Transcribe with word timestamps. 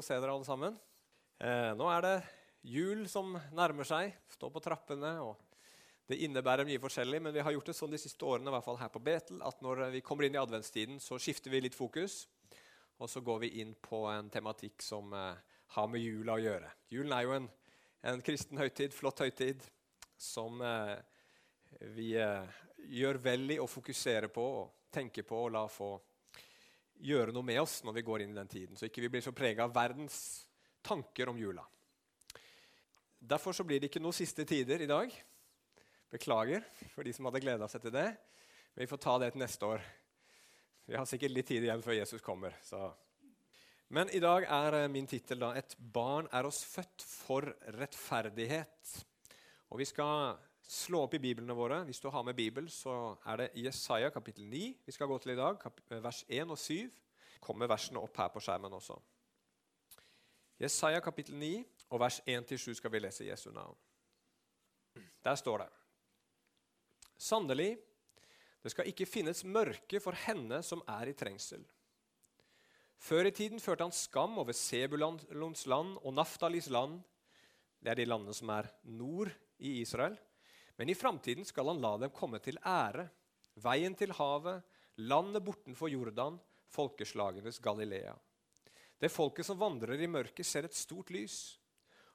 å 0.00 0.04
se 0.04 0.16
dere 0.18 0.34
alle 0.34 0.46
sammen. 0.46 0.76
Eh, 1.38 1.72
nå 1.78 1.88
er 1.90 2.04
det 2.04 2.14
jul 2.64 3.04
som 3.10 3.34
nærmer 3.54 3.86
seg, 3.88 4.14
står 4.32 4.52
på 4.54 4.62
trappene. 4.64 5.12
og 5.22 5.36
Det 6.08 6.20
innebærer 6.26 6.66
mye 6.68 6.82
forskjellig, 6.82 7.20
men 7.22 7.34
vi 7.34 7.42
har 7.44 7.54
gjort 7.54 7.70
det 7.70 7.76
sånn 7.78 7.92
de 7.94 8.00
siste 8.00 8.26
årene 8.26 8.50
i 8.50 8.54
hvert 8.56 8.66
fall 8.66 8.80
her 8.80 8.92
på 8.92 9.02
Betel, 9.04 9.42
at 9.44 9.60
når 9.64 9.86
vi 9.94 10.04
kommer 10.04 10.26
inn 10.26 10.36
i 10.36 10.42
adventstiden, 10.42 11.00
så 11.00 11.18
skifter 11.18 11.52
vi 11.52 11.64
litt 11.64 11.78
fokus. 11.78 12.24
Og 13.02 13.10
så 13.10 13.20
går 13.24 13.40
vi 13.42 13.54
inn 13.60 13.74
på 13.82 14.04
en 14.10 14.30
tematikk 14.30 14.82
som 14.82 15.12
eh, 15.12 15.34
har 15.74 15.88
med 15.90 16.02
jula 16.02 16.36
å 16.36 16.42
gjøre. 16.42 16.70
Julen 16.94 17.14
er 17.16 17.26
jo 17.26 17.34
en, 17.38 17.48
en 18.06 18.22
kristen 18.22 18.60
høytid, 18.60 18.94
flott 18.94 19.24
høytid, 19.24 19.64
som 20.16 20.62
eh, 20.62 20.96
vi 21.96 22.12
eh, 22.20 22.60
gjør 22.94 23.18
vel 23.24 23.56
i 23.56 23.60
å 23.62 23.70
fokusere 23.70 24.30
på 24.32 24.44
og 24.60 24.90
tenke 24.94 25.24
på 25.26 25.46
og 25.46 25.54
la 25.56 25.64
få 25.70 25.96
gjøre 27.00 27.32
noe 27.34 27.46
med 27.46 27.60
oss 27.62 27.80
når 27.84 27.98
vi 27.98 28.04
går 28.06 28.24
inn 28.24 28.34
i 28.34 28.38
den 28.38 28.50
tiden, 28.50 28.76
så 28.76 28.88
ikke 28.88 29.04
vi 29.04 29.10
blir 29.16 29.24
så 29.24 29.32
prega 29.36 29.66
av 29.66 29.74
verdens 29.74 30.16
tanker 30.84 31.28
om 31.32 31.38
jula. 31.38 31.64
Derfor 33.18 33.56
så 33.56 33.64
blir 33.64 33.80
det 33.80 33.88
ikke 33.88 34.02
noen 34.04 34.16
siste 34.16 34.44
tider 34.44 34.84
i 34.84 34.88
dag. 34.90 35.12
Beklager 36.12 36.64
for 36.92 37.06
de 37.06 37.12
som 37.16 37.24
hadde 37.28 37.40
gleda 37.42 37.68
seg 37.72 37.86
til 37.86 37.94
det. 37.94 38.10
Men 38.74 38.84
vi 38.84 38.90
får 38.90 39.00
ta 39.00 39.14
det 39.22 39.30
til 39.32 39.42
neste 39.44 39.70
år. 39.70 39.86
Vi 40.84 40.96
har 40.98 41.08
sikkert 41.08 41.32
litt 41.32 41.48
tid 41.48 41.64
igjen 41.64 41.82
før 41.82 41.96
Jesus 41.96 42.22
kommer. 42.24 42.58
Så. 42.60 42.82
Men 43.88 44.10
i 44.12 44.20
dag 44.20 44.44
er 44.44 44.76
eh, 44.82 44.90
min 44.92 45.06
tittel 45.08 45.42
'Et 45.42 45.76
barn 45.78 46.28
er 46.32 46.44
oss 46.44 46.64
født 46.64 47.04
for 47.04 47.48
rettferdighet'. 47.78 49.04
Og 49.70 49.78
Vi 49.78 49.84
skal 49.84 50.36
slå 50.68 51.04
opp 51.04 51.14
i 51.14 51.22
biblene 51.22 51.56
våre. 51.56 51.82
Hvis 51.84 52.00
du 52.00 52.08
har 52.10 52.24
med 52.24 52.36
Bibel, 52.36 52.68
så 52.70 53.16
er 53.26 53.42
det 53.42 53.50
Jesaja 53.64 54.10
kapittel 54.10 54.46
9 54.48 54.62
vi 54.86 54.92
skal 54.92 55.08
gå 55.10 55.18
til 55.18 55.34
i 55.34 55.38
dag. 55.38 55.60
Eh, 55.90 56.02
vers 56.02 56.24
1 56.28 56.50
og 56.50 56.58
7. 56.58 56.90
Kommer 57.44 57.68
versene 57.68 58.00
opp 58.00 58.16
her 58.16 58.30
på 58.32 58.40
skjermen 58.40 58.72
også. 58.72 58.96
Jesaja 60.60 61.00
kapittel 61.04 61.36
9 61.36 61.64
og 61.90 62.00
vers 62.00 62.20
1-7 62.26 62.74
skal 62.78 62.92
vi 62.92 63.02
lese 63.02 63.26
Jesu 63.26 63.50
navn. 63.52 63.76
Der 65.24 65.34
står 65.34 65.64
det 65.64 65.70
Sannelig, 67.18 67.78
det 68.62 68.72
skal 68.72 68.88
ikke 68.90 69.06
finnes 69.06 69.44
mørke 69.44 70.00
for 70.02 70.16
henne 70.26 70.62
som 70.66 70.82
er 70.88 71.10
i 71.10 71.16
trengsel. 71.16 71.62
Før 72.98 73.28
i 73.28 73.34
tiden 73.34 73.60
førte 73.60 73.84
han 73.84 73.92
skam 73.92 74.38
over 74.40 74.56
Sebulons 74.56 75.66
land 75.66 75.98
og 76.00 76.14
Naftalis 76.14 76.70
land. 76.72 77.02
Det 77.80 77.92
er 77.92 78.00
de 78.00 78.06
landene 78.08 78.34
som 78.34 78.48
er 78.48 78.70
nord 78.84 79.30
i 79.58 79.80
Israel. 79.82 80.16
Men 80.76 80.90
i 80.90 80.94
framtiden 80.94 81.44
skal 81.44 81.70
han 81.70 81.82
la 81.82 81.96
dem 82.02 82.12
komme 82.14 82.40
til 82.42 82.58
ære. 82.66 83.06
Veien 83.62 83.94
til 83.94 84.14
havet, 84.18 84.64
landet 84.96 85.44
bortenfor 85.46 85.90
Jordan, 85.90 86.38
folkeslagenes 86.74 87.60
Galilea. 87.62 88.14
Det 88.98 89.12
folket 89.12 89.46
som 89.46 89.58
vandrer 89.58 90.00
i 90.00 90.10
mørket, 90.10 90.46
ser 90.46 90.66
et 90.66 90.74
stort 90.74 91.12
lys. 91.14 91.58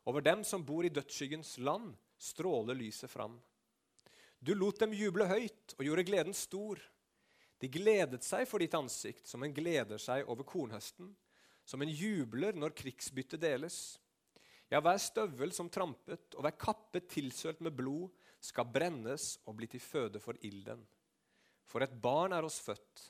Over 0.08 0.24
dem 0.26 0.44
som 0.44 0.66
bor 0.66 0.86
i 0.86 0.92
dødsskyggens 0.92 1.58
land, 1.64 1.94
stråler 2.20 2.76
lyset 2.76 3.12
fram. 3.12 3.38
Du 4.40 4.54
lot 4.56 4.80
dem 4.80 4.96
juble 4.96 5.28
høyt 5.28 5.76
og 5.78 5.86
gjorde 5.86 6.08
gleden 6.08 6.36
stor. 6.36 6.80
De 7.60 7.68
gledet 7.72 8.24
seg 8.24 8.46
for 8.48 8.64
ditt 8.64 8.76
ansikt, 8.76 9.28
som 9.28 9.44
en 9.44 9.56
gleder 9.56 10.00
seg 10.00 10.28
over 10.32 10.48
kornhøsten, 10.48 11.12
som 11.68 11.84
en 11.84 11.92
jubler 11.92 12.56
når 12.56 12.76
krigsbyttet 12.76 13.44
deles. 13.44 14.00
Ja, 14.72 14.80
hver 14.80 15.00
støvel 15.02 15.52
som 15.56 15.70
trampet, 15.70 16.36
og 16.38 16.46
hver 16.46 16.56
kappe 16.56 17.02
tilsølt 17.10 17.60
med 17.66 17.76
blod, 17.76 18.08
skal 18.40 18.70
brennes 18.72 19.36
og 19.46 19.58
bli 19.60 19.68
til 19.72 19.84
føde 19.84 20.22
for 20.24 20.38
ilden. 20.46 20.82
For 21.70 21.84
et 21.86 21.96
barn 22.02 22.34
er 22.34 22.46
oss 22.48 22.60
født, 22.64 23.04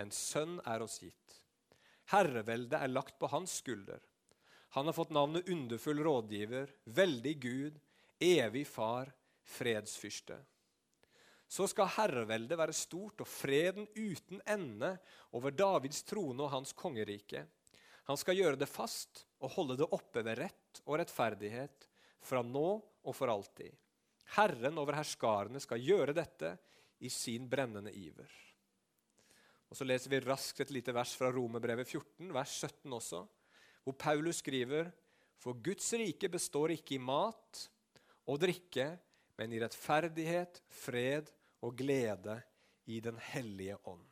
en 0.00 0.12
sønn 0.12 0.58
er 0.64 0.84
oss 0.84 1.00
gitt. 1.02 1.40
Herreveldet 2.12 2.78
er 2.78 2.92
lagt 2.92 3.18
på 3.18 3.28
hans 3.32 3.58
skulder. 3.60 4.00
Han 4.76 4.86
har 4.86 4.96
fått 4.96 5.14
navnet 5.14 5.48
underfull 5.50 6.02
rådgiver, 6.04 6.70
veldig 6.84 7.34
Gud, 7.42 7.80
evig 8.22 8.66
far, 8.68 9.10
fredsfyrste. 9.46 10.38
Så 11.48 11.68
skal 11.70 11.90
herreveldet 11.94 12.58
være 12.58 12.74
stort 12.74 13.22
og 13.22 13.30
freden 13.30 13.86
uten 13.94 14.40
ende 14.50 14.96
over 15.38 15.54
Davids 15.54 16.02
trone 16.06 16.42
og 16.42 16.52
hans 16.52 16.74
kongerike. 16.74 17.44
Han 18.06 18.18
skal 18.18 18.38
gjøre 18.38 18.58
det 18.58 18.70
fast 18.70 19.24
og 19.42 19.54
holde 19.54 19.78
det 19.80 19.90
oppe 19.94 20.22
ved 20.26 20.40
rett 20.42 20.82
og 20.84 20.98
rettferdighet 21.00 21.86
fra 22.26 22.42
nå 22.42 22.68
og 23.06 23.14
for 23.14 23.30
alltid. 23.30 23.70
Herren 24.34 24.78
over 24.80 24.98
herskarene 24.98 25.60
skal 25.62 25.82
gjøre 25.82 26.14
dette 26.16 26.56
i 27.06 27.10
sin 27.12 27.46
brennende 27.48 27.92
iver. 27.94 28.30
Og 29.70 29.76
Så 29.78 29.86
leser 29.86 30.10
vi 30.10 30.22
raskt 30.22 30.62
et 30.62 30.72
lite 30.74 30.94
vers 30.94 31.14
fra 31.18 31.30
Romerbrevet 31.34 31.88
14, 31.88 32.32
vers 32.34 32.58
17 32.62 32.92
også, 32.98 33.22
hvor 33.84 33.96
Paulus 33.98 34.42
skriver 34.42 34.90
For 35.38 35.54
Guds 35.54 35.92
rike 35.94 36.30
består 36.32 36.74
ikke 36.74 36.96
i 36.96 37.02
mat 37.02 37.66
og 38.26 38.40
drikke, 38.42 38.96
men 39.38 39.52
i 39.52 39.60
rettferdighet, 39.60 40.62
fred 40.72 41.30
og 41.62 41.76
glede 41.76 42.40
i 42.86 43.00
Den 43.00 43.18
hellige 43.18 43.76
ånd. 43.84 44.06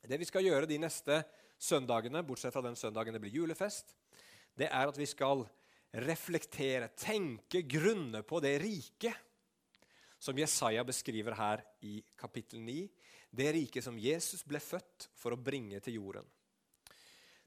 Det 0.00 0.16
vi 0.20 0.28
skal 0.28 0.46
gjøre 0.46 0.68
de 0.68 0.78
neste 0.80 1.22
søndagene, 1.60 2.22
bortsett 2.24 2.54
fra 2.54 2.64
den 2.64 2.76
søndagen 2.76 3.12
det 3.12 3.20
blir 3.20 3.34
julefest, 3.42 3.92
det 4.56 4.68
er 4.70 4.88
at 4.88 4.96
vi 4.96 5.08
skal 5.08 5.44
reflektere, 5.92 6.88
tenke, 6.94 7.62
grunne 7.62 8.22
på 8.22 8.40
det 8.40 8.58
riket 8.62 9.16
som 10.20 10.38
Jesaja 10.38 10.84
beskriver 10.84 11.34
her 11.34 11.62
i 11.80 12.00
kapittel 12.18 12.60
9. 12.60 12.88
Det 13.30 13.48
riket 13.56 13.84
som 13.84 13.98
Jesus 13.98 14.44
ble 14.46 14.60
født 14.60 15.08
for 15.16 15.34
å 15.34 15.40
bringe 15.40 15.80
til 15.80 15.96
jorden. 15.96 16.26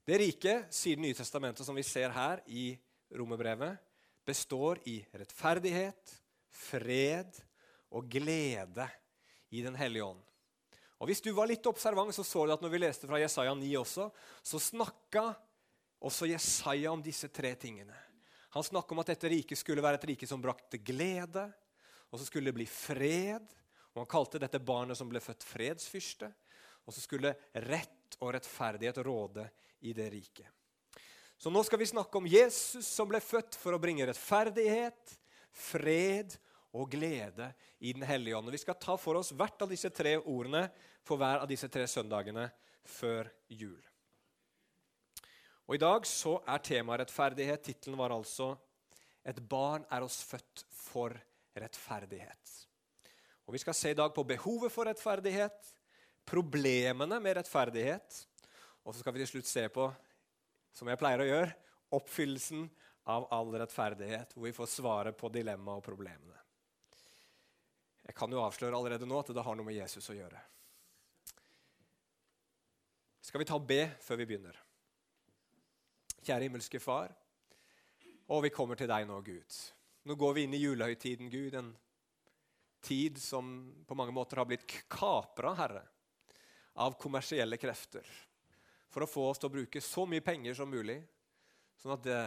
Det 0.04 0.18
riket, 0.20 0.68
sier 0.74 0.96
Det 0.96 1.06
nye 1.06 1.16
testamentet, 1.16 1.64
som 1.64 1.76
vi 1.76 1.82
ser 1.82 2.10
her 2.12 2.42
i 2.46 2.74
romerbrevet, 3.14 3.78
består 4.26 4.80
i 4.88 4.98
rettferdighet, 5.12 6.12
fred 6.50 7.38
og 7.90 8.08
glede 8.10 8.88
i 9.50 9.62
Den 9.62 9.74
hellige 9.74 10.04
ånd. 10.04 10.20
Og 11.00 11.08
Hvis 11.08 11.20
du 11.20 11.32
var 11.32 11.48
litt 11.48 11.66
observant, 11.66 12.14
så 12.14 12.24
så 12.24 12.46
du 12.46 12.52
at 12.52 12.62
når 12.62 12.72
vi 12.72 12.78
leste 12.78 13.06
fra 13.06 13.20
Jesaja 13.20 13.54
9 13.54 13.76
også, 13.76 14.10
så 14.42 14.58
snakka 14.58 15.34
også 16.00 16.28
Jesaja 16.28 16.92
om 16.92 17.02
disse 17.02 17.28
tre 17.28 17.54
tingene. 17.54 17.94
Han 18.54 18.62
snakka 18.62 18.94
om 18.94 19.02
at 19.02 19.10
dette 19.10 19.28
riket 19.32 19.58
skulle 19.58 19.82
være 19.82 19.98
et 19.98 20.08
rike 20.12 20.26
som 20.30 20.42
brakte 20.42 20.78
glede. 20.78 21.48
Og 22.14 22.20
så 22.20 22.26
skulle 22.28 22.52
det 22.52 22.58
bli 22.60 22.66
fred. 22.70 23.46
Og 23.94 24.04
Han 24.04 24.10
kalte 24.10 24.38
dette 24.38 24.62
barnet 24.62 24.98
som 24.98 25.10
ble 25.10 25.22
født, 25.22 25.42
fredsfyrste. 25.42 26.30
Og 26.86 26.94
så 26.94 27.02
skulle 27.02 27.34
rett 27.66 28.18
og 28.20 28.30
rettferdighet 28.36 29.00
råde 29.02 29.48
i 29.82 29.94
det 29.96 30.06
riket. 30.12 30.46
Så 31.36 31.50
nå 31.50 31.64
skal 31.66 31.80
vi 31.82 31.90
snakke 31.90 32.20
om 32.20 32.28
Jesus 32.30 32.86
som 32.86 33.10
ble 33.10 33.18
født 33.20 33.58
for 33.58 33.74
å 33.74 33.80
bringe 33.82 34.06
rettferdighet, 34.06 35.16
fred 35.50 36.36
og 36.74 36.92
glede 36.94 37.50
i 37.82 37.92
Den 37.92 38.06
hellige 38.06 38.38
ånd. 38.38 38.54
Vi 38.54 38.62
skal 38.62 38.78
ta 38.78 38.94
for 38.98 39.18
oss 39.18 39.32
hvert 39.34 39.66
av 39.66 39.74
disse 39.74 39.90
tre 39.90 40.14
ordene 40.18 40.68
for 41.02 41.18
hver 41.18 41.42
av 41.42 41.50
disse 41.50 41.68
tre 41.68 41.88
søndagene 41.90 42.46
før 42.86 43.28
jul. 43.50 43.82
Og 45.64 45.78
I 45.78 45.80
dag 45.80 46.04
så 46.08 46.36
er 46.44 46.60
temaet 46.64 47.04
rettferdighet. 47.04 47.62
Tittelen 47.64 47.98
var 47.98 48.12
altså 48.12 48.56
'Et 49.24 49.40
barn 49.48 49.86
er 49.90 50.02
oss 50.02 50.22
født 50.22 50.64
for 50.68 51.16
rettferdighet'. 51.56 52.66
Og 53.46 53.52
Vi 53.52 53.58
skal 53.58 53.74
se 53.74 53.90
i 53.90 53.94
dag 53.94 54.14
på 54.14 54.24
behovet 54.24 54.72
for 54.72 54.84
rettferdighet, 54.84 55.74
problemene 56.26 57.20
med 57.20 57.36
rettferdighet, 57.36 58.26
og 58.84 58.94
så 58.94 59.00
skal 59.00 59.12
vi 59.12 59.18
til 59.18 59.26
slutt 59.26 59.46
se 59.46 59.68
på, 59.68 59.94
som 60.72 60.88
jeg 60.88 60.98
pleier 60.98 61.20
å 61.20 61.28
gjøre, 61.28 61.54
oppfyllelsen 61.92 62.70
av 63.06 63.28
all 63.30 63.52
rettferdighet, 63.52 64.32
hvor 64.32 64.48
vi 64.48 64.52
får 64.56 64.66
svaret 64.66 65.16
på 65.16 65.28
dilemmaet 65.28 65.76
og 65.76 65.84
problemene. 65.84 66.40
Jeg 68.04 68.14
kan 68.14 68.32
jo 68.32 68.42
avsløre 68.44 68.76
allerede 68.76 69.06
nå 69.06 69.18
at 69.20 69.32
det 69.32 69.44
har 69.44 69.56
noe 69.56 69.64
med 69.64 69.76
Jesus 69.76 70.08
å 70.12 70.16
gjøre. 70.16 70.40
Skal 73.24 73.40
vi 73.40 73.48
ta 73.48 73.58
B 73.58 73.80
før 74.04 74.20
vi 74.20 74.26
begynner? 74.28 74.63
Kjære 76.24 76.46
himmelske 76.46 76.80
Far. 76.80 77.12
Og 78.32 78.46
vi 78.46 78.52
kommer 78.54 78.78
til 78.80 78.88
deg 78.88 79.04
nå, 79.04 79.18
Gud. 79.20 79.56
Nå 80.08 80.14
går 80.16 80.36
vi 80.36 80.44
inn 80.46 80.54
i 80.56 80.62
julehøytiden, 80.62 81.28
Gud. 81.28 81.56
En 81.58 81.74
tid 82.84 83.20
som 83.20 83.50
på 83.84 83.96
mange 83.98 84.14
måter 84.16 84.40
har 84.40 84.48
blitt 84.48 84.64
kapra, 84.88 85.52
Herre, 85.58 85.82
av 86.80 86.96
kommersielle 87.00 87.60
krefter. 87.60 88.08
For 88.88 89.04
å 89.04 89.10
få 89.10 89.26
oss 89.28 89.42
til 89.42 89.50
å 89.50 89.56
bruke 89.58 89.84
så 89.84 90.06
mye 90.08 90.24
penger 90.24 90.56
som 90.56 90.72
mulig, 90.72 90.96
sånn 91.82 91.96
at 91.98 92.08
det, 92.08 92.18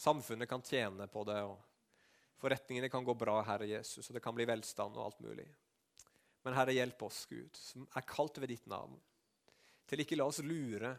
samfunnet 0.00 0.48
kan 0.48 0.64
tjene 0.64 1.08
på 1.08 1.24
det. 1.28 1.40
og 1.40 2.36
Forretningene 2.40 2.92
kan 2.92 3.04
gå 3.04 3.16
bra, 3.16 3.40
Herre 3.48 3.68
Jesus, 3.68 4.08
og 4.10 4.16
det 4.16 4.24
kan 4.24 4.36
bli 4.36 4.48
velstand 4.48 4.96
og 4.96 5.06
alt 5.06 5.24
mulig. 5.24 5.48
Men 6.44 6.56
Herre, 6.56 6.76
hjelp 6.76 7.08
oss, 7.08 7.24
Gud, 7.32 7.56
som 7.56 7.88
er 7.96 8.08
kalt 8.08 8.40
ved 8.40 8.52
ditt 8.52 8.68
navn, 8.68 9.00
til 9.88 10.04
ikke 10.04 10.20
la 10.20 10.28
oss 10.28 10.44
lure 10.44 10.98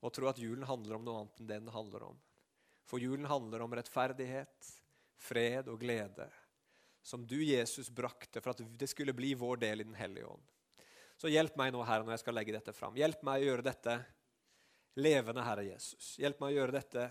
og 0.00 0.12
tro 0.16 0.28
at 0.30 0.40
julen 0.40 0.66
handler 0.68 0.96
om 0.96 1.06
noe 1.06 1.22
annet 1.22 1.40
enn 1.40 1.48
det 1.50 1.58
den 1.60 1.74
handler 1.74 2.06
om. 2.10 2.20
For 2.88 3.02
julen 3.02 3.28
handler 3.30 3.62
om 3.64 3.74
rettferdighet, 3.76 4.70
fred 5.20 5.68
og 5.70 5.80
glede, 5.82 6.26
som 7.02 7.26
du, 7.26 7.38
Jesus, 7.44 7.90
brakte 7.92 8.42
for 8.42 8.52
at 8.52 8.62
det 8.80 8.88
skulle 8.90 9.14
bli 9.16 9.32
vår 9.38 9.60
del 9.62 9.84
i 9.84 9.88
Den 9.88 9.96
hellige 9.96 10.28
ånd. 10.28 10.42
Så 11.20 11.28
hjelp 11.28 11.56
meg 11.60 11.72
nå, 11.72 11.82
Herre, 11.84 12.04
når 12.04 12.16
jeg 12.16 12.22
skal 12.24 12.36
legge 12.36 12.54
dette 12.56 12.72
fram. 12.72 12.96
Hjelp 12.96 13.22
meg 13.28 13.42
å 13.42 13.48
gjøre 13.50 13.66
dette 13.66 13.96
levende 15.00 15.44
Herre 15.44 15.66
Jesus. 15.66 16.14
Hjelp 16.20 16.40
meg 16.40 16.52
å 16.52 16.56
gjøre 16.58 16.76
dette 16.78 17.04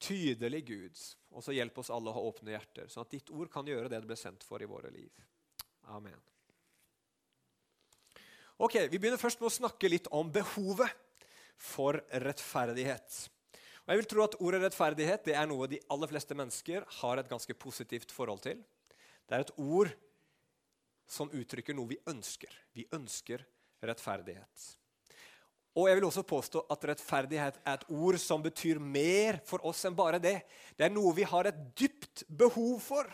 tydelig, 0.00 0.62
Gud. 0.68 1.02
Og 1.36 1.44
så 1.44 1.52
hjelp 1.52 1.80
oss 1.82 1.92
alle 1.92 2.08
å 2.10 2.16
ha 2.16 2.24
åpne 2.24 2.54
hjerter, 2.54 2.88
sånn 2.88 3.04
at 3.04 3.12
ditt 3.12 3.30
ord 3.34 3.50
kan 3.52 3.68
gjøre 3.68 3.90
det 3.90 4.00
det 4.00 4.08
ble 4.08 4.16
sendt 4.16 4.46
for 4.46 4.64
i 4.64 4.68
våre 4.70 4.90
liv. 4.94 5.12
Amen. 5.92 6.18
Ok, 8.58 8.74
Vi 8.90 8.98
begynner 8.98 9.20
først 9.20 9.40
med 9.40 9.52
å 9.52 9.54
snakke 9.54 9.90
litt 9.92 10.08
om 10.10 10.32
behovet 10.32 10.90
for 11.58 11.98
rettferdighet. 12.24 13.28
Og 13.84 13.92
jeg 13.92 14.00
vil 14.02 14.08
tro 14.10 14.24
at 14.24 14.36
Ordet 14.44 14.62
rettferdighet 14.66 15.24
det 15.26 15.36
er 15.36 15.46
noe 15.48 15.68
de 15.70 15.80
aller 15.90 16.10
fleste 16.10 16.36
mennesker 16.36 16.84
har 17.00 17.20
et 17.20 17.30
ganske 17.30 17.54
positivt 17.56 18.12
forhold 18.14 18.42
til. 18.44 18.60
Det 19.28 19.36
er 19.36 19.46
et 19.46 19.54
ord 19.56 19.92
som 21.08 21.30
uttrykker 21.32 21.76
noe 21.76 21.94
vi 21.94 21.98
ønsker. 22.08 22.52
Vi 22.76 22.84
ønsker 22.92 23.44
rettferdighet. 23.80 24.66
Og 25.78 25.86
jeg 25.88 25.98
vil 25.98 26.08
også 26.08 26.24
påstå 26.26 26.64
at 26.74 26.84
rettferdighet 26.90 27.60
er 27.62 27.78
et 27.78 27.86
ord 27.94 28.18
som 28.20 28.42
betyr 28.42 28.80
mer 28.82 29.38
for 29.46 29.62
oss 29.68 29.84
enn 29.86 29.96
bare 29.96 30.20
det. 30.20 30.40
Det 30.76 30.88
er 30.88 30.92
noe 30.92 31.14
vi 31.16 31.26
har 31.28 31.48
et 31.48 31.60
dypt 31.78 32.24
behov 32.28 32.80
for, 32.82 33.08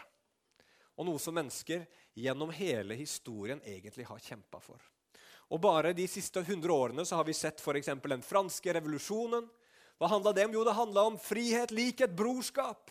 og 0.95 1.07
noe 1.07 1.21
som 1.21 1.37
mennesker 1.37 1.85
gjennom 2.19 2.53
hele 2.55 2.97
historien 2.97 3.61
egentlig 3.67 4.07
har 4.09 4.23
kjempa 4.23 4.63
for. 4.63 4.81
Og 5.55 5.61
Bare 5.63 5.93
de 5.95 6.07
siste 6.11 6.43
100 6.43 6.73
årene 6.75 7.05
så 7.07 7.21
har 7.21 7.27
vi 7.29 7.37
sett 7.37 7.61
f.eks. 7.63 7.93
den 8.03 8.25
franske 8.27 8.75
revolusjonen. 8.75 9.47
Hva 10.03 10.11
handla 10.11 10.33
det 10.35 10.49
om? 10.49 10.57
Jo, 10.57 10.65
det 10.67 10.75
handla 10.75 11.05
om 11.07 11.19
frihet, 11.23 11.71
likhet, 11.71 12.11
brorskap. 12.11 12.91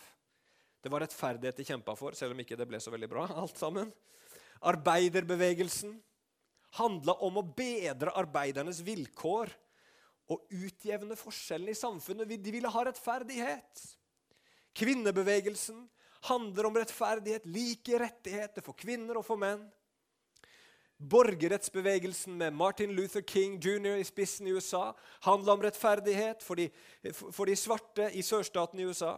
Det 0.80 0.88
var 0.92 1.04
rettferdighet 1.04 1.60
de 1.60 1.66
kjempa 1.68 1.92
for, 1.96 2.16
selv 2.16 2.32
om 2.32 2.40
ikke 2.40 2.56
det 2.56 2.68
ble 2.68 2.80
så 2.80 2.92
veldig 2.94 3.10
bra. 3.12 3.26
alt 3.42 3.60
sammen. 3.60 3.92
Arbeiderbevegelsen 4.64 5.92
handla 6.80 7.18
om 7.26 7.36
å 7.42 7.44
bedre 7.44 8.16
arbeidernes 8.16 8.80
vilkår 8.86 9.52
og 10.32 10.56
utjevne 10.56 11.20
forskjellene 11.20 11.74
i 11.74 11.78
samfunnet. 11.78 12.32
De 12.32 12.54
ville 12.56 12.72
ha 12.72 12.84
rettferdighet. 12.88 13.84
Kvinnebevegelsen 14.74 15.84
handler 16.30 16.70
om 16.70 16.80
rettferdighet, 16.80 17.44
like 17.44 18.00
rettigheter 18.00 18.64
for 18.64 18.72
kvinner 18.80 19.20
og 19.20 19.28
for 19.28 19.36
menn. 19.36 19.68
Borgerrettsbevegelsen 20.98 22.36
med 22.38 22.52
Martin 22.52 22.92
Luther 22.94 23.22
King 23.22 23.58
jr. 23.60 23.96
i 23.98 24.04
spissen 24.06 24.46
i 24.46 24.54
USA 24.54 24.92
handla 25.26 25.52
om 25.56 25.62
rettferdighet 25.62 26.42
for 26.42 26.60
de, 26.60 26.68
for 27.12 27.50
de 27.50 27.56
svarte 27.58 28.08
i 28.14 28.22
sørstaten 28.22 28.80
i 28.80 28.86
USA. 28.86 29.16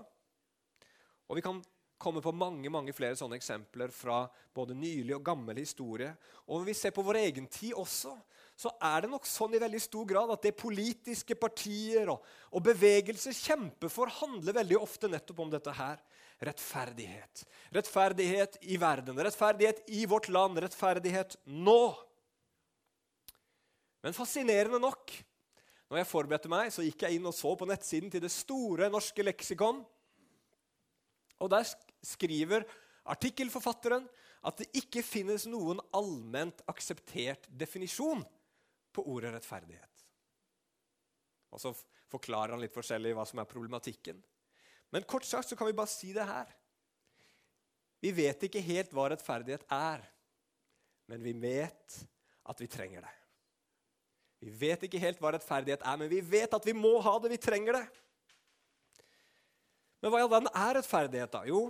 Og 1.28 1.36
Vi 1.36 1.44
kan 1.44 1.60
komme 1.98 2.20
på 2.20 2.32
mange 2.32 2.70
mange 2.72 2.92
flere 2.96 3.16
sånne 3.16 3.38
eksempler 3.38 3.92
fra 3.94 4.26
både 4.54 4.76
nylig 4.76 5.14
og 5.16 5.24
gammel 5.24 5.60
historie. 5.60 6.12
Og 6.46 6.60
når 6.60 6.66
vi 6.68 6.76
ser 6.76 6.94
på 6.96 7.04
vår 7.04 7.20
egen 7.24 7.46
tid 7.48 7.76
også, 7.76 8.12
så 8.56 8.72
er 8.80 9.04
det 9.04 9.12
nok 9.12 9.28
sånn 9.28 9.56
i 9.56 9.60
veldig 9.60 9.80
stor 9.84 10.06
grad 10.08 10.32
at 10.32 10.44
det 10.44 10.56
politiske 10.56 11.36
partier 11.36 12.08
og, 12.12 12.24
og 12.52 12.64
bevegelser 12.64 13.36
kjemper 13.36 13.92
for, 13.92 14.12
handler 14.22 14.56
veldig 14.56 14.78
ofte 14.80 15.10
nettopp 15.12 15.42
om 15.44 15.52
dette 15.52 15.74
her 15.76 16.00
rettferdighet. 16.38 17.44
Rettferdighet 17.74 18.58
i 18.60 18.76
verden, 18.76 19.18
rettferdighet 19.18 19.84
i 19.88 20.04
vårt 20.06 20.28
land, 20.28 20.58
rettferdighet 20.58 21.38
nå. 21.44 21.96
Men 24.04 24.16
fascinerende 24.16 24.80
nok, 24.82 25.14
når 25.90 26.02
jeg 26.02 26.10
forberedte 26.10 26.50
meg, 26.50 26.70
så 26.74 26.84
gikk 26.84 27.06
jeg 27.06 27.18
inn 27.18 27.28
og 27.28 27.34
så 27.34 27.54
på 27.58 27.68
nettsiden 27.68 28.10
til 28.12 28.22
Det 28.22 28.32
store 28.32 28.90
norske 28.92 29.24
leksikon. 29.24 29.80
Og 31.40 31.50
Der 31.50 31.66
skriver 32.04 32.66
artikkelforfatteren 33.06 34.06
at 34.46 34.62
det 34.62 34.70
ikke 34.78 35.02
finnes 35.02 35.46
noen 35.50 35.80
allment 35.96 36.62
akseptert 36.70 37.48
definisjon 37.50 38.22
på 38.94 39.04
ordet 39.10 39.34
rettferdighet. 39.34 40.06
Og 41.54 41.62
Så 41.62 41.74
forklarer 42.10 42.54
han 42.54 42.62
litt 42.62 42.74
forskjellig 42.74 43.14
hva 43.16 43.24
som 43.26 43.40
er 43.42 43.50
problematikken. 43.50 44.18
Men 44.94 45.06
kort 45.08 45.26
sagt 45.26 45.48
så 45.48 45.56
kan 45.58 45.68
vi 45.68 45.76
bare 45.76 45.90
si 45.90 46.12
det 46.14 46.24
her. 46.26 46.50
Vi 48.02 48.12
vet 48.14 48.42
ikke 48.46 48.62
helt 48.62 48.92
hva 48.94 49.08
rettferdighet 49.10 49.64
er, 49.72 50.02
men 51.10 51.22
vi 51.24 51.32
vet 51.40 51.96
at 52.46 52.60
vi 52.60 52.68
trenger 52.70 53.02
det. 53.06 53.14
Vi 54.44 54.52
vet 54.52 54.84
ikke 54.86 55.00
helt 55.00 55.20
hva 55.22 55.32
rettferdighet 55.34 55.82
er, 55.82 55.96
men 55.98 56.10
vi 56.12 56.20
vet 56.20 56.52
at 56.54 56.66
vi 56.66 56.74
må 56.76 56.98
ha 57.02 57.16
det. 57.22 57.32
Vi 57.32 57.40
trenger 57.40 57.80
det. 57.80 57.86
Men 60.02 60.12
hva 60.12 60.20
i 60.20 60.26
all 60.26 60.30
verden 60.30 60.52
er 60.52 60.76
rettferdighet, 60.76 61.32
da? 61.32 61.42
Jo, 61.48 61.64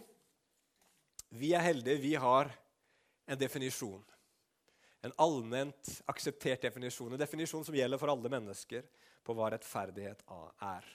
vi 1.39 1.55
er 1.55 1.65
heldige. 1.65 2.03
Vi 2.03 2.15
har 2.21 2.51
en 3.27 3.39
definisjon. 3.39 4.03
En 5.07 5.15
allment 5.23 5.93
akseptert 6.11 6.67
definisjon. 6.67 7.15
En 7.15 7.23
definisjon 7.23 7.65
som 7.65 7.77
gjelder 7.77 8.01
for 8.03 8.11
alle 8.11 8.33
mennesker 8.33 8.87
på 9.27 9.35
hva 9.37 9.53
rettferdighet 9.55 10.25
er. 10.67 10.89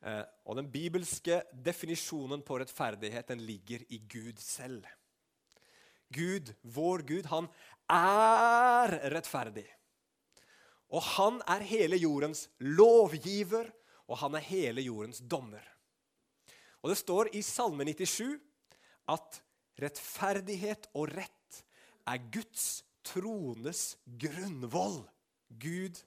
Eh, 0.00 0.22
og 0.48 0.56
Den 0.56 0.70
bibelske 0.72 1.42
definisjonen 1.52 2.42
på 2.46 2.58
rettferdighet 2.60 3.28
den 3.28 3.44
ligger 3.44 3.84
i 3.88 4.00
Gud 4.08 4.40
selv. 4.40 4.86
Gud, 6.10 6.54
vår 6.62 7.04
Gud, 7.06 7.28
han 7.30 7.46
er 7.90 8.96
rettferdig. 9.12 9.66
Og 10.90 11.04
han 11.14 11.38
er 11.46 11.62
hele 11.68 12.00
jordens 12.00 12.48
lovgiver, 12.58 13.68
og 14.10 14.18
han 14.24 14.34
er 14.34 14.48
hele 14.48 14.82
jordens 14.82 15.20
dommer. 15.22 15.62
Og 16.82 16.90
Det 16.90 16.98
står 16.98 17.30
i 17.36 17.42
Salme 17.44 17.84
97 17.84 18.40
at 19.12 19.42
rettferdighet 19.80 20.88
og 20.94 21.12
rett 21.12 21.62
er 22.08 22.30
Guds 22.32 22.82
trones 23.06 23.96
grunnvoll. 24.06 25.02
Gud 25.60 26.00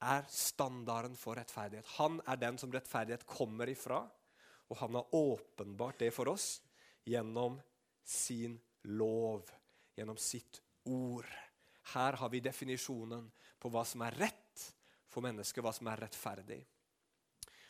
er 0.00 0.26
standarden 0.30 1.16
for 1.18 1.38
rettferdighet. 1.38 1.86
Han 1.98 2.20
er 2.26 2.38
den 2.40 2.58
som 2.60 2.72
rettferdighet 2.72 3.26
kommer 3.26 3.70
ifra, 3.70 4.02
og 4.68 4.80
han 4.82 4.94
har 4.98 5.14
åpenbart 5.16 5.98
det 6.04 6.12
for 6.14 6.30
oss 6.30 6.58
gjennom 7.08 7.58
sin 8.04 8.58
lov, 8.84 9.48
gjennom 9.96 10.18
sitt 10.20 10.60
ord. 10.84 11.28
Her 11.94 12.18
har 12.20 12.30
vi 12.32 12.44
definisjonen 12.44 13.30
på 13.58 13.70
hva 13.72 13.84
som 13.88 14.04
er 14.06 14.16
rett 14.20 14.66
for 15.08 15.24
mennesket, 15.24 15.62
hva 15.64 15.72
som 15.74 15.88
er 15.90 16.04
rettferdig. 16.04 16.60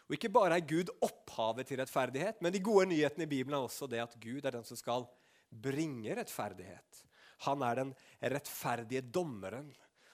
Og 0.09 0.17
Ikke 0.17 0.33
bare 0.33 0.57
er 0.57 0.67
Gud 0.67 0.91
opphavet 1.05 1.69
til 1.69 1.79
rettferdighet, 1.81 2.41
men 2.43 2.53
de 2.53 2.65
gode 2.65 2.89
nyhetene 2.91 3.27
i 3.27 3.31
Bibelen 3.31 3.59
er 3.59 3.67
også 3.67 3.87
det 3.91 4.01
at 4.03 4.17
Gud 4.21 4.45
er 4.45 4.57
den 4.57 4.65
som 4.67 4.79
skal 4.81 5.05
bringe 5.49 6.17
rettferdighet. 6.17 7.05
Han 7.47 7.63
er 7.63 7.83
den 7.83 7.93
rettferdige 8.35 9.05
dommeren 9.15 9.69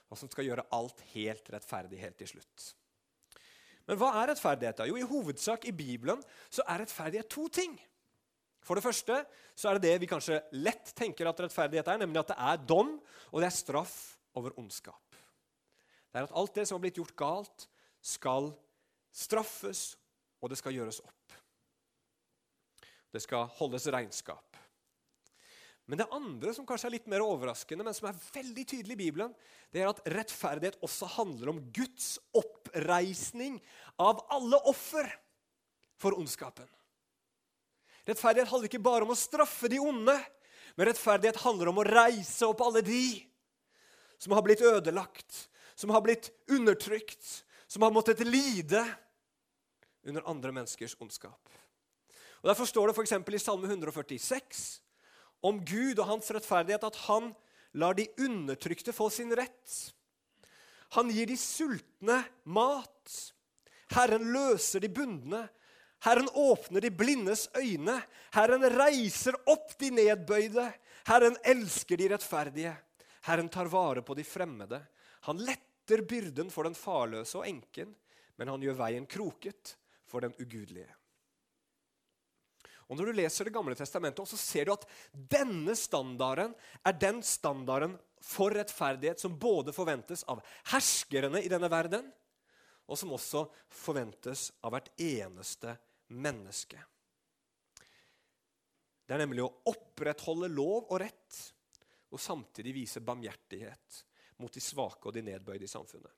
og 0.09 0.19
som 0.19 0.29
skal 0.31 0.47
gjøre 0.47 0.67
alt 0.75 1.01
helt 1.13 1.49
rettferdig 1.53 1.99
helt 2.01 2.17
til 2.19 2.35
slutt. 2.35 2.69
Men 3.85 3.99
hva 4.01 4.11
er 4.21 4.31
rettferdighet? 4.31 4.79
da? 4.79 4.87
Jo, 4.89 4.97
I 4.97 5.05
hovedsak 5.05 5.67
i 5.69 5.75
Bibelen 5.75 6.21
så 6.49 6.65
er 6.65 6.81
rettferdighet 6.83 7.29
to 7.29 7.47
ting. 7.53 7.75
For 8.65 8.77
det 8.77 8.85
første 8.85 9.19
så 9.53 9.69
er 9.69 9.77
det 9.77 9.91
det 9.91 10.01
vi 10.01 10.09
kanskje 10.09 10.41
lett 10.57 10.89
tenker 10.97 11.29
at 11.29 11.41
rettferdighet 11.45 11.91
er, 11.93 12.01
nemlig 12.01 12.23
at 12.23 12.33
det 12.33 12.37
er 12.41 12.63
dom 12.65 12.95
og 13.31 13.41
det 13.41 13.49
er 13.49 13.57
straff 13.57 13.97
over 14.35 14.55
ondskap. 14.59 15.19
Det 16.09 16.21
er 16.21 16.29
at 16.29 16.37
alt 16.39 16.55
det 16.57 16.65
som 16.65 16.77
har 16.77 16.85
blitt 16.85 16.97
gjort 16.97 17.15
galt, 17.19 17.67
skal 18.05 18.51
straffes, 19.15 19.95
og 20.41 20.51
det 20.51 20.57
skal 20.59 20.75
gjøres 20.75 21.01
opp. 21.01 21.37
Det 23.11 23.21
skal 23.23 23.47
holdes 23.57 23.87
regnskap. 23.93 24.44
Men 25.85 26.01
det 26.01 26.07
andre 26.13 26.53
som 26.55 26.65
kanskje 26.65 26.89
er 26.89 26.95
litt 26.95 27.09
mer 27.11 27.21
overraskende, 27.21 27.85
men 27.85 27.93
som 27.93 28.07
er 28.09 28.21
veldig 28.33 28.63
tydelig 28.65 28.95
i 28.95 29.01
Bibelen, 29.03 29.33
det 29.69 29.83
er 29.83 29.91
at 29.91 30.01
rettferdighet 30.09 30.79
også 30.85 31.09
handler 31.19 31.51
om 31.51 31.59
Guds 31.75 32.15
oppreisning 32.33 33.59
av 34.01 34.23
alle 34.33 34.57
offer 34.65 35.11
for 36.01 36.17
ondskapen. 36.17 36.65
Rettferdighet 38.05 38.49
handler 38.49 38.69
ikke 38.69 38.85
bare 38.85 39.05
om 39.05 39.13
å 39.13 39.19
straffe 39.19 39.69
de 39.69 39.77
onde, 39.81 40.15
men 40.75 40.89
rettferdighet 40.89 41.43
handler 41.45 41.69
om 41.69 41.81
å 41.81 41.87
reise 41.87 42.49
opp 42.49 42.63
alle 42.65 42.81
de 42.85 43.05
som 44.21 44.33
har 44.33 44.45
blitt 44.45 44.63
ødelagt, 44.65 45.45
som 45.77 45.93
har 45.93 46.01
blitt 46.01 46.31
undertrykt, 46.49 47.45
som 47.67 47.85
har 47.85 47.93
måttet 47.93 48.23
lide 48.25 48.81
under 50.05 50.25
andre 50.29 50.53
menneskers 50.55 50.97
ondskap. 51.01 51.53
Og 52.41 52.49
Derfor 52.49 52.69
står 52.69 52.89
det 52.89 52.97
f.eks. 52.97 53.13
i 53.13 53.41
Salme 53.41 53.69
146 53.69 54.65
om 55.45 55.61
Gud 55.65 55.99
og 55.99 56.09
hans 56.09 56.31
rettferdighet 56.33 56.85
at 56.87 57.01
han 57.05 57.31
lar 57.77 57.97
de 57.97 58.07
undertrykte 58.23 58.93
få 58.95 59.09
sin 59.13 59.33
rett. 59.35 59.75
Han 60.95 61.11
gir 61.11 61.27
de 61.27 61.37
sultne 61.37 62.21
mat. 62.43 63.15
Herren 63.93 64.29
løser 64.33 64.83
de 64.83 64.89
bundne. 64.89 65.43
Herren 66.05 66.29
åpner 66.33 66.81
de 66.81 66.91
blindes 66.91 67.47
øyne. 67.57 67.99
Herren 68.35 68.63
reiser 68.77 69.37
opp 69.49 69.75
de 69.81 69.91
nedbøyde. 69.91 70.69
Herren 71.09 71.37
elsker 71.43 71.99
de 71.99 72.09
rettferdige. 72.13 72.73
Herren 73.25 73.49
tar 73.49 73.69
vare 73.69 74.05
på 74.05 74.15
de 74.17 74.23
fremmede. 74.23 74.79
Han 75.27 75.41
letter 75.41 76.05
byrden 76.05 76.51
for 76.53 76.67
den 76.67 76.77
farløse 76.77 77.39
og 77.41 77.47
enken, 77.49 77.95
men 78.37 78.51
han 78.51 78.61
gjør 78.61 78.77
veien 78.85 79.09
kroket 79.09 79.75
for 80.05 80.25
den 80.25 80.35
ugudelige. 80.37 80.89
Og 82.85 82.97
Når 82.97 83.05
du 83.05 83.17
leser 83.17 83.45
Det 83.45 83.53
gamle 83.53 83.75
testamentet, 83.75 84.27
så 84.29 84.37
ser 84.37 84.65
du 84.65 84.73
at 84.75 84.85
denne 85.11 85.75
standarden 85.75 86.53
er 86.85 86.99
den 87.01 87.21
standarden 87.25 87.97
for 88.21 88.53
rettferdighet 88.53 89.21
som 89.21 89.37
både 89.37 89.73
forventes 89.73 90.23
av 90.29 90.41
herskerne 90.71 91.41
i 91.41 91.49
denne 91.49 91.69
verden, 91.69 92.11
og 92.85 92.97
som 92.97 93.13
også 93.13 93.45
forventes 93.73 94.51
av 94.61 94.73
hvert 94.73 94.91
eneste 95.01 95.73
menneske. 96.13 96.77
Det 99.05 99.13
er 99.13 99.21
nemlig 99.21 99.45
å 99.45 99.53
opprettholde 99.69 100.49
lov 100.49 100.89
og 100.89 100.99
rett 101.01 101.41
og 102.13 102.21
samtidig 102.21 102.73
vise 102.73 103.03
barmhjertighet 103.05 104.01
mot 104.41 104.53
de 104.53 104.61
svake 104.61 105.09
og 105.09 105.13
de 105.15 105.25
nedbøyde 105.25 105.67
i 105.67 105.69
samfunnet. 105.69 106.11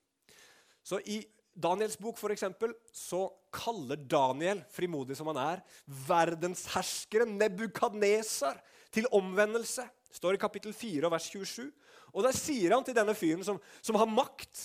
Så 0.84 1.00
I 1.04 1.20
Daniels 1.58 1.98
bok 1.98 2.20
for 2.20 2.34
eksempel, 2.34 2.74
så 2.94 3.26
kaller 3.54 3.98
Daniel, 3.98 4.62
frimodig 4.70 5.18
som 5.18 5.32
han 5.32 5.40
er, 5.42 5.64
verdensherskeren 6.08 7.34
Nebukadnesar 7.40 8.60
til 8.94 9.10
omvendelse. 9.18 9.88
Det 10.08 10.20
står 10.20 10.38
i 10.38 10.42
kapittel 10.42 10.76
4 10.78 11.10
vers 11.12 11.30
27. 11.34 11.72
Og 12.14 12.26
Der 12.28 12.38
sier 12.38 12.76
han 12.76 12.86
til 12.86 12.96
denne 12.98 13.16
fyren 13.18 13.44
som, 13.46 13.58
som 13.82 13.98
har 13.98 14.10
makt 14.10 14.62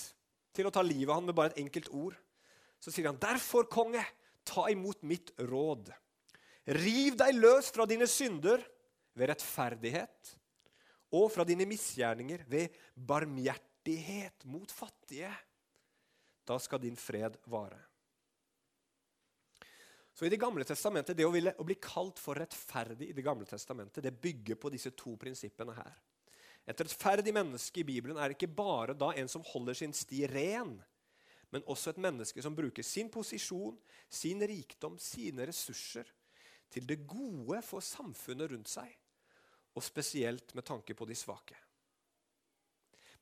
til 0.53 0.69
å 0.69 0.73
ta 0.73 0.83
livet 0.85 1.09
av 1.09 1.19
ham 1.19 1.31
med 1.31 1.37
bare 1.37 1.53
et 1.53 1.63
enkelt 1.63 1.89
ord, 1.89 2.15
så 2.77 2.91
sier 2.91 3.07
han, 3.09 3.17
'Derfor, 3.17 3.65
konge, 3.71 4.03
ta 4.45 4.67
imot 4.69 5.01
mitt 5.01 5.31
råd.' 5.39 5.89
Riv 6.77 7.17
deg 7.19 7.35
løs 7.35 7.71
fra 7.75 7.87
dine 7.89 8.07
synder 8.07 8.61
ved 9.17 9.33
rettferdighet 9.33 10.35
og 11.13 11.31
fra 11.33 11.43
dine 11.43 11.65
misgjerninger 11.67 12.45
ved 12.47 12.71
barmhjertighet 12.95 14.45
mot 14.47 14.71
fattige. 14.71 15.31
Da 16.45 16.59
skal 16.59 16.81
din 16.83 16.95
fred 16.99 17.37
vare. 17.45 17.79
Så 20.13 20.25
i 20.25 20.29
Det 20.29 20.37
gamle 20.37 20.63
testamentet, 20.63 21.17
Det 21.17 21.25
å, 21.25 21.31
ville, 21.31 21.55
å 21.57 21.63
bli 21.63 21.75
kalt 21.75 22.19
for 22.19 22.35
rettferdig 22.35 23.09
i 23.09 23.13
Det 23.13 23.25
gamle 23.25 23.45
testamentet, 23.45 24.03
det 24.03 24.21
bygger 24.21 24.55
på 24.55 24.69
disse 24.69 24.91
to 24.91 25.15
prinsippene 25.17 25.73
her. 25.73 25.93
Et 26.67 26.79
rettferdig 26.79 27.33
menneske 27.33 27.81
i 27.81 27.83
Bibelen 27.83 28.17
er 28.17 28.31
ikke 28.31 28.47
bare 28.47 28.93
da 28.95 29.11
en 29.11 29.27
som 29.27 29.43
holder 29.43 29.73
sin 29.73 29.93
sti 29.93 30.27
ren, 30.27 30.77
men 31.51 31.65
også 31.67 31.91
et 31.91 31.97
menneske 32.01 32.41
som 32.41 32.55
bruker 32.55 32.83
sin 32.83 33.09
posisjon, 33.09 33.75
sin 34.09 34.41
rikdom, 34.47 34.95
sine 34.97 35.45
ressurser 35.45 36.07
til 36.73 36.87
det 36.87 37.03
gode 37.05 37.59
for 37.61 37.83
samfunnet 37.83 38.49
rundt 38.53 38.71
seg, 38.71 38.89
og 39.75 39.83
spesielt 39.83 40.55
med 40.55 40.65
tanke 40.65 40.95
på 40.97 41.05
de 41.05 41.17
svake. 41.17 41.57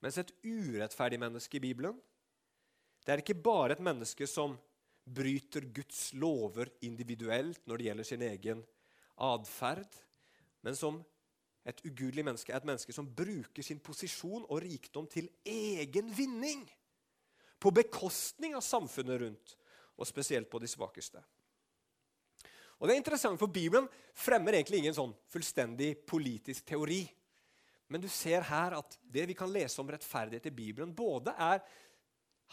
Mens 0.01 0.17
et 0.17 0.31
urettferdig 0.43 1.19
menneske 1.19 1.57
i 1.57 1.63
Bibelen 1.63 1.99
det 3.05 3.13
er 3.13 3.23
ikke 3.23 3.37
bare 3.41 3.75
et 3.75 3.83
menneske 3.83 4.27
som 4.29 4.53
bryter 5.01 5.65
Guds 5.73 6.11
lover 6.13 6.69
individuelt 6.85 7.63
når 7.65 7.77
det 7.77 7.87
gjelder 7.87 8.07
sin 8.07 8.25
egen 8.27 8.61
atferd, 9.21 9.89
men 10.61 10.77
som 10.77 11.01
et 11.65 11.81
ugudelig 11.85 12.25
menneske 12.25 12.53
er 12.53 12.61
et 12.61 12.67
menneske 12.69 12.93
som 12.93 13.09
bruker 13.09 13.65
sin 13.65 13.81
posisjon 13.83 14.45
og 14.47 14.61
rikdom 14.63 15.07
til 15.09 15.29
egen 15.45 16.09
vinning. 16.13 16.63
På 17.61 17.69
bekostning 17.73 18.55
av 18.57 18.65
samfunnet 18.65 19.21
rundt, 19.21 19.55
og 20.01 20.09
spesielt 20.09 20.49
på 20.49 20.61
de 20.61 20.69
svakeste. 20.69 21.21
Og 22.81 22.87
det 22.89 22.95
er 22.95 23.01
interessant, 23.03 23.37
for 23.37 23.53
Bibelen 23.53 23.85
fremmer 24.17 24.57
egentlig 24.57 24.79
ingen 24.81 24.97
sånn 24.97 25.13
fullstendig 25.29 25.93
politisk 26.09 26.65
teori. 26.65 27.03
Men 27.93 28.01
du 28.01 28.07
ser 28.09 28.41
her 28.47 28.73
at 28.79 28.97
det 29.05 29.27
vi 29.29 29.35
kan 29.37 29.51
lese 29.53 29.77
om 29.83 29.91
rettferdighet 29.93 30.49
i 30.49 30.55
Bibelen, 30.55 30.95
både 30.95 31.35
er, 31.37 31.61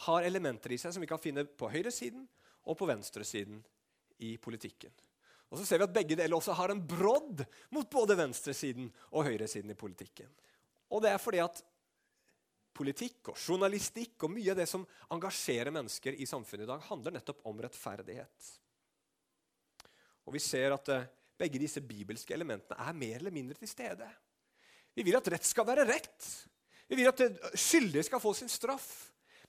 har 0.05 0.27
elementer 0.27 0.73
i 0.73 0.79
seg 0.81 0.95
som 0.95 1.03
vi 1.03 1.11
kan 1.11 1.21
finne 1.23 1.45
på 1.45 1.71
høyresiden 1.73 2.27
og 2.69 2.79
på 2.79 2.89
venstresiden 2.89 3.63
i 4.25 4.37
politikken. 4.43 4.93
Og 5.49 5.59
så 5.59 5.65
ser 5.65 5.81
vi 5.81 5.89
at 5.89 5.95
begge 5.95 6.19
deler 6.19 6.37
også 6.37 6.55
har 6.59 6.75
en 6.75 6.83
brodd 6.85 7.43
mot 7.73 7.89
både 7.91 8.19
venstresiden 8.19 8.91
og 9.11 9.25
høyresiden 9.27 9.73
i 9.73 9.79
politikken. 9.79 10.29
Og 10.93 11.03
det 11.05 11.13
er 11.13 11.23
fordi 11.23 11.41
at 11.43 11.63
politikk 12.79 13.33
og 13.33 13.41
journalistikk 13.41 14.27
og 14.27 14.35
mye 14.37 14.53
av 14.53 14.61
det 14.61 14.69
som 14.71 14.85
engasjerer 15.15 15.73
mennesker 15.75 16.15
i 16.15 16.29
samfunnet 16.29 16.67
i 16.67 16.71
dag, 16.71 16.85
handler 16.91 17.17
nettopp 17.17 17.41
om 17.49 17.63
rettferdighet. 17.65 18.53
Og 20.29 20.37
vi 20.37 20.43
ser 20.45 20.77
at 20.77 20.93
uh, 20.93 21.09
begge 21.41 21.61
disse 21.63 21.83
bibelske 21.83 22.37
elementene 22.37 22.79
er 22.85 22.97
mer 22.97 23.19
eller 23.23 23.35
mindre 23.35 23.57
til 23.59 23.71
stede. 23.71 24.07
Vi 24.95 25.05
vil 25.07 25.17
at 25.17 25.31
rett 25.33 25.47
skal 25.47 25.67
være 25.67 25.87
rett. 25.89 26.29
Vi 26.89 26.99
vil 26.99 27.09
at 27.09 27.23
skyldige 27.57 28.05
skal 28.07 28.23
få 28.23 28.35
sin 28.37 28.51
straff. 28.53 28.89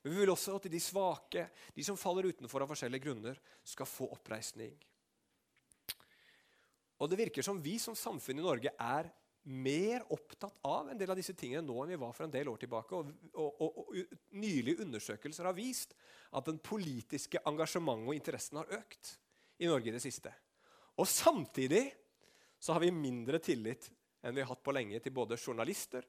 Men 0.01 0.13
vi 0.13 0.21
vil 0.21 0.31
også 0.31 0.55
at 0.55 0.67
de 0.71 0.79
svake, 0.79 1.47
de 1.75 1.83
som 1.83 1.97
faller 1.99 2.29
utenfor 2.31 2.63
av 2.63 2.71
forskjellige 2.71 3.03
grunner, 3.03 3.39
skal 3.67 3.89
få 3.89 4.07
oppreisning. 4.15 4.75
Og 6.99 7.09
Det 7.09 7.19
virker 7.19 7.43
som 7.43 7.59
vi 7.63 7.77
som 7.79 7.95
samfunn 7.95 8.39
i 8.39 8.45
Norge 8.45 8.71
er 8.75 9.11
mer 9.49 10.03
opptatt 10.11 10.59
av 10.67 10.89
en 10.91 10.99
del 10.99 11.09
av 11.09 11.17
disse 11.17 11.33
tingene 11.33 11.63
nå 11.63 11.77
enn 11.81 11.93
vi 11.93 11.99
var 11.99 12.11
for 12.15 12.25
en 12.25 12.33
del 12.33 12.49
år 12.51 12.59
tilbake. 12.61 12.95
Og, 12.95 13.13
og, 13.33 13.61
og, 13.63 13.79
og 13.79 14.35
Nylige 14.35 14.83
undersøkelser 14.83 15.47
har 15.47 15.55
vist 15.57 15.95
at 16.35 16.49
den 16.49 16.59
politiske 16.63 17.41
engasjementet 17.47 18.11
og 18.11 18.19
interessen 18.19 18.59
har 18.59 18.75
økt 18.81 19.15
i 19.63 19.69
Norge 19.71 19.91
i 19.91 19.95
det 19.95 20.03
siste. 20.03 20.33
Og 20.99 21.07
samtidig 21.07 21.85
så 22.59 22.75
har 22.75 22.83
vi 22.83 22.91
mindre 22.91 23.39
tillit 23.43 23.87
enn 24.19 24.35
vi 24.35 24.43
har 24.43 24.51
hatt 24.51 24.63
på 24.63 24.75
lenge 24.75 24.99
til 24.99 25.15
både 25.15 25.39
journalister 25.39 26.03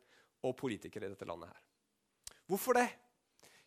og 0.46 0.56
politikere 0.58 1.06
i 1.06 1.14
dette 1.14 1.28
landet. 1.28 1.54
her. 1.54 2.36
Hvorfor 2.50 2.74
det? 2.74 2.88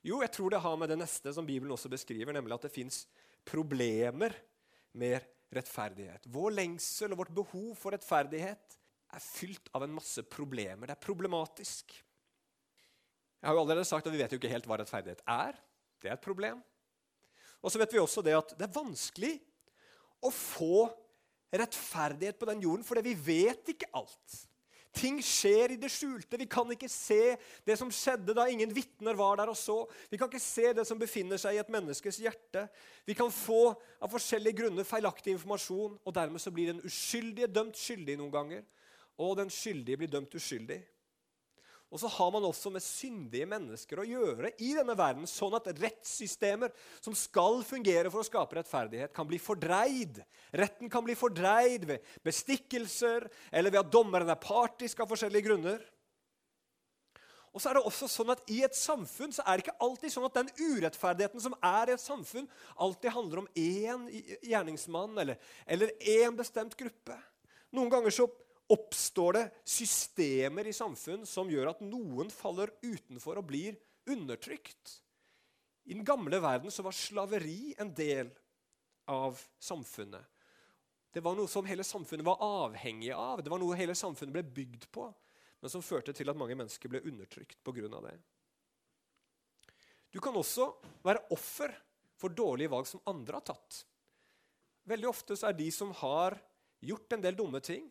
Jo, 0.04 0.20
jeg 0.20 0.34
tror 0.36 0.52
det 0.52 0.60
har 0.60 0.80
med 0.80 0.92
det 0.92 1.00
neste 1.00 1.32
som 1.32 1.46
Bibelen 1.48 1.72
også 1.72 1.92
beskriver, 1.92 2.36
nemlig 2.36 2.58
at 2.58 2.66
det 2.66 2.74
fins 2.76 3.06
problemer 3.48 4.36
med 5.00 5.24
rettferdighet. 5.54 6.28
Vår 6.28 6.52
lengsel 6.58 7.14
og 7.14 7.22
vårt 7.22 7.36
behov 7.36 7.70
for 7.80 7.96
rettferdighet 7.96 8.78
er 9.14 9.24
fylt 9.24 9.70
av 9.76 9.86
en 9.86 9.96
masse 9.96 10.24
problemer. 10.28 10.90
Det 10.90 10.98
er 10.98 11.06
problematisk. 11.06 11.96
Jeg 13.40 13.48
har 13.48 13.56
jo 13.56 13.64
allerede 13.64 13.88
sagt 13.88 14.08
at 14.08 14.14
Vi 14.14 14.20
vet 14.20 14.32
jo 14.32 14.40
ikke 14.40 14.52
helt 14.52 14.68
hva 14.68 14.80
rettferdighet 14.82 15.24
er. 15.30 15.58
Det 16.04 16.12
er 16.12 16.18
et 16.18 16.26
problem. 16.26 16.60
Og 17.64 17.72
så 17.72 17.80
vet 17.80 17.94
vi 17.96 18.02
også 18.02 18.24
det 18.26 18.36
at 18.36 18.56
det 18.60 18.68
er 18.68 18.76
vanskelig 18.76 19.38
å 20.24 20.32
få 20.32 20.88
rettferdighet 21.54 22.40
på 22.40 22.50
den 22.50 22.64
jorden, 22.66 22.84
fordi 22.84 23.06
vi 23.08 23.16
vet 23.16 23.72
ikke 23.72 23.92
alt. 23.96 24.40
Ting 24.94 25.18
skjer 25.26 25.74
i 25.74 25.78
det 25.82 25.90
skjulte. 25.90 26.38
Vi 26.38 26.46
kan 26.46 26.70
ikke 26.70 26.90
se 26.92 27.36
det 27.66 27.78
som 27.80 27.90
skjedde 27.94 28.36
da 28.38 28.46
ingen 28.50 28.70
vitner 28.76 29.18
var 29.18 29.40
der 29.40 29.50
og 29.50 29.58
så. 29.58 29.80
Vi 30.12 30.20
kan 30.22 30.30
ikke 30.30 30.42
se 30.44 30.70
det 30.78 30.86
som 30.86 31.00
befinner 31.02 31.42
seg 31.42 31.58
i 31.58 31.62
et 31.64 31.72
menneskes 31.74 32.20
hjerte. 32.22 32.68
Vi 33.08 33.16
kan 33.18 33.34
få 33.34 33.74
av 33.74 34.14
forskjellige 34.14 34.60
grunner 34.62 34.86
feilaktig 34.86 35.34
informasjon, 35.34 35.98
og 35.98 36.16
dermed 36.16 36.44
så 36.44 36.54
blir 36.54 36.70
den 36.70 36.84
uskyldige 36.86 37.50
dømt 37.50 37.80
skyldig 37.80 38.20
noen 38.22 38.34
ganger. 38.34 38.62
Og 39.18 39.34
den 39.42 39.50
skyldige 39.54 39.98
blir 40.04 40.14
dømt 40.14 40.38
uskyldig. 40.38 40.80
Og 41.94 42.02
så 42.02 42.10
har 42.10 42.32
man 42.34 42.46
også 42.48 42.72
med 42.74 42.82
syndige 42.82 43.46
mennesker 43.46 44.00
å 44.02 44.08
gjøre 44.08 44.50
i 44.66 44.72
denne 44.74 44.96
verden, 44.98 45.28
sånn 45.30 45.54
at 45.54 45.70
rettssystemer 45.78 46.74
som 46.98 47.14
skal 47.14 47.60
fungere 47.68 48.10
for 48.10 48.24
å 48.24 48.26
skape 48.26 48.58
rettferdighet, 48.58 49.14
kan 49.14 49.30
bli 49.30 49.38
fordreid. 49.38 50.18
Retten 50.58 50.90
kan 50.90 51.06
bli 51.06 51.14
fordreid 51.14 51.86
ved 51.92 52.16
bestikkelser 52.26 53.28
eller 53.52 53.70
ved 53.70 53.84
at 53.84 53.94
dommeren 53.94 54.34
er 54.34 54.42
partisk 54.42 55.06
av 55.06 55.14
forskjellige 55.14 55.46
grunner. 55.46 55.86
Og 57.54 57.62
så 57.62 57.70
er 57.70 57.78
det 57.78 57.86
også 57.86 58.10
sånn 58.10 58.34
at 58.34 58.42
I 58.50 58.64
et 58.66 58.74
samfunn 58.74 59.36
så 59.36 59.46
er 59.46 59.60
det 59.60 59.68
ikke 59.68 59.86
alltid 59.86 60.16
sånn 60.16 60.26
at 60.26 60.40
den 60.40 60.50
urettferdigheten 60.58 61.44
som 61.44 61.54
er 61.62 61.92
i 61.92 61.94
et 61.94 62.02
samfunn, 62.02 62.50
alltid 62.82 63.14
handler 63.14 63.44
om 63.44 63.52
én 63.54 64.08
gjerningsmann 64.42 65.22
eller 65.22 65.94
én 66.02 66.34
bestemt 66.42 66.74
gruppe. 66.80 67.20
Noen 67.74 67.94
ganger 67.94 68.14
så 68.14 68.26
oppstår 68.72 69.34
det 69.38 69.46
systemer 69.67 70.67
i 70.67 70.75
samfunn 70.75 71.25
som 71.27 71.50
gjør 71.51 71.74
at 71.74 71.82
noen 71.84 72.29
faller 72.32 72.72
utenfor 72.84 73.41
og 73.41 73.50
blir 73.50 73.77
undertrykt. 74.10 75.00
I 75.84 75.98
den 75.98 76.05
gamle 76.08 76.39
verden 76.43 76.72
så 76.72 76.86
var 76.86 76.96
slaveri 76.96 77.74
en 77.77 77.91
del 77.96 78.32
av 79.12 79.39
samfunnet. 79.60 80.24
Det 81.13 81.22
var 81.22 81.36
noe 81.38 81.51
som 81.51 81.67
hele 81.67 81.86
samfunnet 81.86 82.25
var 82.25 82.41
avhengig 82.41 83.12
av. 83.13 83.43
Det 83.43 83.51
var 83.51 83.62
noe 83.62 83.77
hele 83.77 83.93
samfunnet 83.96 84.34
ble 84.34 84.46
bygd 84.55 84.88
på, 84.96 85.10
men 85.62 85.72
som 85.72 85.84
førte 85.86 86.15
til 86.15 86.32
at 86.32 86.39
mange 86.39 86.55
mennesker 86.58 86.89
ble 86.89 87.03
undertrykt 87.05 87.60
pga. 87.63 87.89
det. 88.08 88.15
Du 90.10 90.20
kan 90.22 90.36
også 90.36 90.72
være 91.03 91.25
offer 91.36 91.75
for 92.17 92.34
dårlige 92.34 92.72
valg 92.72 92.88
som 92.88 93.03
andre 93.10 93.38
har 93.38 93.46
tatt. 93.46 93.84
Veldig 94.89 95.10
ofte 95.10 95.38
så 95.38 95.50
er 95.50 95.58
de 95.58 95.70
som 95.72 95.91
har 96.01 96.38
gjort 96.84 97.13
en 97.13 97.24
del 97.24 97.36
dumme 97.36 97.62
ting, 97.63 97.88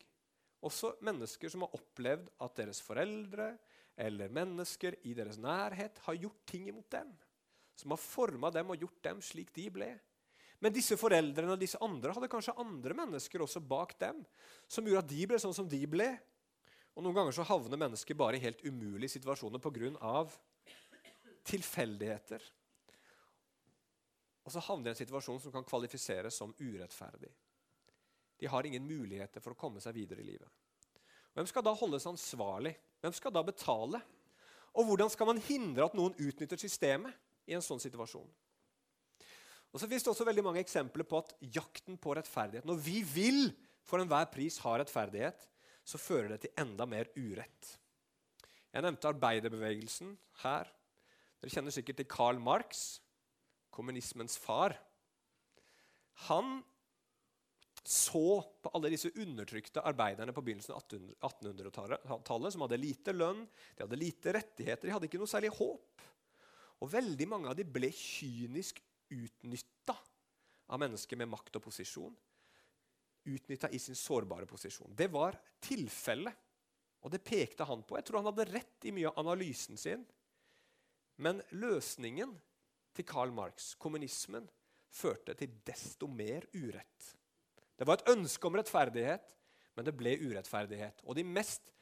også 0.63 0.95
mennesker 1.05 1.51
som 1.51 1.65
har 1.65 1.75
opplevd 1.77 2.31
at 2.45 2.57
deres 2.61 2.81
foreldre 2.85 3.53
eller 3.99 4.33
mennesker 4.33 4.97
i 5.09 5.15
deres 5.17 5.39
nærhet 5.43 5.99
har 6.07 6.19
gjort 6.21 6.41
ting 6.49 6.69
imot 6.71 6.89
dem. 6.95 7.11
Som 7.77 7.95
har 7.95 8.01
forma 8.01 8.51
dem 8.55 8.71
og 8.73 8.81
gjort 8.81 9.01
dem 9.05 9.23
slik 9.25 9.53
de 9.57 9.67
ble. 9.75 9.91
Men 10.63 10.75
disse 10.75 10.97
foreldrene 10.99 11.57
og 11.57 11.61
disse 11.61 11.81
andre 11.83 12.15
hadde 12.15 12.31
kanskje 12.31 12.55
andre 12.63 12.95
mennesker 12.95 13.43
også 13.43 13.63
bak 13.67 13.97
dem 13.99 14.23
som 14.71 14.87
gjorde 14.87 15.03
at 15.03 15.11
de 15.11 15.27
ble 15.27 15.41
sånn 15.43 15.57
som 15.57 15.69
de 15.69 15.81
ble. 15.91 16.09
Og 16.95 17.03
Noen 17.03 17.17
ganger 17.17 17.35
så 17.35 17.47
havner 17.49 17.81
mennesker 17.81 18.17
bare 18.19 18.39
i 18.39 18.45
helt 18.45 18.63
umulige 18.63 19.17
situasjoner 19.17 19.59
pga. 19.59 20.25
tilfeldigheter. 21.43 22.43
Og 24.47 24.53
så 24.55 24.63
havner 24.63 24.85
de 24.85 24.91
i 24.91 24.95
en 24.95 25.01
situasjon 25.03 25.41
som 25.43 25.55
kan 25.55 25.67
kvalifiseres 25.67 26.37
som 26.39 26.55
urettferdig. 26.61 27.33
De 28.43 28.51
har 28.51 28.67
ingen 28.67 28.83
muligheter 28.83 29.39
for 29.39 29.55
å 29.55 29.59
komme 29.59 29.79
seg 29.79 29.95
videre 29.95 30.19
i 30.19 30.27
livet. 30.27 30.49
Hvem 31.33 31.47
skal 31.47 31.63
da 31.63 31.73
holdes 31.79 32.09
ansvarlig? 32.11 32.73
Hvem 32.99 33.15
skal 33.15 33.35
da 33.35 33.43
betale? 33.47 34.01
Og 34.75 34.89
hvordan 34.89 35.13
skal 35.13 35.29
man 35.31 35.43
hindre 35.47 35.87
at 35.87 35.95
noen 35.95 36.17
utnytter 36.19 36.59
systemet 36.59 37.15
i 37.47 37.55
en 37.55 37.63
sånn 37.63 37.81
situasjon? 37.83 38.27
Og 39.73 39.79
så 39.79 39.87
finnes 39.87 40.03
det 40.05 40.11
også 40.11 40.27
veldig 40.27 40.45
mange 40.45 40.61
eksempler 40.65 41.07
på 41.09 41.21
at 41.23 41.31
jakten 41.55 41.97
på 41.97 42.17
rettferdighet 42.19 42.67
Når 42.69 42.81
vi 42.83 42.99
vil 43.07 43.47
for 43.87 44.03
enhver 44.03 44.27
pris 44.35 44.59
ha 44.63 44.75
rettferdighet, 44.79 45.47
så 45.87 45.99
fører 45.99 46.35
det 46.35 46.43
til 46.45 46.55
enda 46.63 46.87
mer 46.87 47.09
urett. 47.15 47.71
Jeg 48.75 48.85
nevnte 48.85 49.11
arbeiderbevegelsen 49.11 50.13
her. 50.43 50.67
Dere 51.39 51.55
kjenner 51.55 51.75
sikkert 51.75 51.99
til 52.03 52.11
Karl 52.11 52.43
Marx, 52.43 53.01
kommunismens 53.75 54.35
far. 54.39 54.77
Han 56.29 56.61
så 57.83 58.43
på 58.63 58.71
alle 58.77 58.93
disse 58.93 59.11
undertrykte 59.19 59.83
arbeiderne 59.83 60.35
på 60.35 60.43
begynnelsen 60.45 60.77
av 60.77 60.85
1800-tallet, 60.87 62.55
som 62.55 62.63
hadde 62.63 62.79
lite 62.79 63.15
lønn, 63.15 63.43
de 63.75 63.83
hadde 63.83 63.99
lite 63.99 64.35
rettigheter, 64.37 64.87
de 64.87 64.95
hadde 64.95 65.09
ikke 65.09 65.19
noe 65.19 65.31
særlig 65.31 65.51
håp. 65.57 66.05
Og 66.83 66.91
veldig 66.91 67.27
mange 67.31 67.51
av 67.51 67.59
dem 67.59 67.71
ble 67.75 67.91
kynisk 67.95 68.79
utnytta 69.13 69.97
av 70.73 70.81
mennesker 70.83 71.19
med 71.19 71.31
makt 71.31 71.59
og 71.59 71.67
posisjon. 71.67 72.15
Utnytta 73.33 73.71
i 73.71 73.79
sin 73.83 73.99
sårbare 73.99 74.47
posisjon. 74.51 74.95
Det 74.95 75.11
var 75.11 75.37
tilfellet, 75.63 76.39
og 77.03 77.11
det 77.11 77.23
pekte 77.27 77.67
han 77.67 77.83
på. 77.83 77.99
Jeg 77.99 78.07
tror 78.07 78.23
han 78.23 78.31
hadde 78.31 78.51
rett 78.51 78.87
i 78.87 78.95
mye 78.95 79.11
av 79.11 79.19
analysen 79.25 79.79
sin. 79.79 80.05
Men 81.23 81.43
løsningen 81.55 82.35
til 82.95 83.07
Karl 83.07 83.35
Marx, 83.35 83.73
kommunismen, 83.81 84.47
førte 84.93 85.35
til 85.39 85.59
desto 85.67 86.07
mer 86.11 86.47
urett. 86.55 87.11
Det 87.79 87.89
var 87.89 87.99
et 87.99 88.13
ønske 88.13 88.49
om 88.49 88.57
rettferdighet, 88.59 89.35
men 89.77 89.87
det 89.87 89.95
ble 89.97 90.17
urettferdighet. 90.21 91.03
Og 91.07 91.17
de, 91.17 91.25
mest, 91.25 91.73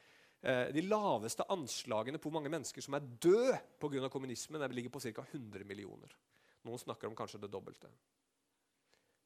eh, 0.42 0.68
de 0.74 0.84
laveste 0.86 1.46
anslagene 1.50 2.20
på 2.20 2.30
hvor 2.30 2.38
mange 2.38 2.52
mennesker 2.52 2.84
som 2.84 2.96
er 2.96 3.06
døde 3.22 3.58
pga. 3.82 4.08
kommunismen, 4.08 4.70
ligger 4.70 4.90
på 4.90 5.02
ca. 5.02 5.26
100 5.32 5.64
millioner. 5.64 6.16
Noen 6.64 6.78
snakker 6.78 7.08
om 7.08 7.16
kanskje 7.16 7.40
det 7.40 7.52
dobbelte. 7.52 7.90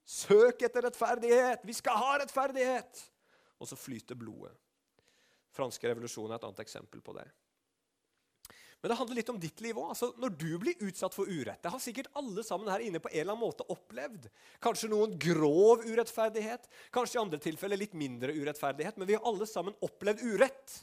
Søk 0.05 0.63
etter 0.63 0.85
rettferdighet! 0.85 1.65
Vi 1.65 1.73
skal 1.73 1.97
ha 1.97 2.19
rettferdighet! 2.21 3.11
Og 3.59 3.69
så 3.69 3.77
flyter 3.77 4.19
blodet. 4.19 4.53
Franske 5.55 5.89
revolusjon 5.89 6.33
er 6.33 6.37
et 6.37 6.45
annet 6.45 6.63
eksempel 6.65 7.01
på 7.05 7.15
det. 7.17 7.25
Men 8.85 8.91
det 8.93 8.97
handler 8.99 9.17
litt 9.17 9.31
om 9.33 9.39
ditt 9.41 9.61
liv 9.65 9.79
òg. 9.81 9.95
Altså, 9.95 10.11
når 10.21 10.33
du 10.37 10.51
blir 10.61 10.83
utsatt 10.85 11.15
for 11.17 11.25
urett 11.25 11.63
Det 11.65 11.71
har 11.73 11.81
sikkert 11.81 12.11
alle 12.21 12.43
sammen 12.45 12.69
her 12.69 12.83
inne 12.85 13.01
på 13.01 13.09
en 13.09 13.15
eller 13.17 13.33
annen 13.33 13.41
måte 13.41 13.65
opplevd. 13.73 14.27
Kanskje 14.61 14.91
noen 14.93 15.15
grov 15.17 15.87
urettferdighet, 15.87 16.67
kanskje 16.93 17.17
i 17.17 17.21
andre 17.23 17.39
tilfeller 17.41 17.81
litt 17.81 17.95
mindre 17.97 18.35
urettferdighet. 18.37 18.99
Men 19.01 19.09
vi 19.09 19.15
har 19.17 19.25
alle 19.25 19.47
sammen 19.49 19.73
opplevd 19.81 20.21
urett. 20.29 20.75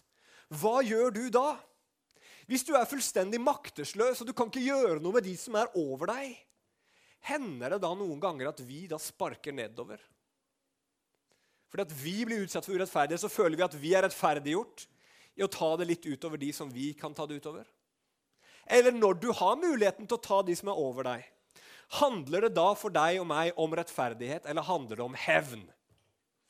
Hva 0.50 0.80
gjør 0.82 1.14
du 1.14 1.28
da? 1.36 1.52
Hvis 2.50 2.66
du 2.66 2.72
er 2.74 2.90
fullstendig 2.90 3.38
maktesløs 3.38 4.24
og 4.24 4.32
du 4.32 4.34
kan 4.34 4.50
ikke 4.50 4.64
gjøre 4.66 4.96
noe 4.98 5.20
med 5.20 5.28
de 5.30 5.36
som 5.38 5.60
er 5.62 5.70
over 5.78 6.10
deg, 6.10 6.32
hender 7.30 7.76
det 7.76 7.80
da 7.84 7.92
noen 8.00 8.24
ganger 8.24 8.50
at 8.50 8.64
vi 8.66 8.88
da 8.90 8.98
sparker 8.98 9.54
nedover? 9.54 10.02
Fordi 11.70 11.86
at 11.86 11.94
vi 12.02 12.16
blir 12.26 12.48
utsatt 12.48 12.66
for 12.66 12.82
urettferdighet, 12.82 13.22
så 13.22 13.30
føler 13.30 13.62
vi 13.62 13.68
at 13.68 13.78
vi 13.78 13.94
er 13.94 14.08
rettferdiggjort 14.08 14.88
i 15.38 15.46
å 15.46 15.52
ta 15.54 15.70
det 15.78 15.88
litt 15.92 16.10
utover 16.10 16.42
de 16.42 16.50
som 16.50 16.74
vi 16.74 16.90
kan 16.98 17.14
ta 17.14 17.30
det 17.30 17.38
utover. 17.38 17.70
Eller 18.66 18.96
når 18.96 19.20
du 19.22 19.30
har 19.36 19.60
muligheten 19.60 20.08
til 20.08 20.18
å 20.18 20.24
ta 20.24 20.42
de 20.46 20.56
som 20.58 20.72
er 20.72 20.80
over 20.80 21.08
deg, 21.08 21.28
handler 22.02 22.48
det 22.48 22.54
da 22.56 22.70
for 22.78 22.94
deg 22.94 23.20
og 23.20 23.28
meg 23.28 23.58
om 23.60 23.74
rettferdighet, 23.76 24.48
eller 24.48 24.68
handler 24.68 25.00
det 25.00 25.06
om 25.06 25.18
hevn? 25.26 25.66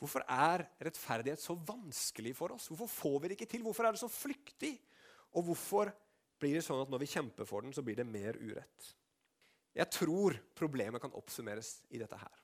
Hvorfor 0.01 0.25
er 0.25 0.65
rettferdighet 0.82 1.41
så 1.41 1.56
vanskelig 1.56 2.34
for 2.38 2.56
oss? 2.56 2.70
Hvorfor 2.72 2.89
får 2.89 3.18
vi 3.20 3.30
det 3.30 3.38
ikke 3.38 3.51
til? 3.53 3.65
Hvorfor 3.65 3.86
er 3.86 3.94
det 3.94 4.01
så 4.01 4.10
flyktig? 4.10 4.74
Og 5.38 5.46
hvorfor 5.50 5.91
blir 6.41 6.58
det 6.58 6.65
sånn 6.65 6.82
at 6.82 6.89
når 6.89 7.03
vi 7.03 7.12
kjemper 7.12 7.48
for 7.50 7.62
den, 7.62 7.74
så 7.74 7.84
blir 7.86 8.00
det 8.00 8.08
mer 8.10 8.38
urett? 8.41 8.88
Jeg 9.77 9.88
tror 9.94 10.36
problemet 10.58 11.01
kan 11.03 11.13
oppsummeres 11.15 11.77
i 11.94 12.01
dette 12.01 12.18
her. 12.18 12.41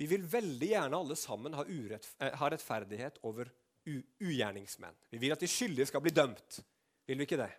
Vi 0.00 0.08
vil 0.10 0.24
veldig 0.26 0.68
gjerne 0.72 0.98
alle 0.98 1.16
sammen 1.16 1.54
ha, 1.56 1.64
urett, 1.68 2.08
eh, 2.18 2.34
ha 2.36 2.50
rettferdighet 2.50 3.20
over 3.28 3.50
ugjerningsmenn. 3.86 4.96
Vi 5.12 5.20
vil 5.20 5.34
at 5.34 5.42
de 5.42 5.48
skyldige 5.48 5.88
skal 5.90 6.02
bli 6.04 6.12
dømt. 6.14 6.60
Vil 7.08 7.20
vi 7.20 7.26
ikke 7.28 7.40
det? 7.40 7.50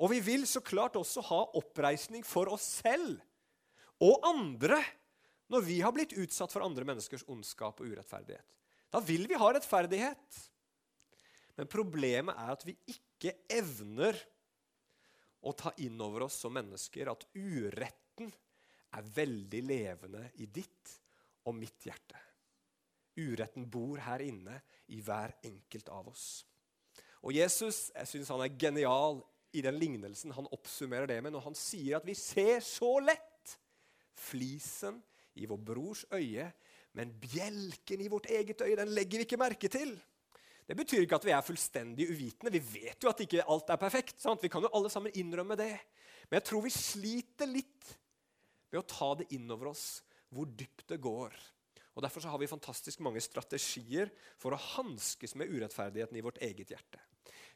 Og 0.00 0.10
vi 0.14 0.20
vil 0.24 0.46
så 0.48 0.62
klart 0.64 0.96
også 0.96 1.22
ha 1.28 1.40
oppreisning 1.60 2.24
for 2.26 2.48
oss 2.52 2.66
selv 2.80 3.20
og 4.00 4.24
andre 4.24 4.80
når 5.52 5.64
vi 5.66 5.80
har 5.84 5.92
blitt 5.92 6.14
utsatt 6.16 6.52
for 6.54 6.64
andre 6.64 6.86
menneskers 6.88 7.26
ondskap 7.28 7.82
og 7.82 7.90
urettferdighet. 7.90 8.46
Da 8.90 9.00
vil 9.04 9.26
vi 9.28 9.38
ha 9.38 9.50
rettferdighet. 9.52 10.38
Men 11.58 11.68
problemet 11.70 12.38
er 12.38 12.52
at 12.54 12.64
vi 12.64 12.76
ikke 12.88 13.34
evner 13.52 14.16
å 15.44 15.52
ta 15.56 15.72
inn 15.82 16.00
over 16.00 16.26
oss 16.28 16.38
som 16.42 16.54
mennesker 16.54 17.10
at 17.12 17.26
uretten 17.36 18.30
er 18.96 19.12
veldig 19.14 19.60
levende 19.66 20.24
i 20.40 20.48
ditt 20.50 20.94
og 21.48 21.56
mitt 21.58 21.86
hjerte. 21.86 22.18
Uretten 23.20 23.66
bor 23.70 24.00
her 24.00 24.22
inne 24.24 24.60
i 24.94 25.00
hver 25.04 25.34
enkelt 25.44 25.90
av 25.92 26.08
oss. 26.12 26.26
Og 27.20 27.34
Jesus 27.36 27.90
jeg 27.92 28.08
synes 28.08 28.32
han 28.32 28.46
er 28.46 28.56
genial 28.56 29.20
i 29.52 29.62
den 29.64 29.78
lignelsen 29.80 30.34
han 30.36 30.48
oppsummerer 30.54 31.08
det 31.10 31.18
med 31.24 31.34
når 31.34 31.48
han 31.48 31.58
sier 31.58 31.98
at 31.98 32.06
vi 32.06 32.14
ser 32.18 32.62
så 32.64 32.96
lett 33.02 33.56
flisen 34.20 35.00
i 35.40 35.46
vår 35.48 35.60
brors 35.64 36.04
øye, 36.12 36.50
men 36.98 37.12
bjelken 37.22 38.02
i 38.02 38.10
vårt 38.10 38.28
eget 38.30 38.62
øye 38.66 38.78
den 38.78 38.92
legger 38.94 39.20
vi 39.20 39.26
ikke 39.28 39.40
merke 39.40 39.70
til. 39.72 39.94
Det 40.66 40.76
betyr 40.78 41.02
ikke 41.02 41.18
at 41.18 41.26
vi 41.26 41.32
er 41.34 41.42
fullstendig 41.42 42.06
uvitende. 42.12 42.52
Vi 42.54 42.60
vet 42.62 43.02
jo 43.02 43.10
at 43.10 43.22
ikke 43.24 43.46
alt 43.50 43.72
er 43.74 43.78
perfekt. 43.80 44.20
Sant? 44.22 44.42
Vi 44.42 44.50
kan 44.52 44.62
jo 44.62 44.70
alle 44.76 44.90
sammen 44.92 45.14
innrømme 45.18 45.56
det. 45.58 45.72
Men 46.28 46.38
jeg 46.38 46.46
tror 46.46 46.62
vi 46.62 46.70
sliter 46.70 47.50
litt 47.50 47.88
med 48.70 48.78
å 48.78 48.86
ta 48.86 49.08
det 49.18 49.26
inn 49.34 49.50
over 49.50 49.72
oss 49.72 49.86
hvor 50.30 50.46
dypt 50.46 50.86
det 50.92 51.00
går. 51.02 51.34
Og 51.98 52.04
Derfor 52.04 52.28
har 52.30 52.38
vi 52.38 52.50
fantastisk 52.50 53.02
mange 53.02 53.22
strategier 53.24 54.12
for 54.38 54.54
å 54.54 54.62
hanskes 54.76 55.34
med 55.34 55.50
urettferdigheten 55.50 56.20
i 56.20 56.22
vårt 56.22 56.38
eget 56.46 56.70
hjerte. 56.70 57.02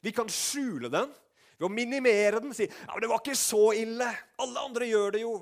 Vi 0.02 0.10
kan 0.12 0.26
skjule 0.26 0.90
den 0.90 1.14
ved 1.58 1.66
å 1.68 1.72
minimere 1.72 2.40
den. 2.42 2.54
Si 2.54 2.66
ja, 2.66 2.92
men 2.92 3.00
'det 3.00 3.10
var 3.10 3.22
ikke 3.22 3.38
så 3.38 3.72
ille'. 3.74 4.14
Alle 4.38 4.60
andre 4.60 4.86
gjør 4.86 5.12
det 5.12 5.20
jo. 5.24 5.34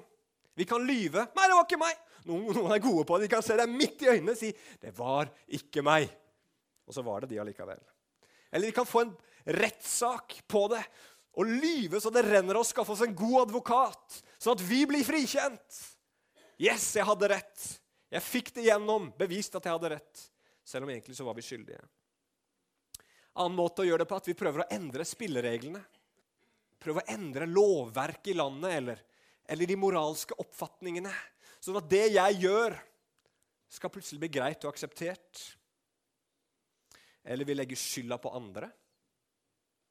Vi 0.55 0.65
kan 0.65 0.87
lyve. 0.87 1.27
'Nei, 1.35 1.49
det 1.49 1.57
var 1.57 1.65
ikke 1.65 1.83
meg'. 1.85 2.01
Noen, 2.25 2.55
noen 2.55 2.73
er 2.73 2.79
gode 2.79 3.05
på 3.05 3.19
det. 3.19 3.27
De 3.27 3.35
kan 3.35 3.43
se 3.43 3.57
deg 3.57 3.69
midt 3.69 4.03
i 4.03 4.11
øynene 4.13 4.33
og 4.33 4.39
si 4.39 4.53
'det 4.53 4.93
var 4.97 5.31
ikke 5.49 5.83
meg'. 5.83 6.11
Og 6.87 6.95
så 6.95 7.03
var 7.03 7.21
det 7.21 7.31
de 7.31 7.41
allikevel. 7.41 7.81
Eller 8.53 8.67
vi 8.67 8.73
kan 8.73 8.87
få 8.87 9.01
en 9.01 9.17
rettssak 9.47 10.43
på 10.49 10.69
det 10.71 10.85
og 11.33 11.49
lyve 11.49 12.01
så 12.01 12.13
det 12.13 12.27
renner 12.27 12.59
og 12.61 12.67
skaffe 12.67 12.93
oss 12.93 13.05
en 13.07 13.15
god 13.17 13.49
advokat, 13.49 14.19
sånn 14.37 14.59
at 14.59 14.65
vi 14.67 14.85
blir 14.85 15.05
frikjent. 15.07 15.79
Yes, 16.61 16.91
jeg 16.95 17.07
hadde 17.09 17.31
rett. 17.33 17.63
Jeg 18.13 18.23
fikk 18.23 18.53
det 18.59 18.67
gjennom, 18.67 19.09
bevist 19.17 19.57
at 19.57 19.65
jeg 19.65 19.73
hadde 19.73 19.95
rett. 19.95 20.25
Selv 20.63 20.85
om 20.85 20.93
egentlig 20.93 21.17
så 21.17 21.25
var 21.25 21.35
vi 21.39 21.45
skyldige. 21.47 21.81
Annen 23.41 23.57
måte 23.57 23.83
å 23.83 23.87
gjøre 23.89 24.05
det 24.05 24.11
på 24.11 24.19
at 24.21 24.29
vi 24.29 24.37
prøver 24.37 24.63
å 24.63 24.69
endre 24.77 25.07
spillereglene. 25.09 25.81
Prøve 26.83 27.03
å 27.03 27.11
endre 27.15 27.47
lovverket 27.47 28.33
i 28.33 28.39
landet 28.39 28.77
eller, 28.81 29.03
eller 29.47 29.71
de 29.71 29.79
moralske 29.79 30.37
oppfatningene. 30.43 31.13
Sånn 31.63 31.79
at 31.79 31.91
det 31.91 32.09
jeg 32.17 32.41
gjør, 32.43 32.75
skal 33.73 33.93
plutselig 33.93 34.21
bli 34.21 34.33
greit 34.35 34.65
og 34.67 34.73
akseptert. 34.73 35.43
Eller 37.23 37.47
vi 37.49 37.55
legger 37.55 37.79
skylda 37.79 38.19
på 38.21 38.33
andre. 38.37 38.69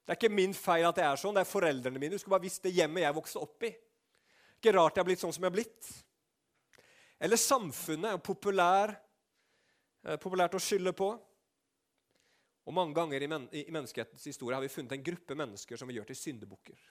Det 0.05 0.13
er 0.13 0.19
ikke 0.19 0.33
min 0.33 0.53
feil 0.57 0.85
at 0.85 0.97
det 0.97 1.05
er 1.07 1.19
sånn. 1.19 1.37
Det 1.37 1.45
er 1.45 1.49
foreldrene 1.49 2.01
mine. 2.01 2.13
Du 2.13 2.21
skulle 2.21 2.35
bare 2.35 2.45
visst 2.45 2.65
det 2.65 2.73
hjemmet 2.75 3.05
jeg 3.05 3.15
vokste 3.15 3.41
opp 3.41 3.65
i. 3.65 3.71
Ikke 4.59 4.73
rart 4.75 4.97
jeg 4.97 5.01
har 5.01 5.07
blitt 5.07 5.23
sånn 5.23 5.33
som 5.33 5.45
jeg 5.45 5.49
har 5.49 5.55
blitt. 5.55 5.91
Eller 7.21 7.39
samfunnet 7.39 8.21
populær, 8.25 8.93
eh, 10.03 10.17
populært 10.17 10.57
å 10.57 10.61
skylde 10.61 10.93
på. 10.97 11.13
Og 12.65 12.75
Mange 12.77 12.93
ganger 12.93 13.23
i, 13.23 13.27
men 13.27 13.47
i 13.57 13.65
menneskehetens 13.73 14.27
historie 14.29 14.55
har 14.55 14.63
vi 14.63 14.69
funnet 14.69 14.93
en 14.97 15.03
gruppe 15.03 15.37
mennesker 15.37 15.79
som 15.79 15.89
vi 15.89 15.97
gjør 15.97 16.11
til 16.11 16.19
syndebukker. 16.19 16.83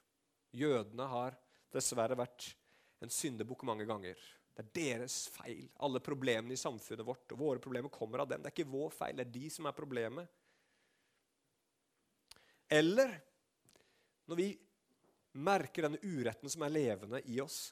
Jødene 0.59 1.07
har 1.13 1.37
dessverre 1.71 2.19
vært 2.19 2.49
en 3.01 3.13
syndebukk 3.13 3.63
mange 3.69 3.87
ganger. 3.89 4.19
Det 4.51 4.65
er 4.65 4.73
deres 4.75 5.23
feil. 5.33 5.69
Alle 5.87 6.03
problemene 6.05 6.57
i 6.57 6.61
samfunnet 6.61 7.07
vårt 7.07 7.33
og 7.33 7.41
våre 7.41 7.63
problemer 7.63 7.93
kommer 7.93 8.25
av 8.25 8.33
dem. 8.33 8.43
Det 8.43 8.51
er 8.51 8.57
ikke 8.57 8.73
vår 8.73 8.91
feil, 8.93 9.17
det 9.17 9.29
er 9.29 9.37
de 9.39 9.51
som 9.55 9.69
er 9.71 9.77
problemet. 9.77 10.39
Eller 12.71 13.15
når 14.31 14.39
vi 14.39 14.51
merker 15.43 15.87
denne 15.87 16.03
uretten 16.03 16.51
som 16.51 16.67
er 16.67 16.75
levende 16.75 17.23
i 17.31 17.39
oss, 17.43 17.71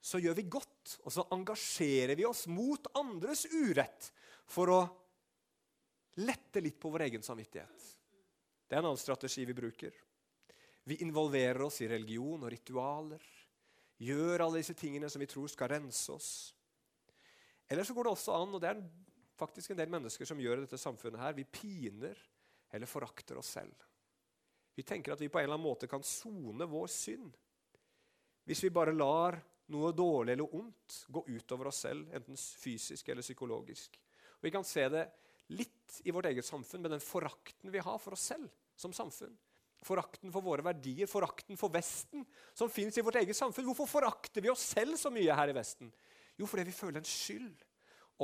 så 0.00 0.20
gjør 0.22 0.36
vi 0.38 0.48
godt, 0.50 0.98
og 1.04 1.12
så 1.12 1.24
engasjerer 1.34 2.16
vi 2.16 2.26
oss 2.28 2.46
mot 2.52 2.88
andres 2.96 3.46
urett 3.50 4.10
for 4.50 4.72
å 4.72 4.80
lette 6.22 6.62
litt 6.64 6.78
på 6.80 6.90
vår 6.92 7.06
egen 7.08 7.24
samvittighet. 7.24 7.86
Det 8.66 8.74
er 8.74 8.82
en 8.82 8.90
annen 8.90 9.00
strategi 9.00 9.44
vi 9.46 9.56
bruker. 9.56 9.94
Vi 10.86 11.00
involverer 11.02 11.62
oss 11.66 11.80
i 11.82 11.88
religion 11.90 12.44
og 12.44 12.52
ritualer. 12.52 13.22
Gjør 14.02 14.44
alle 14.44 14.60
disse 14.60 14.76
tingene 14.78 15.10
som 15.10 15.22
vi 15.22 15.28
tror 15.30 15.50
skal 15.50 15.70
rense 15.72 16.12
oss. 16.12 16.30
Eller 17.68 17.84
så 17.84 17.94
går 17.94 18.06
det 18.06 18.14
også 18.14 18.36
an, 18.36 18.54
og 18.54 18.62
det 18.62 18.70
er 18.70 18.82
faktisk 19.36 19.72
en 19.72 19.80
del 19.80 19.90
mennesker 19.92 20.28
som 20.28 20.40
gjør 20.40 20.62
dette 20.62 20.78
samfunnet 20.80 21.20
her, 21.20 21.34
vi 21.36 21.44
piner 21.44 22.18
eller 22.72 22.90
forakter 22.90 23.38
oss 23.40 23.50
selv. 23.58 23.74
Vi 24.76 24.84
tenker 24.86 25.14
at 25.14 25.20
vi 25.20 25.28
på 25.32 25.40
en 25.40 25.46
eller 25.46 25.56
annen 25.56 25.66
måte 25.66 25.88
kan 25.88 26.04
sone 26.04 26.68
vår 26.68 26.88
synd 26.92 27.34
hvis 28.46 28.60
vi 28.62 28.70
bare 28.70 28.94
lar 28.94 29.34
noe 29.74 29.90
dårlig 29.96 30.36
eller 30.36 30.52
ondt 30.54 31.00
gå 31.10 31.24
utover 31.26 31.72
oss 31.72 31.80
selv, 31.82 32.04
enten 32.14 32.38
fysisk 32.38 33.08
eller 33.10 33.24
psykologisk. 33.26 33.96
Og 34.38 34.46
Vi 34.46 34.52
kan 34.54 34.64
se 34.64 34.84
det 34.92 35.02
litt 35.54 36.00
i 36.04 36.14
vårt 36.14 36.28
eget 36.30 36.46
samfunn 36.46 36.82
med 36.82 36.94
den 36.96 37.02
forakten 37.02 37.72
vi 37.72 37.82
har 37.82 37.98
for 38.02 38.16
oss 38.16 38.26
selv 38.32 38.48
som 38.76 38.94
samfunn. 38.94 39.36
Forakten 39.86 40.32
for 40.32 40.42
våre 40.42 40.64
verdier, 40.64 41.06
forakten 41.06 41.58
for 41.60 41.70
Vesten, 41.72 42.24
som 42.56 42.70
fins 42.72 42.96
i 42.98 43.04
vårt 43.04 43.20
eget 43.20 43.36
samfunn. 43.36 43.68
Hvorfor 43.68 43.88
forakter 43.90 44.42
vi 44.42 44.50
oss 44.50 44.64
selv 44.74 44.96
så 44.98 45.12
mye 45.12 45.36
her 45.36 45.52
i 45.52 45.56
Vesten? 45.56 45.92
Jo, 46.36 46.48
fordi 46.48 46.66
vi 46.68 46.74
føler 46.76 47.00
en 47.00 47.08
skyld 47.08 47.64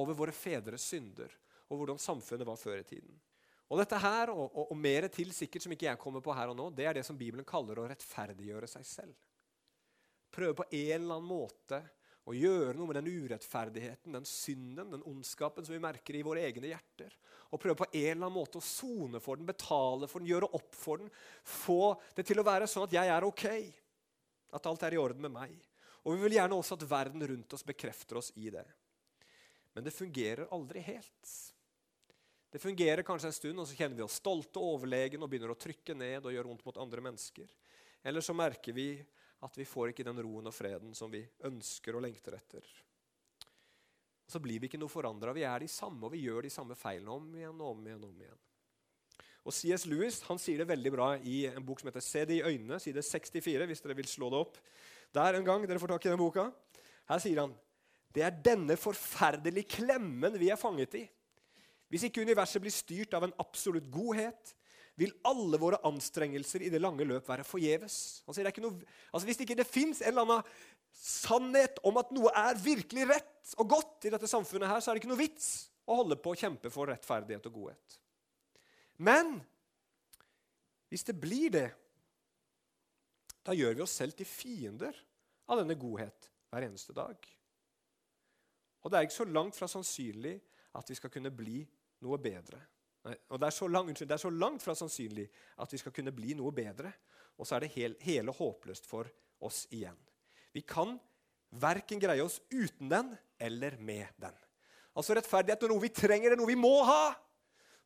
over 0.01 0.17
våre 0.17 0.35
fedres 0.35 0.89
synder 0.91 1.33
og 1.73 1.79
hvordan 1.79 2.01
samfunnet 2.01 2.49
var 2.49 2.59
før 2.61 2.81
i 2.81 2.89
tiden. 2.89 3.13
Og 3.73 3.79
dette 3.81 3.97
her, 3.97 4.29
og, 4.35 4.51
og, 4.51 4.73
og 4.75 4.77
mer 4.77 5.07
til 5.13 5.31
sikkert 5.33 5.65
som 5.65 5.73
ikke 5.73 5.89
jeg 5.89 6.01
kommer 6.01 6.21
på 6.25 6.35
her 6.37 6.51
og 6.53 6.59
nå, 6.59 6.69
det 6.77 6.89
er 6.89 6.99
det 6.99 7.07
som 7.09 7.17
Bibelen 7.17 7.47
kaller 7.49 7.81
å 7.81 7.87
rettferdiggjøre 7.89 8.69
seg 8.69 8.85
selv. 8.85 9.15
Prøve 10.33 10.59
på 10.59 10.67
en 10.69 10.99
eller 10.99 11.17
annen 11.17 11.29
måte 11.29 11.81
å 12.23 12.35
gjøre 12.37 12.77
noe 12.79 12.87
med 12.87 13.01
den 13.01 13.11
urettferdigheten, 13.11 14.15
den 14.15 14.27
synden, 14.29 14.93
den 14.95 15.05
ondskapen 15.11 15.67
som 15.67 15.75
vi 15.75 15.83
merker 15.83 16.15
i 16.15 16.23
våre 16.23 16.45
egne 16.47 16.71
hjerter. 16.71 17.15
Og 17.51 17.61
prøve 17.61 17.81
på 17.83 17.89
en 17.91 18.05
eller 18.05 18.29
annen 18.29 18.37
måte 18.37 18.61
å 18.61 18.65
sone 18.65 19.19
for 19.23 19.41
den, 19.41 19.49
betale 19.49 20.07
for 20.11 20.23
den, 20.23 20.31
gjøre 20.31 20.53
opp 20.55 20.77
for 20.79 21.03
den. 21.03 21.11
Få 21.43 21.97
det 22.15 22.25
til 22.29 22.39
å 22.39 22.47
være 22.47 22.69
sånn 22.71 22.87
at 22.87 22.95
jeg 22.95 23.11
er 23.11 23.27
ok. 23.27 23.47
At 24.55 24.69
alt 24.71 24.87
er 24.87 24.95
i 24.95 25.01
orden 25.03 25.25
med 25.25 25.35
meg. 25.35 25.57
Og 26.03 26.15
vi 26.15 26.27
vil 26.27 26.39
gjerne 26.39 26.59
også 26.59 26.79
at 26.79 26.87
verden 26.91 27.27
rundt 27.27 27.57
oss 27.57 27.67
bekrefter 27.67 28.21
oss 28.23 28.31
i 28.39 28.51
det. 28.55 28.65
Men 29.75 29.87
det 29.87 29.95
fungerer 29.95 30.51
aldri 30.55 30.83
helt. 30.85 31.35
Det 32.53 32.61
fungerer 32.61 33.03
kanskje 33.07 33.31
en 33.31 33.35
stund, 33.35 33.61
og 33.63 33.67
så 33.67 33.77
kjenner 33.79 33.97
vi 33.97 34.05
oss 34.05 34.19
stolte 34.21 34.61
og 34.61 34.77
overlegen 34.77 35.23
og 35.25 35.31
begynner 35.33 35.55
å 35.55 35.59
trykke 35.59 35.97
ned 35.97 36.27
og 36.27 36.35
gjøre 36.35 36.51
vondt 36.51 36.67
mot 36.69 36.81
andre 36.85 37.05
mennesker. 37.07 37.49
Eller 38.05 38.23
så 38.23 38.35
merker 38.37 38.77
vi 38.77 38.89
at 39.43 39.59
vi 39.59 39.67
får 39.67 39.91
ikke 39.91 40.07
den 40.07 40.21
roen 40.23 40.49
og 40.49 40.55
freden 40.55 40.95
som 40.95 41.11
vi 41.13 41.23
ønsker 41.49 41.99
og 41.99 42.05
lengter 42.05 42.37
etter. 42.39 42.67
Og 44.23 44.35
så 44.37 44.41
blir 44.43 44.63
vi 44.63 44.71
ikke 44.71 44.81
noe 44.81 44.93
forandra. 44.93 45.35
Vi 45.35 45.45
er 45.45 45.65
de 45.65 45.69
samme, 45.71 46.07
og 46.07 46.15
vi 46.15 46.23
gjør 46.25 46.47
de 46.47 46.53
samme 46.53 46.77
feilene 46.79 47.17
om 47.17 47.27
igjen 47.37 47.59
og 47.59 47.75
om 47.75 47.87
igjen. 47.87 48.05
om 48.07 48.23
igjen. 48.23 48.41
Og 49.43 49.55
C.S. 49.55 49.89
Lewis 49.91 50.21
han 50.29 50.39
sier 50.39 50.63
det 50.63 50.69
veldig 50.71 50.93
bra 50.95 51.09
i 51.19 51.43
en 51.51 51.65
bok 51.67 51.83
som 51.83 51.91
heter 51.91 52.01
'Se 52.01 52.25
det 52.25 52.39
i 52.39 52.47
øynene', 52.47 52.79
side 52.79 53.03
64, 53.03 53.67
hvis 53.67 53.81
dere 53.83 53.97
vil 53.97 54.07
slå 54.07 54.31
det 54.31 54.39
opp. 54.39 54.59
Der 55.13 55.35
en 55.35 55.45
gang 55.45 55.67
dere 55.67 55.79
får 55.79 55.89
tak 55.89 56.07
i 56.07 56.09
den 56.09 56.19
boka. 56.19 56.53
Her 57.09 57.19
sier 57.19 57.41
han 57.41 57.55
det 58.15 58.23
er 58.23 58.43
denne 58.45 58.77
forferdelige 58.77 59.69
klemmen 59.69 60.39
vi 60.39 60.51
er 60.53 60.57
fanget 60.61 60.95
i. 60.95 61.11
Hvis 61.89 62.05
ikke 62.09 62.23
universet 62.25 62.61
blir 62.61 62.73
styrt 62.73 63.15
av 63.15 63.25
en 63.25 63.35
absolutt 63.41 63.91
godhet, 63.91 64.55
vil 65.03 65.15
alle 65.29 65.59
våre 65.61 65.81
anstrengelser 65.89 66.65
i 66.65 66.71
det 66.73 66.81
lange 66.83 67.07
løp 67.09 67.29
være 67.29 67.47
forgjeves. 67.47 67.97
Altså, 68.27 68.45
altså, 68.47 69.27
hvis 69.29 69.43
ikke 69.45 69.59
det 69.59 69.69
fins 69.69 70.01
en 70.03 70.13
eller 70.13 70.27
annen 70.27 70.55
sannhet 71.03 71.81
om 71.89 71.99
at 72.01 72.13
noe 72.15 72.33
er 72.37 72.59
virkelig 72.63 73.09
rett 73.11 73.55
og 73.59 73.71
godt 73.75 74.09
i 74.09 74.13
dette 74.15 74.31
samfunnet, 74.31 74.71
her, 74.71 74.81
så 74.81 74.91
er 74.91 74.97
det 74.97 75.03
ikke 75.03 75.13
noe 75.13 75.23
vits 75.23 75.51
å 75.89 75.99
holde 76.03 76.19
på 76.21 76.33
å 76.33 76.39
kjempe 76.39 76.71
for 76.73 76.91
rettferdighet 76.91 77.49
og 77.51 77.57
godhet. 77.59 77.99
Men 79.03 79.39
hvis 80.93 81.07
det 81.09 81.17
blir 81.19 81.53
det, 81.55 81.69
da 83.43 83.55
gjør 83.57 83.79
vi 83.79 83.85
oss 83.85 83.97
selv 83.99 84.15
til 84.17 84.29
fiender 84.29 84.97
av 85.51 85.59
denne 85.63 85.77
godhet 85.79 86.29
hver 86.53 86.69
eneste 86.69 86.95
dag. 86.95 87.17
Og 88.83 88.91
det 88.91 88.99
er 88.99 89.07
ikke 89.07 89.23
så 89.23 89.29
langt 89.31 89.59
fra 89.59 89.69
sannsynlig 89.71 90.37
at 90.79 90.91
vi 90.91 90.97
skal 90.99 91.11
kunne 91.13 91.33
bli 91.35 91.63
noe 92.05 92.19
bedre. 92.23 92.61
Og 93.03 93.39
det 93.41 93.49
er, 93.49 93.55
så 93.55 93.67
langt, 93.67 93.99
det 93.99 94.15
er, 94.15 94.21
så 94.21 94.31
langt, 94.31 94.63
fra 94.63 94.75
sannsynlig 94.79 95.27
at 95.59 95.73
vi 95.75 95.81
skal 95.81 95.95
kunne 95.95 96.15
bli 96.15 96.37
noe 96.39 96.53
bedre. 96.55 96.93
Og 97.39 97.49
så 97.49 97.57
er 97.57 97.65
det 97.65 97.73
hel, 97.75 97.97
hele 98.05 98.35
håpløst 98.37 98.87
for 98.87 99.09
oss 99.43 99.65
igjen. 99.75 99.99
Vi 100.55 100.63
kan 100.63 100.95
verken 101.51 102.01
greie 102.01 102.23
oss 102.23 102.39
uten 102.53 102.91
den 102.93 103.11
eller 103.43 103.77
med 103.83 104.07
den. 104.23 104.37
Altså 104.95 105.17
Rettferdighet 105.17 105.65
er 105.65 105.73
noe 105.73 105.83
vi 105.83 105.91
trenger, 105.93 106.31
det 106.31 106.37
er 106.37 106.41
noe 106.41 106.53
vi 106.53 106.59
må 106.59 106.77
ha. 106.87 107.13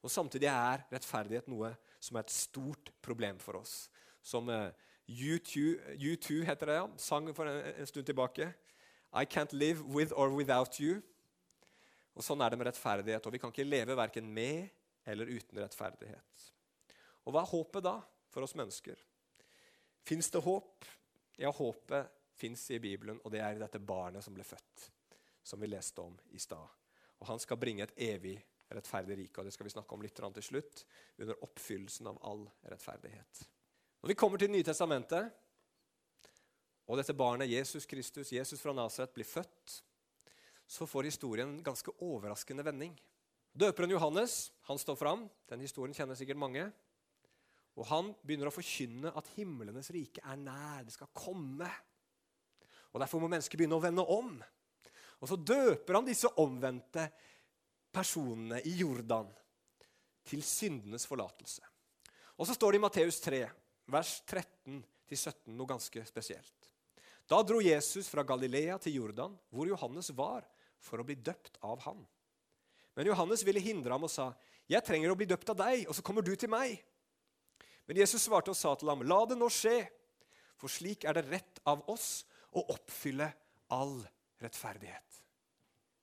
Og 0.04 0.12
Samtidig 0.12 0.50
er 0.50 0.84
rettferdighet 0.92 1.48
noe 1.50 1.72
som 2.02 2.18
er 2.18 2.26
et 2.26 2.34
stort 2.34 2.92
problem 3.02 3.38
for 3.42 3.62
oss. 3.62 3.86
Som 4.22 4.50
uh, 4.52 4.68
U2, 5.08 5.78
U2 5.96 6.42
heter 6.46 6.70
det, 6.70 6.78
ja, 6.82 6.86
sang 7.00 7.30
for 7.34 7.48
en, 7.48 7.62
en 7.72 7.88
stund 7.88 8.06
tilbake. 8.06 8.50
I 9.14 9.24
can't 9.24 9.54
live 9.54 9.82
with 9.82 10.12
or 10.12 10.34
without 10.34 10.78
you. 10.82 11.00
Og 12.16 12.24
Sånn 12.24 12.42
er 12.42 12.52
det 12.52 12.58
med 12.60 12.68
rettferdighet. 12.68 13.26
og 13.26 13.32
Vi 13.34 13.40
kan 13.40 13.52
ikke 13.54 13.66
leve 13.66 13.96
verken 13.96 14.28
med 14.34 14.68
eller 15.06 15.30
uten 15.30 15.60
rettferdighet. 15.62 16.46
Og 17.26 17.34
Hva 17.34 17.42
er 17.42 17.52
håpet 17.52 17.86
da 17.86 17.96
for 18.30 18.46
oss 18.46 18.56
mennesker? 18.58 19.00
Fins 20.06 20.30
det 20.30 20.42
håp? 20.44 20.84
Ja, 21.40 21.50
håpet 21.50 22.12
fins 22.36 22.68
i 22.70 22.78
Bibelen, 22.82 23.18
og 23.24 23.32
det 23.32 23.40
er 23.42 23.56
i 23.56 23.62
dette 23.62 23.80
barnet 23.82 24.24
som 24.24 24.34
ble 24.36 24.44
født, 24.46 24.90
som 25.42 25.60
vi 25.60 25.70
leste 25.70 26.04
om 26.04 26.14
i 26.36 26.40
stad. 26.42 26.68
Og 27.20 27.26
Han 27.30 27.40
skal 27.42 27.58
bringe 27.60 27.86
et 27.86 27.96
evig 27.96 28.36
rettferdig 28.74 29.16
rike, 29.18 29.40
og 29.40 29.46
det 29.46 29.54
skal 29.54 29.68
vi 29.68 29.74
snakke 29.74 29.94
om 29.94 30.02
litt 30.02 30.16
til 30.16 30.42
slutt, 30.42 30.84
under 31.18 31.42
oppfyllelsen 31.46 32.10
av 32.10 32.18
all 32.26 32.46
rettferdighet. 32.66 33.42
Når 34.02 34.12
vi 34.12 34.18
kommer 34.18 34.38
til 34.38 34.50
Det 34.50 34.56
Nye 34.58 34.66
Testamentet, 34.66 35.30
og 36.86 36.98
dette 36.98 37.14
barnet, 37.18 37.50
Jesus 37.50 37.86
Kristus, 37.86 38.32
Jesus 38.32 38.60
fra 38.62 38.74
Nasaret, 38.74 39.14
blir 39.14 39.26
født, 39.26 39.80
så 40.66 40.86
får 40.86 41.08
historien 41.10 41.48
en 41.48 41.62
ganske 41.62 41.90
overraskende 42.02 42.64
vending. 42.66 42.94
Døperen 43.56 43.94
Johannes 43.94 44.50
han 44.68 44.78
står 44.78 44.98
fram. 45.00 45.22
Den 45.48 45.62
historien 45.64 45.94
kjenner 45.96 46.18
sikkert 46.18 46.40
mange. 46.40 46.66
Og 47.76 47.86
Han 47.88 48.10
begynner 48.24 48.50
å 48.50 48.54
forkynne 48.54 49.12
at 49.16 49.30
himlenes 49.36 49.88
rike 49.94 50.20
er 50.24 50.36
nær. 50.40 50.84
Det 50.84 50.92
skal 50.92 51.12
komme. 51.16 51.68
Og 52.92 53.00
Derfor 53.00 53.20
må 53.20 53.30
mennesker 53.32 53.56
begynne 53.60 53.78
å 53.78 53.82
vende 53.84 54.04
om. 54.04 54.34
Og 55.20 55.28
Så 55.28 55.38
døper 55.40 55.96
han 55.98 56.08
disse 56.08 56.28
omvendte 56.40 57.08
personene 57.92 58.60
i 58.68 58.74
Jordan 58.76 59.28
til 60.26 60.42
syndenes 60.44 61.08
forlatelse. 61.08 61.64
Og 62.36 62.48
Så 62.48 62.56
står 62.56 62.74
det 62.74 62.80
i 62.80 62.84
Matteus 62.84 63.20
3, 63.24 63.40
vers 63.88 64.18
13-17, 64.28 65.54
noe 65.56 65.70
ganske 65.70 66.04
spesielt. 66.04 66.68
Da 67.26 67.40
dro 67.42 67.62
Jesus 67.64 68.10
fra 68.12 68.22
Galilea 68.22 68.76
til 68.78 69.00
Jordan, 69.00 69.32
hvor 69.50 69.66
Johannes 69.66 70.12
var, 70.12 70.44
for 70.76 71.00
å 71.00 71.06
bli 71.06 71.16
døpt 71.16 71.56
av 71.64 71.80
han. 71.88 72.04
Men 72.96 73.10
Johannes 73.10 73.44
ville 73.44 73.60
hindre 73.60 73.92
ham 73.92 74.06
og 74.08 74.10
sa, 74.10 74.32
'Jeg 74.66 74.82
trenger 74.84 75.12
å 75.12 75.16
bli 75.16 75.28
døpt 75.28 75.50
av 75.52 75.56
deg, 75.56 75.86
og 75.88 75.94
så 75.94 76.02
kommer 76.02 76.24
du 76.24 76.34
til 76.34 76.48
meg.' 76.48 76.82
Men 77.86 77.98
Jesus 77.98 78.24
svarte 78.24 78.50
og 78.50 78.56
sa 78.56 78.74
til 78.74 78.88
ham, 78.88 79.02
'La 79.02 79.24
det 79.26 79.36
nå 79.38 79.48
skje, 79.52 79.88
for 80.56 80.68
slik 80.68 81.04
er 81.04 81.12
det 81.12 81.28
rett 81.28 81.60
av 81.66 81.84
oss 81.88 82.24
å 82.50 82.64
oppfylle 82.72 83.32
all 83.70 84.00
rettferdighet', 84.40 85.22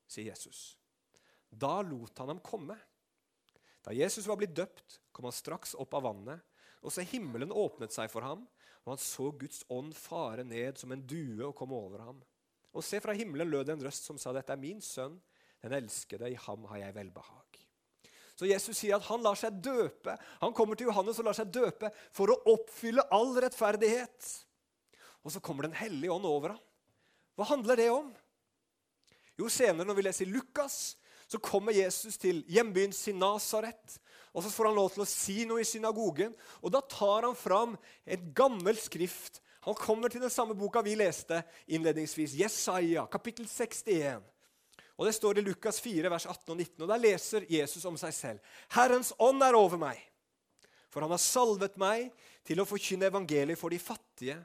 sier 0.07 0.29
Jesus. 0.29 0.77
Da 1.49 1.81
lot 1.81 2.17
han 2.17 2.27
ham 2.27 2.39
komme. 2.39 2.77
Da 3.83 3.91
Jesus 3.91 4.27
var 4.27 4.37
blitt 4.37 4.55
døpt, 4.55 4.99
kom 5.11 5.25
han 5.25 5.35
straks 5.35 5.75
opp 5.75 5.93
av 5.93 6.03
vannet, 6.03 6.41
og 6.83 6.91
så 6.91 7.01
himmelen 7.01 7.51
åpnet 7.51 7.91
seg 7.91 8.09
for 8.11 8.21
ham, 8.21 8.47
og 8.83 8.93
han 8.93 9.01
så 9.01 9.31
Guds 9.31 9.63
ånd 9.71 9.93
fare 9.95 10.43
ned 10.43 10.77
som 10.77 10.91
en 10.91 11.05
due 11.07 11.43
og 11.45 11.55
komme 11.55 11.75
over 11.75 11.99
ham. 11.99 12.23
Og 12.73 12.83
se, 12.83 12.99
fra 12.99 13.13
himmelen 13.13 13.49
lød 13.49 13.67
det 13.67 13.77
en 13.77 13.85
røst 13.85 14.05
som 14.05 14.17
sa, 14.17 14.33
'Dette 14.33 14.53
er 14.53 14.59
min 14.59 14.81
sønn, 14.81 15.21
den 15.63 15.77
elskede, 15.79 16.29
i 16.31 16.39
ham 16.45 16.65
har 16.71 16.77
jeg 16.77 16.95
velbehag'. 16.95 17.59
Så 18.35 18.49
Jesus 18.49 18.77
sier 18.77 18.97
at 18.97 19.05
han 19.07 19.21
lar 19.21 19.37
seg 19.37 19.61
døpe. 19.63 20.15
Han 20.41 20.53
kommer 20.57 20.75
til 20.75 20.89
Johannes 20.89 21.19
og 21.21 21.27
lar 21.29 21.37
seg 21.37 21.51
døpe 21.53 21.91
for 22.11 22.33
å 22.33 22.39
oppfylle 22.55 23.05
all 23.13 23.35
rettferdighet. 23.37 24.31
Og 25.23 25.31
så 25.31 25.39
kommer 25.39 25.63
Den 25.63 25.77
hellige 25.77 26.11
ånd 26.11 26.25
over 26.25 26.55
ham. 26.55 26.63
Hva 27.37 27.45
handler 27.45 27.77
det 27.77 27.89
om? 27.93 28.09
Jo, 29.37 29.47
senere 29.49 29.85
når 29.85 29.95
vi 29.95 30.05
leser 30.05 30.29
Lukas, 30.29 30.97
så 31.27 31.39
kommer 31.39 31.73
Jesus 31.73 32.17
til 32.17 32.43
hjembyen 32.49 32.91
sin 32.93 33.17
Nasaret. 33.17 33.99
Og 34.33 34.43
så 34.43 34.49
får 34.49 34.69
han 34.69 34.75
lov 34.75 34.91
til 34.93 35.05
å 35.05 35.09
si 35.09 35.45
noe 35.45 35.61
i 35.61 35.65
synagogen. 35.65 36.33
Og 36.61 36.73
da 36.73 36.81
tar 36.81 37.25
han 37.25 37.37
fram 37.37 37.77
et 38.05 38.33
gammelt 38.35 38.81
skrift 38.81 39.39
han 39.63 39.75
kommer 39.79 40.11
til 40.11 40.19
den 40.19 40.31
samme 40.33 40.55
boka 40.59 40.81
vi 40.83 40.95
leste 40.99 41.39
innledningsvis, 41.71 42.33
Jesaja, 42.35 43.05
kapittel 43.07 43.47
61. 43.47 44.32
Og 44.97 45.07
Det 45.07 45.15
står 45.17 45.39
i 45.39 45.45
Lukas 45.45 45.79
4, 45.81 46.09
vers 46.11 46.25
18 46.29 46.53
og 46.53 46.57
19. 46.57 46.83
og 46.85 46.89
Der 46.91 47.01
leser 47.01 47.45
Jesus 47.49 47.85
om 47.89 47.97
seg 47.97 48.13
selv. 48.13 48.55
Herrens 48.75 49.13
ånd 49.17 49.41
er 49.41 49.57
over 49.57 49.79
meg, 49.81 49.97
for 50.93 51.01
han 51.01 51.13
har 51.13 51.21
salvet 51.21 51.77
meg 51.81 52.11
til 52.45 52.61
å 52.61 52.67
forkynne 52.69 53.09
evangeliet 53.09 53.57
for 53.57 53.73
de 53.73 53.81
fattige. 53.81 54.37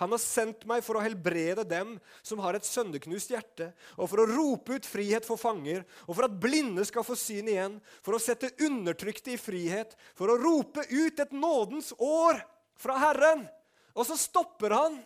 Han 0.00 0.14
har 0.14 0.22
sendt 0.22 0.64
meg 0.66 0.80
for 0.82 0.98
å 0.98 1.02
helbrede 1.04 1.62
dem 1.68 1.92
som 2.24 2.40
har 2.42 2.56
et 2.56 2.66
sønderknust 2.66 3.30
hjerte, 3.30 3.68
og 3.94 4.08
for 4.10 4.22
å 4.22 4.26
rope 4.30 4.78
ut 4.80 4.88
frihet 4.88 5.26
for 5.28 5.38
fanger, 5.38 5.84
og 6.08 6.16
for 6.16 6.26
at 6.26 6.40
blinde 6.42 6.82
skal 6.88 7.06
få 7.06 7.14
syn 7.18 7.52
igjen, 7.52 7.76
for 8.02 8.16
å 8.16 8.22
sette 8.22 8.50
undertrykte 8.64 9.34
i 9.34 9.38
frihet, 9.38 9.94
for 10.18 10.32
å 10.32 10.38
rope 10.40 10.86
ut 10.88 11.22
et 11.22 11.36
nådens 11.36 11.92
år 12.00 12.40
fra 12.80 12.98
Herren. 13.04 13.46
Og 13.92 14.08
så 14.08 14.16
stopper 14.18 14.74
han. 14.74 14.98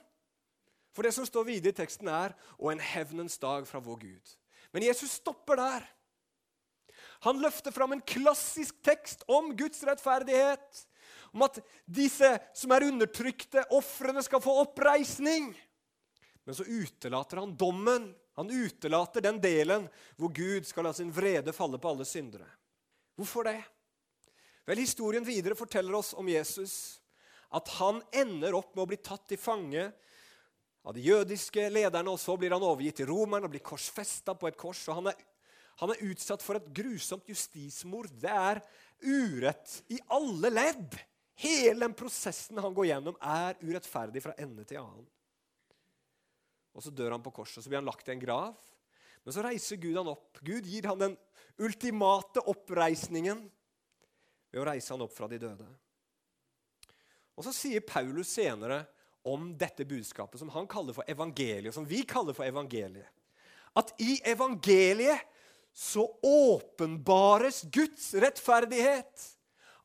For 0.96 1.04
det 1.04 1.12
som 1.12 1.26
står 1.28 1.44
videre 1.50 1.74
i 1.74 1.76
teksten, 1.76 2.08
er 2.08 2.32
'og 2.56 2.72
en 2.72 2.80
hevnens 2.80 3.36
dag 3.36 3.66
fra 3.66 3.80
vår 3.80 3.98
Gud'. 4.00 4.36
Men 4.76 4.84
Jesus 4.84 5.14
stopper 5.22 5.56
der. 5.56 5.84
Han 7.24 7.38
løfter 7.40 7.72
fram 7.72 7.94
en 7.94 8.00
klassisk 8.04 8.82
tekst 8.84 9.22
om 9.26 9.54
Guds 9.56 9.80
rettferdighet. 9.88 10.82
Om 11.32 11.46
at 11.46 11.62
disse 11.88 12.28
som 12.52 12.74
er 12.76 12.84
undertrykte, 12.84 13.62
ofrene, 13.72 14.20
skal 14.20 14.42
få 14.44 14.52
oppreisning. 14.66 15.48
Men 16.44 16.58
så 16.58 16.66
utelater 16.68 17.40
han 17.40 17.56
dommen. 17.56 18.10
Han 18.36 18.52
utelater 18.52 19.24
den 19.24 19.40
delen 19.40 19.88
hvor 20.20 20.34
Gud 20.36 20.68
skal 20.68 20.84
la 20.84 20.92
sin 20.92 21.08
vrede 21.08 21.56
falle 21.56 21.80
på 21.80 21.94
alle 21.94 22.04
syndere. 22.04 22.44
Hvorfor 23.16 23.48
det? 23.48 23.62
Vel, 24.68 24.84
Historien 24.84 25.24
videre 25.24 25.56
forteller 25.56 25.96
oss 25.96 26.12
om 26.12 26.28
Jesus 26.28 26.98
at 27.56 27.72
han 27.80 28.04
ender 28.12 28.60
opp 28.60 28.76
med 28.76 28.84
å 28.84 28.90
bli 28.92 29.00
tatt 29.00 29.24
til 29.32 29.40
fange 29.40 29.88
av 30.86 30.94
de 30.94 31.02
jødiske 31.02 31.66
lederne, 31.72 32.12
og 32.12 32.20
så 32.22 32.36
blir 32.38 32.54
han 32.54 32.62
overgitt 32.62 33.00
til 33.00 33.10
romerne 33.10 33.48
og 33.48 33.54
blir 33.56 33.64
korsfesta 33.66 34.36
på 34.38 34.46
et 34.46 34.58
kors. 34.58 34.84
og 34.86 35.00
han 35.00 35.10
er, 35.10 35.18
han 35.82 35.92
er 35.92 36.04
utsatt 36.06 36.44
for 36.44 36.58
et 36.58 36.68
grusomt 36.74 37.26
justismord. 37.26 38.08
Det 38.14 38.30
er 38.30 38.62
urett 39.02 39.80
i 39.90 39.98
alle 40.14 40.52
ledd. 40.52 40.94
Hele 41.42 41.82
den 41.82 41.96
prosessen 41.98 42.62
han 42.62 42.74
går 42.76 42.92
gjennom, 42.92 43.18
er 43.18 43.58
urettferdig 43.60 44.22
fra 44.24 44.36
ende 44.38 44.64
til 44.64 44.80
annen. 44.80 45.04
Og 46.76 46.84
Så 46.84 46.92
dør 46.92 47.16
han 47.16 47.24
på 47.24 47.34
korset, 47.34 47.58
og 47.58 47.64
så 47.64 47.72
blir 47.72 47.80
han 47.80 47.88
lagt 47.88 48.08
i 48.08 48.14
en 48.14 48.22
grav. 48.22 48.56
Men 49.24 49.34
så 49.34 49.42
reiser 49.42 49.80
Gud 49.82 49.96
han 49.98 50.12
opp. 50.12 50.38
Gud 50.44 50.68
gir 50.70 50.86
han 50.86 51.00
den 51.02 51.16
ultimate 51.58 52.44
oppreisningen 52.46 53.42
ved 54.52 54.60
å 54.62 54.66
reise 54.68 54.92
han 54.94 55.02
opp 55.02 55.16
fra 55.16 55.26
de 55.26 55.40
døde. 55.40 55.66
Og 57.36 57.44
Så 57.44 57.52
sier 57.52 57.82
Paulus 57.84 58.30
senere 58.32 58.84
om 59.26 59.50
dette 59.58 59.84
budskapet, 59.88 60.40
som 60.40 60.50
han 60.54 60.68
kaller 60.70 60.96
for 60.96 61.08
evangeliet, 61.10 61.74
som 61.74 61.86
vi 61.88 62.02
kaller 62.08 62.36
for 62.36 62.46
evangeliet, 62.46 63.08
at 63.76 63.92
i 64.00 64.16
evangeliet 64.24 65.26
så 65.76 66.06
åpenbares 66.24 67.64
Guds 67.72 68.14
rettferdighet 68.16 69.26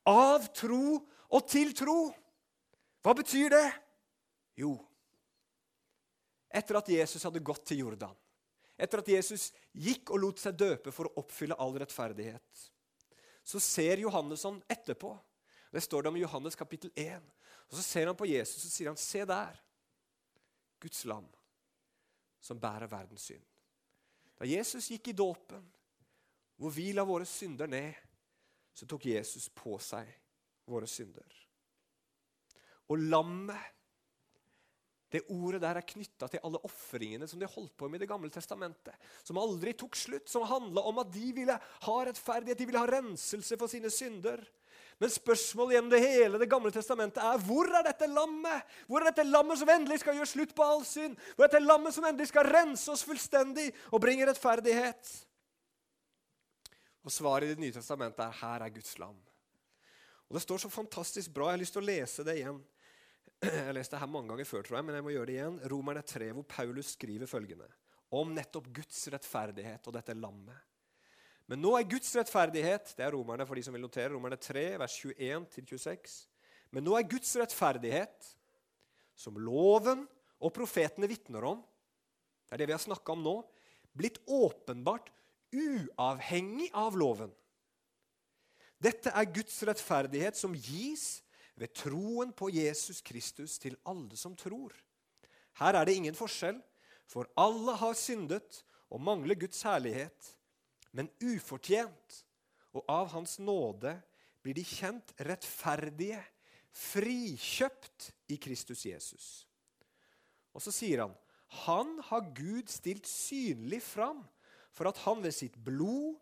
av 0.08 0.46
tro 0.56 1.02
og 1.32 1.48
til 1.52 1.74
tro. 1.76 1.98
Hva 3.04 3.16
betyr 3.18 3.52
det? 3.52 3.66
Jo, 4.62 4.78
etter 6.52 6.78
at 6.80 6.90
Jesus 6.92 7.24
hadde 7.24 7.44
gått 7.44 7.66
til 7.72 7.86
Jordan, 7.86 8.16
etter 8.80 9.02
at 9.02 9.12
Jesus 9.12 9.50
gikk 9.72 10.12
og 10.12 10.24
lot 10.24 10.42
seg 10.42 10.58
døpe 10.60 10.94
for 10.94 11.08
å 11.08 11.24
oppfylle 11.24 11.58
all 11.60 11.76
rettferdighet, 11.80 12.64
så 13.44 13.60
ser 13.64 14.04
Johannes 14.04 14.44
han 14.48 14.60
etterpå. 14.70 15.14
Det 15.72 15.82
står 15.84 16.04
det 16.04 16.12
om 16.12 16.20
Johannes 16.20 16.58
kapittel 16.60 16.92
1. 17.00 17.24
Og 17.72 17.78
Så 17.78 17.84
ser 17.86 18.10
han 18.10 18.18
på 18.20 18.28
Jesus 18.28 18.66
og 18.68 18.74
sier 18.74 18.92
han, 18.92 19.00
se 19.00 19.24
der, 19.26 19.60
Guds 20.82 21.06
lam, 21.08 21.28
som 22.42 22.60
bærer 22.60 22.90
verdens 22.92 23.30
synd. 23.30 23.44
Da 24.36 24.48
Jesus 24.50 24.90
gikk 24.92 25.12
i 25.12 25.18
dåpen, 25.18 25.62
hvor 26.58 26.74
vi 26.74 26.90
la 26.94 27.06
våre 27.06 27.28
synder 27.30 27.70
ned, 27.70 27.94
så 28.74 28.88
tok 28.90 29.06
Jesus 29.12 29.48
på 29.54 29.78
seg 29.82 30.10
våre 30.70 30.90
synder. 30.90 31.38
Og 32.92 33.00
lammet 33.00 33.70
det 35.12 35.26
ordet 35.28 35.60
der 35.60 35.76
er 35.76 35.84
knytta 35.84 36.30
til 36.32 36.40
alle 36.48 36.62
ofringene 36.64 37.28
som 37.28 37.40
de 37.40 37.50
holdt 37.52 37.74
på 37.76 37.90
med 37.90 38.00
i 38.00 38.06
Det 38.06 38.10
gamle 38.10 38.32
testamentet. 38.32 38.96
Som 39.28 39.42
aldri 39.42 39.74
tok 39.76 39.98
slutt, 40.00 40.30
som 40.32 40.48
handla 40.48 40.86
om 40.88 41.02
at 41.04 41.12
de 41.12 41.34
ville 41.36 41.58
ha 41.58 41.96
rettferdighet, 42.08 42.58
de 42.58 42.68
ville 42.70 42.80
ha 42.80 42.88
renselse 42.88 43.58
for 43.60 43.72
sine 43.72 43.92
synder. 43.92 44.40
Men 45.02 45.10
spørsmålet 45.10 45.74
gjennom 45.76 45.90
det 45.90 46.00
hele 46.04 46.38
Det 46.38 46.50
gamle 46.50 46.70
testamentet 46.74 47.24
er 47.26 47.42
hvor 47.42 47.70
er 47.74 47.88
dette 47.88 48.06
lammet? 48.12 48.70
Hvor 48.86 49.02
er 49.02 49.10
dette 49.10 49.26
lammet 49.26 49.58
som 49.58 49.72
endelig 49.74 49.98
skal 50.04 50.20
gjøre 50.20 50.30
slutt 50.30 50.54
på 50.58 50.68
all 50.68 50.86
synd? 50.86 51.18
Hvor 51.34 51.48
er 51.48 51.50
dette 51.50 51.66
lammet 51.66 51.96
som 51.96 52.06
endelig 52.06 52.30
skal 52.30 52.50
rense 52.54 52.86
oss 52.94 53.04
fullstendig 53.08 53.72
og 53.90 54.02
bringe 54.04 54.28
rettferdighet? 54.30 55.14
Og 57.02 57.14
Svaret 57.14 57.50
i 57.50 57.56
Det 57.56 57.64
nye 57.64 57.74
testamentet 57.74 58.22
er 58.28 58.40
her 58.44 58.62
er 58.62 58.74
Guds 58.78 58.94
lam. 59.02 59.18
Og 60.30 60.38
Det 60.38 60.46
står 60.46 60.62
så 60.64 60.70
fantastisk 60.70 61.34
bra. 61.34 61.50
Jeg 61.50 61.58
har 61.58 61.64
lyst 61.66 61.76
til 61.76 61.82
å 61.82 61.90
lese 61.90 62.24
det 62.28 62.38
igjen. 62.38 62.62
Jeg 63.42 63.66
har 63.66 63.74
lest 63.74 63.92
det 63.92 64.00
her 64.00 64.12
mange 64.14 64.30
ganger 64.30 64.46
før, 64.46 64.62
tror 64.62 64.78
jeg, 64.78 64.86
men 64.86 64.96
jeg 65.00 65.04
må 65.08 65.16
gjøre 65.16 65.32
det 65.32 65.40
igjen. 65.40 65.62
Romerne 65.74 66.04
3, 66.06 66.30
hvor 66.38 66.46
Paulus 66.46 66.94
skriver 66.94 67.28
følgende 67.30 67.68
om 68.14 68.36
nettopp 68.36 68.70
Guds 68.76 69.02
rettferdighet 69.10 69.88
og 69.90 69.96
dette 69.98 70.14
lammet. 70.14 70.71
Men 71.52 71.60
nå 71.60 71.74
er 71.76 71.90
Guds 71.92 72.14
rettferdighet 72.16 72.94
det 72.96 73.04
er 73.04 73.12
romerne 73.12 73.44
for 73.44 73.60
de 73.60 73.64
som 73.66 73.76
vil 73.76 73.84
notere, 73.84 74.14
romerne 74.14 74.38
3, 74.40 74.70
vers 74.80 74.94
21-26. 75.04 76.14
Men 76.72 76.86
nå 76.88 76.96
er 76.96 77.10
Guds 77.12 77.34
rettferdighet, 77.36 78.30
som 79.20 79.36
loven 79.36 80.06
og 80.40 80.54
profetene 80.56 81.10
vitner 81.12 81.44
om, 81.50 81.60
det 82.48 82.56
er 82.56 82.64
det 82.64 82.70
vi 82.72 82.76
har 82.78 82.84
snakka 82.84 83.14
om 83.14 83.26
nå, 83.26 83.36
blitt 83.92 84.22
åpenbart 84.32 85.12
uavhengig 85.52 86.72
av 86.72 86.96
loven. 86.96 87.36
Dette 88.82 89.12
er 89.12 89.30
Guds 89.36 89.60
rettferdighet 89.68 90.40
som 90.40 90.56
gis 90.56 91.20
ved 91.60 91.76
troen 91.76 92.32
på 92.32 92.48
Jesus 92.56 93.04
Kristus 93.04 93.60
til 93.62 93.76
alle 93.84 94.16
som 94.18 94.40
tror. 94.40 94.72
Her 95.60 95.76
er 95.76 95.86
det 95.86 96.00
ingen 96.00 96.18
forskjell, 96.18 96.64
for 97.12 97.28
alle 97.36 97.76
har 97.76 98.00
syndet 98.00 98.64
og 98.88 99.04
mangler 99.04 99.36
Guds 99.36 99.60
herlighet. 99.68 100.32
Men 100.96 101.10
ufortjent 101.24 102.22
og 102.76 102.86
av 102.92 103.12
Hans 103.14 103.38
nåde 103.40 103.96
blir 104.42 104.58
de 104.58 104.66
kjent 104.66 105.14
rettferdige, 105.28 106.20
frikjøpt 106.72 108.12
i 108.32 108.38
Kristus 108.40 108.86
Jesus. 108.88 109.26
Og 110.56 110.64
så 110.64 110.72
sier 110.76 111.04
han 111.04 111.16
han 111.66 111.98
har 112.08 112.30
Gud 112.32 112.70
stilt 112.72 113.08
synlig 113.10 113.82
fram 113.84 114.22
for 114.72 114.88
at 114.88 115.02
han 115.04 115.20
ved 115.24 115.36
sitt 115.36 115.58
blod 115.60 116.16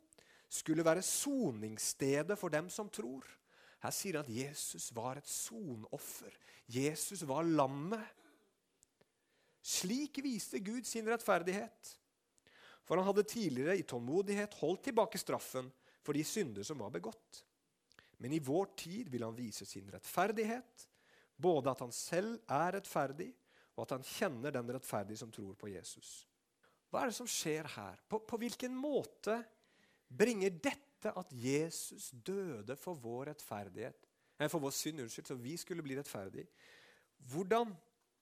skulle 0.49 0.86
være 0.86 1.05
soningsstedet 1.05 2.38
for 2.39 2.49
dem 2.49 2.69
som 2.73 2.89
tror. 2.89 3.27
Her 3.84 3.93
sier 3.93 4.17
han 4.17 4.25
at 4.25 4.34
Jesus 4.34 4.89
var 4.95 5.19
et 5.19 5.29
sonoffer. 5.29 6.34
Jesus 6.65 7.21
var 7.29 7.45
lammet. 7.45 8.01
Slik 9.62 10.17
viste 10.25 10.60
Gud 10.65 10.88
sin 10.89 11.08
rettferdighet. 11.08 11.93
For 12.89 12.97
han 12.97 13.06
hadde 13.06 13.28
tidligere 13.30 13.78
i 13.78 13.86
tålmodighet 13.86 14.56
holdt 14.63 14.88
tilbake 14.88 15.19
straffen 15.21 15.67
for 16.02 16.17
de 16.17 16.23
synder 16.25 16.65
som 16.65 16.80
var 16.82 16.89
begått. 16.95 17.43
Men 18.17 18.34
i 18.34 18.41
vår 18.41 18.71
tid 18.82 19.12
vil 19.13 19.28
han 19.28 19.38
vise 19.38 19.67
sin 19.69 19.91
rettferdighet, 19.93 20.88
både 21.38 21.69
at 21.69 21.84
han 21.86 21.93
selv 21.93 22.39
er 22.49 22.73
rettferdig, 22.80 23.30
og 23.78 23.86
at 23.86 23.93
han 23.95 24.08
kjenner 24.10 24.58
den 24.58 24.73
rettferdige 24.73 25.21
som 25.21 25.30
tror 25.32 25.54
på 25.54 25.69
Jesus. 25.69 26.25
Hva 26.89 27.04
er 27.04 27.12
det 27.12 27.19
som 27.19 27.30
skjer 27.30 27.69
her? 27.78 28.02
På, 28.10 28.23
på 28.25 28.41
hvilken 28.41 28.73
måte 28.75 29.38
bringer 30.10 30.58
dette 30.58 31.13
at 31.13 31.32
Jesus 31.32 32.10
døde 32.25 32.75
for 32.75 32.97
vår 32.97 33.30
rettferdighet, 33.30 34.10
for 34.49 34.65
vår 34.65 34.73
synd, 34.73 35.06
unnskyld, 35.06 35.30
så 35.30 35.38
vi 35.38 35.54
skulle 35.62 35.86
bli 35.86 35.95
rettferdige. 35.99 36.49
Hvordan 37.30 37.71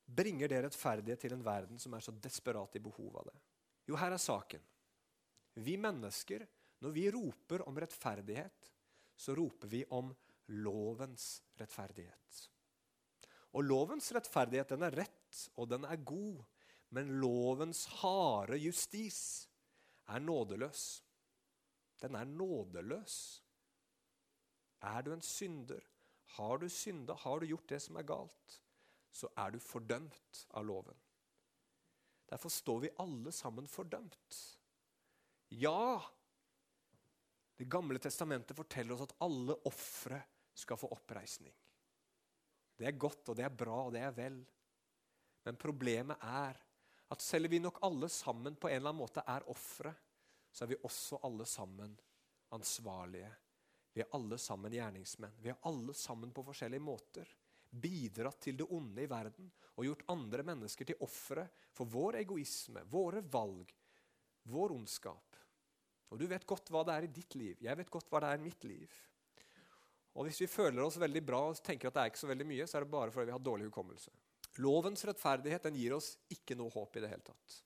bringer 0.06 0.52
det 0.52 0.66
rettferdighet 0.66 1.24
til 1.24 1.38
en 1.38 1.46
verden 1.46 1.80
som 1.80 1.96
er 1.96 2.04
så 2.04 2.12
desperat 2.12 2.76
i 2.76 2.84
behov 2.84 3.22
av 3.22 3.32
det? 3.32 3.40
Jo, 3.88 3.96
her 3.96 4.14
er 4.14 4.22
saken. 4.22 4.64
Vi 5.64 5.78
mennesker, 5.80 6.44
når 6.84 6.94
vi 6.94 7.08
roper 7.12 7.64
om 7.68 7.80
rettferdighet, 7.80 8.72
så 9.18 9.34
roper 9.36 9.72
vi 9.72 9.82
om 9.96 10.12
lovens 10.54 11.42
rettferdighet. 11.58 12.44
Og 13.58 13.66
lovens 13.66 14.12
rettferdighet 14.14 14.76
den 14.76 14.86
er 14.86 15.00
rett, 15.02 15.42
og 15.56 15.70
den 15.72 15.88
er 15.88 16.04
god. 16.06 16.44
Men 16.94 17.18
lovens 17.22 17.86
harde 18.02 18.60
justis 18.62 19.48
er 20.08 20.22
nådeløs. 20.24 20.86
Den 22.02 22.16
er 22.16 22.30
nådeløs. 22.30 23.18
Er 24.86 25.02
du 25.02 25.12
en 25.16 25.26
synder, 25.26 25.82
har 26.38 26.58
du 26.62 26.70
synda, 26.70 27.16
har 27.18 27.40
du 27.40 27.48
gjort 27.50 27.70
det 27.70 27.80
som 27.82 27.98
er 27.98 28.06
galt, 28.08 28.58
så 29.12 29.30
er 29.38 29.56
du 29.56 29.60
fordømt 29.64 30.44
av 30.54 30.68
loven. 30.68 30.98
Derfor 32.28 32.52
står 32.52 32.80
vi 32.84 32.96
alle 33.00 33.32
sammen 33.32 33.68
fordømt. 33.68 34.40
Ja, 35.50 36.04
Det 37.58 37.66
gamle 37.66 37.98
testamentet 37.98 38.54
forteller 38.54 38.94
oss 38.94 39.08
at 39.08 39.16
alle 39.26 39.56
ofre 39.66 40.20
skal 40.54 40.78
få 40.78 40.92
oppreisning. 40.94 41.56
Det 42.78 42.86
er 42.86 43.00
godt, 43.02 43.32
og 43.32 43.38
det 43.40 43.48
er 43.48 43.56
bra, 43.58 43.80
og 43.88 43.96
det 43.96 44.04
er 44.06 44.14
vel. 44.14 44.36
Men 45.42 45.58
problemet 45.58 46.22
er 46.22 46.60
at 47.10 47.24
selv 47.26 47.50
om 47.50 47.56
vi 47.56 47.60
nok 47.64 47.80
alle 47.88 48.10
sammen 48.14 48.60
på 48.62 48.70
en 48.70 48.76
eller 48.76 48.92
annen 48.92 49.02
måte 49.02 49.24
er 49.26 49.50
ofre, 49.50 49.96
så 50.52 50.66
er 50.68 50.76
vi 50.76 50.80
også 50.84 51.18
alle 51.26 51.50
sammen 51.50 51.98
ansvarlige. 52.54 53.32
Vi 53.94 54.06
er 54.06 54.14
alle 54.14 54.38
sammen 54.38 54.78
gjerningsmenn. 54.78 55.42
Vi 55.42 55.50
er 55.50 55.62
alle 55.66 55.98
sammen 55.98 56.30
på 56.36 56.46
forskjellige 56.46 56.86
måter 56.86 57.34
bidratt 57.72 58.40
til 58.46 58.58
det 58.60 58.68
onde 58.74 59.04
i 59.04 59.10
verden 59.10 59.50
og 59.76 59.86
gjort 59.86 60.06
andre 60.14 60.46
mennesker 60.48 60.88
til 60.88 61.04
ofre 61.06 61.48
for 61.76 61.90
vår 61.92 62.22
egoisme, 62.24 62.84
våre 62.90 63.22
valg, 63.22 63.74
vår 64.50 64.74
ondskap. 64.78 65.38
Og 66.10 66.20
Du 66.20 66.26
vet 66.28 66.48
godt 66.48 66.72
hva 66.72 66.86
det 66.88 66.96
er 66.96 67.08
i 67.08 67.14
ditt 67.14 67.36
liv. 67.36 67.58
Jeg 67.62 67.78
vet 67.78 67.92
godt 67.92 68.10
hva 68.10 68.24
det 68.24 68.32
er 68.32 68.40
i 68.40 68.48
mitt 68.48 68.64
liv. 68.64 68.94
Og 70.18 70.26
Hvis 70.26 70.42
vi 70.42 70.50
føler 70.50 70.82
oss 70.82 70.98
veldig 70.98 71.22
bra 71.26 71.44
og 71.50 71.60
tenker 71.62 71.90
at 71.90 71.98
det 71.98 72.04
er 72.04 72.12
ikke 72.14 72.24
så 72.24 72.32
veldig 72.32 72.48
mye, 72.48 72.68
så 72.68 72.78
er 72.78 72.86
det 72.86 72.94
bare 72.96 73.14
fordi 73.14 73.30
vi 73.30 73.36
har 73.36 73.44
dårlig 73.44 73.68
hukommelse. 73.70 74.14
Lovens 74.64 75.04
rettferdighet 75.06 75.68
den 75.68 75.78
gir 75.78 75.94
oss 75.98 76.16
ikke 76.34 76.56
noe 76.58 76.74
håp 76.74 76.96
i 76.98 77.04
det 77.04 77.12
hele 77.12 77.26
tatt. 77.28 77.58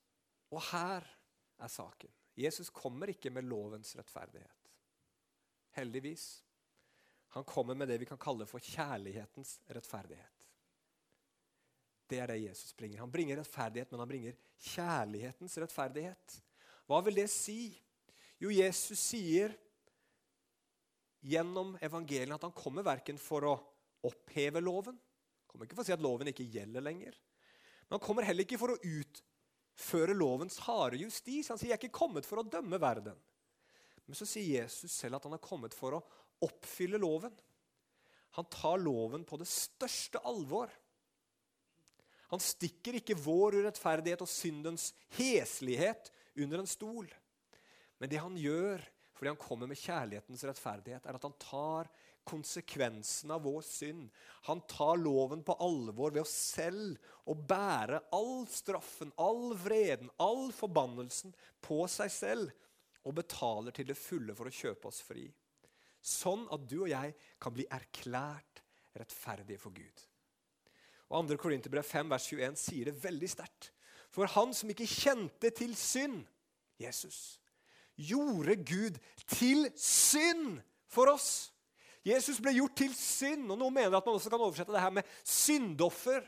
Og 0.51 0.59
her 0.73 1.05
er 1.61 1.71
saken. 1.71 2.11
Jesus 2.35 2.71
kommer 2.73 3.11
ikke 3.11 3.31
med 3.31 3.47
lovens 3.47 3.93
rettferdighet. 3.95 4.71
Heldigvis. 5.77 6.25
Han 7.31 7.47
kommer 7.47 7.75
med 7.75 7.87
det 7.87 7.97
vi 8.01 8.05
kan 8.09 8.19
kalle 8.19 8.45
for 8.49 8.59
kjærlighetens 8.59 9.57
rettferdighet. 9.71 10.47
Det 12.11 12.19
er 12.19 12.27
det 12.27 12.41
Jesus 12.43 12.73
bringer. 12.75 12.99
Han 12.99 13.11
bringer 13.11 13.39
rettferdighet, 13.39 13.91
men 13.91 14.01
han 14.03 14.09
bringer 14.09 14.39
kjærlighetens 14.59 15.55
rettferdighet. 15.63 16.35
Hva 16.89 16.99
vil 17.05 17.21
det 17.21 17.29
si? 17.31 17.71
Jo, 18.41 18.51
Jesus 18.51 18.99
sier 18.99 19.53
gjennom 21.23 21.77
evangeliet 21.79 22.35
at 22.35 22.47
han 22.49 22.55
kommer 22.57 22.83
verken 22.83 23.19
for 23.21 23.45
å 23.47 23.53
oppheve 24.09 24.59
loven 24.63 24.97
Han 24.97 25.51
kommer 25.53 25.67
ikke 25.67 25.77
for 25.77 25.85
å 25.85 25.87
si 25.87 25.93
at 25.93 26.03
loven 26.03 26.31
ikke 26.31 26.47
gjelder 26.51 26.83
lenger. 26.83 27.15
Men 27.85 27.97
han 27.97 28.03
kommer 28.03 28.27
heller 28.27 28.47
ikke 28.47 28.59
for 28.59 28.73
å 28.73 28.79
utføre 28.81 30.15
lovens 30.17 30.59
harde 30.65 30.99
justis. 30.99 31.49
Han 31.51 31.59
sier 31.59 31.73
jeg 31.73 31.77
er 31.77 31.83
ikke 31.83 31.99
kommet 32.01 32.27
for 32.27 32.39
å 32.41 32.47
dømme 32.47 32.79
verden. 32.81 33.15
Men 34.07 34.17
så 34.19 34.27
sier 34.27 34.63
Jesus 34.63 34.95
selv 34.95 35.19
at 35.19 35.27
han 35.27 35.35
er 35.35 35.43
kommet 35.43 35.75
for 35.75 35.95
å 35.95 36.03
oppfylle 36.45 36.99
loven. 37.01 37.33
Han 38.37 38.47
tar 38.51 38.79
loven 38.81 39.25
på 39.27 39.39
det 39.41 39.49
største 39.49 40.21
alvor. 40.27 40.71
Han 42.31 42.39
stikker 42.39 42.95
ikke 43.01 43.19
vår 43.19 43.59
urettferdighet 43.59 44.23
og 44.23 44.31
syndens 44.31 44.91
heslighet 45.17 46.13
under 46.39 46.61
en 46.61 46.69
stol. 46.69 47.09
Men 47.99 48.11
det 48.11 48.21
han 48.23 48.37
gjør 48.39 48.83
fordi 49.21 49.29
han 49.29 49.37
kommer 49.37 49.69
med 49.69 49.77
kjærlighetens 49.77 50.41
rettferdighet, 50.49 51.03
er 51.05 51.13
at 51.13 51.25
han 51.27 51.35
tar 51.37 51.89
konsekvensen 52.25 53.29
av 53.35 53.43
vår 53.45 53.61
synd. 53.61 54.07
Han 54.47 54.63
tar 54.65 54.97
loven 54.97 55.43
på 55.45 55.53
alvor 55.61 56.15
ved 56.15 56.23
å 56.23 56.29
selv 56.29 56.97
å 57.29 57.35
bære 57.35 57.99
all 58.17 58.47
straffen, 58.49 59.11
all 59.21 59.51
vreden, 59.61 60.09
all 60.17 60.49
forbannelsen 60.57 61.35
på 61.61 61.83
seg 61.85 62.09
selv 62.15 62.49
og 63.05 63.19
betaler 63.19 63.77
til 63.77 63.91
det 63.91 63.99
fulle 63.99 64.33
for 64.37 64.49
å 64.49 64.55
kjøpe 64.55 64.89
oss 64.89 65.03
fri. 65.05 65.27
Sånn 66.01 66.47
at 66.53 66.63
du 66.69 66.81
og 66.81 66.89
jeg 66.89 67.13
kan 67.41 67.53
bli 67.53 67.67
erklært 67.69 68.63
rettferdige 68.97 69.61
for 69.61 69.75
Gud. 69.75 70.07
Og 71.11 71.27
2. 71.27 71.37
Korinterbrev 71.39 71.85
5, 71.85 72.09
vers 72.11 72.27
21 72.31 72.57
sier 72.59 72.89
det 72.89 73.03
veldig 73.03 73.29
sterkt. 73.29 73.71
For 74.11 74.27
han 74.33 74.53
som 74.55 74.71
ikke 74.71 74.89
kjente 74.89 75.51
til 75.55 75.75
synd, 75.79 76.23
Jesus, 76.81 77.39
gjorde 77.95 78.57
Gud 78.65 78.97
til 79.29 79.67
synd 79.77 80.59
for 80.91 81.11
oss. 81.11 81.51
Jesus 82.07 82.41
ble 82.41 82.55
gjort 82.55 82.79
til 82.79 82.93
synd, 82.97 83.45
og 83.51 83.59
noen 83.59 83.75
mener 83.75 83.97
at 83.97 84.07
man 84.07 84.17
også 84.17 84.31
kan 84.33 84.41
oversette 84.41 84.73
det 84.73 84.81
her 84.81 84.95
med 84.95 85.17
syndoffer. 85.21 86.25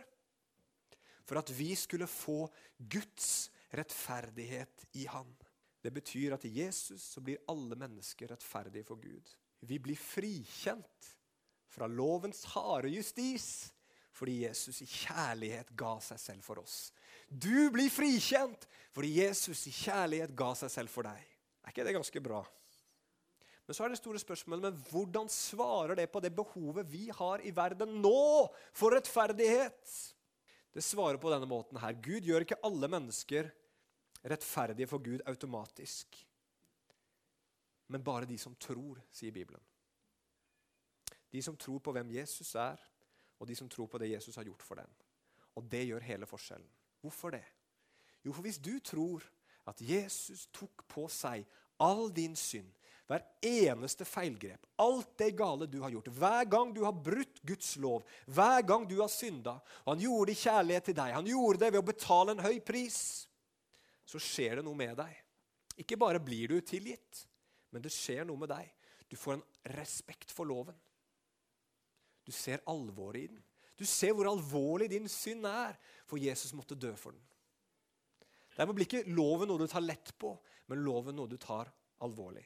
For 1.24 1.40
at 1.40 1.50
vi 1.56 1.72
skulle 1.80 2.08
få 2.08 2.46
Guds 2.78 3.50
rettferdighet 3.74 4.86
i 5.00 5.08
Han. 5.10 5.32
Det 5.84 5.92
betyr 5.92 6.36
at 6.36 6.46
i 6.46 6.54
Jesus 6.62 7.02
så 7.16 7.24
blir 7.24 7.42
alle 7.50 7.76
mennesker 7.80 8.32
rettferdige 8.32 8.86
for 8.88 9.02
Gud. 9.02 9.34
Vi 9.68 9.80
blir 9.80 10.00
frikjent 10.00 11.10
fra 11.74 11.88
lovens 11.90 12.44
harde 12.54 12.92
justis 12.94 13.72
fordi 14.14 14.44
Jesus 14.44 14.84
i 14.84 14.88
kjærlighet 14.88 15.72
ga 15.78 15.96
seg 16.04 16.20
selv 16.22 16.46
for 16.46 16.62
oss. 16.62 16.92
Du 17.28 17.72
blir 17.74 17.90
frikjent 17.90 18.68
fordi 18.94 19.16
Jesus 19.24 19.66
i 19.70 19.74
kjærlighet 19.74 20.36
ga 20.38 20.52
seg 20.60 20.70
selv 20.70 20.94
for 20.94 21.08
deg. 21.08 21.24
Er 21.64 21.74
ikke 21.74 21.86
det 21.88 21.96
ganske 21.96 22.22
bra? 22.22 22.44
Men 23.64 23.78
så 23.78 23.86
er 23.86 23.94
det 23.94 24.02
store 24.02 24.20
spørsmålet 24.22 24.68
men 24.68 24.82
hvordan 24.92 25.32
svarer 25.32 25.96
det 25.98 26.10
på 26.12 26.22
det 26.24 26.34
behovet 26.36 26.90
vi 26.92 27.08
har 27.16 27.42
i 27.42 27.54
verden 27.56 27.96
nå 28.04 28.52
for 28.76 28.94
rettferdighet? 28.94 29.96
Det 30.74 30.84
svarer 30.84 31.20
på 31.22 31.32
denne 31.32 31.48
måten 31.50 31.80
her. 31.82 31.96
Gud 31.96 32.28
gjør 32.28 32.46
ikke 32.46 32.60
alle 32.66 32.90
mennesker 32.92 33.50
rettferdige 34.30 34.90
for 34.90 35.04
Gud 35.04 35.24
automatisk. 35.30 36.20
Men 37.88 38.04
bare 38.04 38.30
de 38.30 38.38
som 38.40 38.56
tror, 38.56 39.02
sier 39.12 39.32
Bibelen. 39.32 39.62
De 41.34 41.42
som 41.42 41.58
tror 41.58 41.82
på 41.84 41.92
hvem 41.96 42.12
Jesus 42.14 42.54
er, 42.56 42.80
og 43.40 43.50
de 43.50 43.56
som 43.58 43.70
tror 43.70 43.90
på 43.92 44.00
det 44.00 44.12
Jesus 44.14 44.36
har 44.40 44.46
gjort 44.48 44.64
for 44.64 44.80
dem. 44.80 44.90
Og 45.58 45.66
det 45.70 45.84
gjør 45.88 46.06
hele 46.06 46.30
forskjellen. 46.30 46.70
Hvorfor 47.02 47.34
det? 47.36 47.44
Jo, 48.24 48.32
for 48.32 48.46
hvis 48.46 48.62
du 48.62 48.78
tror 48.80 49.26
at 49.68 49.82
Jesus 49.84 50.48
tok 50.56 50.86
på 50.88 51.08
seg 51.12 51.44
all 51.84 52.08
din 52.14 52.36
synd, 52.40 52.70
hver 53.10 53.26
eneste 53.44 54.06
feilgrep, 54.08 54.64
alt 54.80 55.10
det 55.20 55.34
gale 55.36 55.68
du 55.68 55.82
har 55.84 55.92
gjort, 55.92 56.08
hver 56.16 56.46
gang 56.50 56.72
du 56.74 56.84
har 56.86 56.96
brutt 56.96 57.42
Guds 57.44 57.76
lov, 57.84 58.06
hver 58.32 58.64
gang 58.64 58.88
du 58.88 58.96
har 59.02 59.12
synda 59.12 59.58
og 59.84 59.92
Han 59.92 60.06
gjorde 60.06 60.30
det 60.32 60.38
i 60.38 60.44
kjærlighet 60.46 60.88
til 60.88 60.98
deg. 61.02 61.18
Han 61.18 61.28
gjorde 61.28 61.66
det 61.66 61.72
ved 61.74 61.82
å 61.82 61.90
betale 61.92 62.34
en 62.34 62.46
høy 62.46 62.62
pris. 62.64 62.98
Så 64.08 64.22
skjer 64.24 64.60
det 64.60 64.66
noe 64.66 64.80
med 64.80 64.96
deg. 64.98 65.20
Ikke 65.84 66.00
bare 66.00 66.22
blir 66.24 66.54
du 66.54 66.62
tilgitt, 66.62 67.26
men 67.74 67.84
det 67.84 67.92
skjer 67.94 68.28
noe 68.28 68.40
med 68.40 68.52
deg. 68.54 68.70
Du 69.10 69.18
får 69.20 69.38
en 69.38 69.46
respekt 69.76 70.32
for 70.34 70.48
loven. 70.50 70.78
Du 72.24 72.32
ser 72.32 72.64
alvoret 72.70 73.26
i 73.26 73.32
den. 73.34 73.42
Du 73.78 73.86
ser 73.90 74.14
hvor 74.16 74.30
alvorlig 74.30 74.88
din 74.92 75.10
synd 75.10 75.48
er, 75.50 75.76
for 76.08 76.22
Jesus 76.22 76.54
måtte 76.56 76.78
dø 76.78 76.94
for 77.00 77.16
den. 77.16 77.24
Dermed 78.54 78.78
blir 78.78 78.86
ikke 78.86 79.10
loven 79.10 79.50
noe 79.50 79.64
du 79.64 79.68
tar 79.70 79.84
lett 79.84 80.14
på, 80.22 80.36
men 80.70 80.84
loven 80.86 81.18
noe 81.18 81.30
du 81.30 81.40
tar 81.42 81.72
alvorlig. 82.06 82.46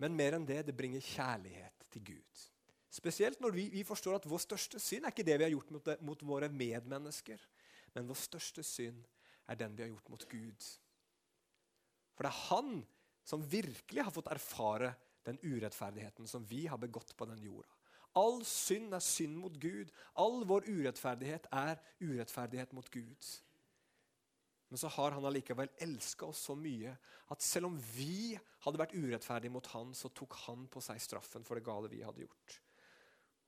Men 0.00 0.14
mer 0.16 0.38
enn 0.38 0.46
det, 0.48 0.62
det 0.68 0.76
bringer 0.78 1.02
kjærlighet 1.04 1.88
til 1.92 2.04
Gud. 2.12 2.44
Spesielt 2.90 3.42
når 3.42 3.54
vi, 3.54 3.66
vi 3.70 3.82
forstår 3.86 4.18
at 4.18 4.28
vår 4.30 4.42
største 4.42 4.80
synd 4.82 5.06
er 5.06 5.12
ikke 5.12 5.26
det 5.26 5.36
vi 5.38 5.46
har 5.46 5.52
gjort 5.52 5.74
mot, 5.74 5.90
mot 6.06 6.22
våre 6.26 6.48
medmennesker, 6.50 7.42
men 7.94 8.08
vår 8.08 8.18
største 8.18 8.64
synd 8.66 9.02
er 9.50 9.58
den 9.58 9.76
vi 9.76 9.84
har 9.84 9.92
gjort 9.92 10.10
mot 10.10 10.24
Gud. 10.30 10.70
For 12.14 12.26
det 12.26 12.32
er 12.32 12.40
han 12.48 12.80
som 13.24 13.44
virkelig 13.46 14.04
har 14.04 14.14
fått 14.14 14.30
erfare 14.32 14.94
den 15.26 15.38
urettferdigheten 15.42 16.28
som 16.28 16.44
vi 16.48 16.66
har 16.66 16.78
begått 16.80 17.16
på 17.16 17.28
den 17.28 17.42
jorda. 17.42 17.68
All 18.18 18.40
synd 18.46 18.94
er 18.96 19.04
synd 19.04 19.36
mot 19.38 19.54
Gud. 19.62 19.92
All 20.18 20.42
vår 20.48 20.66
urettferdighet 20.66 21.46
er 21.54 21.78
urettferdighet 22.00 22.72
mot 22.74 22.88
Gud. 22.90 23.28
Men 24.70 24.78
så 24.78 24.90
har 24.94 25.14
han 25.14 25.26
allikevel 25.26 25.70
elska 25.82 26.26
oss 26.30 26.42
så 26.46 26.54
mye 26.58 26.92
at 27.30 27.42
selv 27.42 27.70
om 27.70 27.78
vi 27.94 28.38
hadde 28.64 28.80
vært 28.80 28.94
urettferdige 28.94 29.54
mot 29.54 29.66
han, 29.74 29.94
så 29.94 30.10
tok 30.14 30.36
han 30.46 30.66
på 30.70 30.82
seg 30.82 31.00
straffen 31.02 31.46
for 31.46 31.58
det 31.58 31.66
gale 31.66 31.90
vi 31.90 32.02
hadde 32.06 32.22
gjort. 32.22 32.58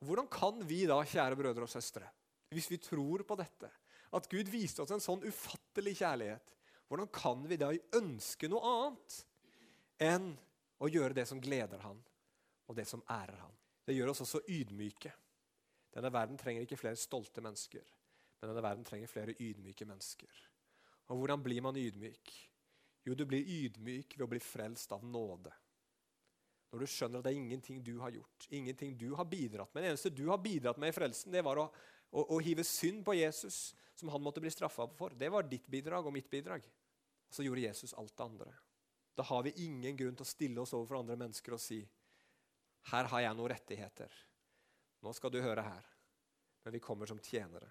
Hvordan 0.03 0.27
kan 0.31 0.59
vi 0.67 0.81
da, 0.91 0.99
kjære 1.07 1.39
brødre 1.39 1.67
og 1.67 1.71
søstre, 1.71 2.09
hvis 2.51 2.69
vi 2.73 2.81
tror 2.83 3.23
på 3.27 3.39
dette, 3.39 3.71
at 4.13 4.27
Gud 4.31 4.51
viste 4.51 4.83
oss 4.83 4.91
en 4.95 5.03
sånn 5.03 5.23
ufattelig 5.25 5.95
kjærlighet, 6.03 6.57
hvordan 6.91 7.11
kan 7.15 7.47
vi 7.49 7.59
da 7.61 7.71
ønske 7.97 8.51
noe 8.51 8.73
annet 8.73 9.21
enn 10.01 10.33
å 10.83 10.89
gjøre 10.91 11.17
det 11.17 11.27
som 11.29 11.41
gleder 11.43 11.83
han, 11.85 11.99
og 12.69 12.79
det 12.79 12.87
som 12.89 13.03
ærer 13.11 13.41
han? 13.43 13.59
Det 13.87 13.97
gjør 13.97 14.13
oss 14.13 14.23
også 14.25 14.45
ydmyke. 14.49 15.13
Denne 15.93 16.13
verden 16.13 16.39
trenger 16.41 16.65
ikke 16.65 16.81
flere 16.81 16.99
stolte 16.99 17.43
mennesker, 17.45 17.85
men 18.41 18.51
denne 18.51 18.65
verden 18.65 18.87
trenger 18.87 19.11
flere 19.11 19.37
ydmyke 19.37 19.87
mennesker. 19.89 20.41
Og 21.11 21.19
hvordan 21.21 21.43
blir 21.45 21.63
man 21.65 21.77
ydmyk? 21.77 22.33
Jo, 23.05 23.17
du 23.19 23.27
blir 23.27 23.43
ydmyk 23.43 24.17
ved 24.17 24.25
å 24.25 24.31
bli 24.31 24.41
frelst 24.43 24.95
av 24.95 25.05
nåde. 25.05 25.53
Når 26.73 26.85
du 26.85 26.89
skjønner 26.89 27.21
at 27.21 27.27
det 27.27 27.33
er 27.35 27.41
ingenting 27.43 27.83
du 27.85 27.97
har 28.01 28.15
gjort, 28.15 28.47
ingenting 28.49 28.95
du 28.97 29.11
har 29.19 29.27
bidratt 29.29 29.75
med. 29.75 29.85
Det 29.85 29.91
eneste 29.91 30.15
du 30.15 30.25
har 30.31 30.41
bidratt 30.41 30.79
med 30.81 30.93
i 30.93 30.97
frelsen, 30.97 31.35
det 31.35 31.43
var 31.45 31.61
å, 31.61 31.67
å, 32.15 32.25
å 32.33 32.39
hive 32.41 32.65
synd 32.65 33.03
på 33.05 33.19
Jesus, 33.19 33.75
som 33.99 34.09
han 34.15 34.23
måtte 34.25 34.41
bli 34.41 34.51
straffa 34.51 34.87
for. 34.97 35.13
Det 35.19 35.29
var 35.29 35.45
ditt 35.51 35.67
bidrag 35.69 36.07
og 36.09 36.15
mitt 36.15 36.31
bidrag. 36.33 36.65
Og 37.29 37.37
så 37.37 37.45
gjorde 37.45 37.67
Jesus 37.67 37.93
alt 38.01 38.15
det 38.17 38.25
andre. 38.25 38.55
Da 39.15 39.23
har 39.29 39.43
vi 39.45 39.53
ingen 39.65 39.97
grunn 39.97 40.17
til 40.17 40.25
å 40.25 40.33
stille 40.33 40.63
oss 40.63 40.73
overfor 40.77 41.03
andre 41.03 41.19
mennesker 41.21 41.57
og 41.57 41.61
si 41.61 41.83
her 42.91 43.09
har 43.13 43.25
jeg 43.27 43.39
noen 43.39 43.53
rettigheter. 43.53 44.15
Nå 45.03 45.13
skal 45.15 45.31
du 45.31 45.41
høre 45.43 45.65
her. 45.67 45.87
Men 46.65 46.75
vi 46.77 46.83
kommer 46.83 47.11
som 47.11 47.21
tjenere. 47.23 47.69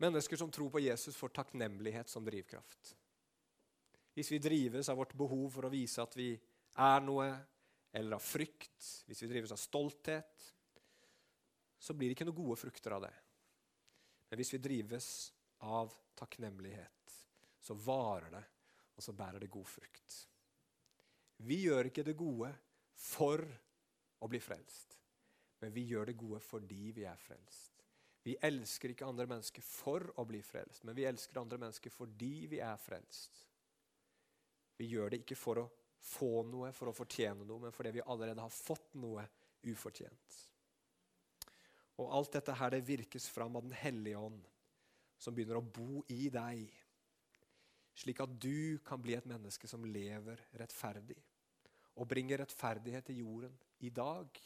Mennesker 0.00 0.36
som 0.40 0.50
tror 0.52 0.70
på 0.72 0.80
Jesus, 0.80 1.16
får 1.16 1.32
takknemlighet 1.36 2.08
som 2.08 2.24
drivkraft. 2.24 2.94
Hvis 4.16 4.30
vi 4.32 4.40
drives 4.42 4.88
av 4.88 4.96
vårt 4.96 5.14
behov 5.16 5.48
for 5.52 5.68
å 5.68 5.72
vise 5.72 6.00
at 6.02 6.16
vi 6.16 6.32
er 6.80 7.04
noe, 7.04 7.28
eller 7.92 8.16
av 8.16 8.24
frykt, 8.24 9.04
hvis 9.06 9.22
vi 9.24 9.28
drives 9.28 9.52
av 9.52 9.60
stolthet, 9.60 10.46
så 11.80 11.96
blir 11.96 12.10
det 12.10 12.16
ikke 12.16 12.28
noen 12.28 12.40
gode 12.40 12.58
frukter 12.60 12.96
av 12.96 13.04
det. 13.04 13.12
Men 14.30 14.40
hvis 14.40 14.54
vi 14.54 14.62
drives 14.62 15.08
av 15.66 15.92
takknemlighet, 16.16 17.16
så 17.60 17.76
varer 17.76 18.30
det, 18.32 18.44
og 18.96 19.04
så 19.04 19.14
bærer 19.16 19.42
det 19.42 19.52
god 19.52 19.68
frukt. 19.68 20.16
Vi 21.46 21.62
gjør 21.64 21.88
ikke 21.88 22.04
det 22.04 22.16
gode 22.18 22.50
for 23.00 23.42
å 24.20 24.28
bli 24.28 24.40
frelst, 24.44 24.96
men 25.62 25.72
vi 25.72 25.86
gjør 25.88 26.10
det 26.10 26.18
gode 26.20 26.40
fordi 26.44 26.90
vi 26.96 27.06
er 27.08 27.20
frelst. 27.20 27.80
Vi 28.20 28.34
elsker 28.44 28.92
ikke 28.92 29.08
andre 29.08 29.24
mennesker 29.30 29.64
for 29.64 30.04
å 30.20 30.26
bli 30.28 30.42
frelst, 30.44 30.84
men 30.84 30.96
vi 30.96 31.06
elsker 31.08 31.40
andre 31.40 31.58
mennesker 31.62 31.92
fordi 31.94 32.50
vi 32.52 32.60
er 32.60 32.76
frelst. 32.80 33.46
Vi 34.76 34.90
gjør 34.92 35.12
det 35.12 35.22
ikke 35.22 35.38
for 35.38 35.62
å 35.62 35.70
få 36.00 36.42
noe, 36.48 36.72
for 36.76 36.90
å 36.90 36.96
fortjene 36.96 37.46
noe, 37.48 37.64
men 37.64 37.72
fordi 37.72 37.94
vi 37.96 38.04
allerede 38.04 38.44
har 38.44 38.52
fått 38.52 38.92
noe 39.00 39.24
ufortjent. 39.68 40.36
Og 42.00 42.12
alt 42.16 42.36
dette 42.36 42.56
her 42.56 42.72
det 42.72 42.84
virkes 42.88 43.28
fram 43.32 43.56
av 43.56 43.64
Den 43.64 43.76
hellige 43.76 44.20
ånd, 44.20 44.44
som 45.20 45.36
begynner 45.36 45.60
å 45.60 45.64
bo 45.64 46.04
i 46.12 46.28
deg, 46.32 46.68
slik 47.96 48.20
at 48.24 48.32
du 48.40 48.80
kan 48.84 49.00
bli 49.00 49.16
et 49.16 49.28
menneske 49.28 49.68
som 49.68 49.84
lever 49.84 50.40
rettferdig 50.60 51.18
og 52.00 52.08
bringer 52.08 52.40
rettferdighet 52.40 53.10
til 53.10 53.20
jorden 53.22 53.56
i 53.84 53.90
dag, 53.92 54.40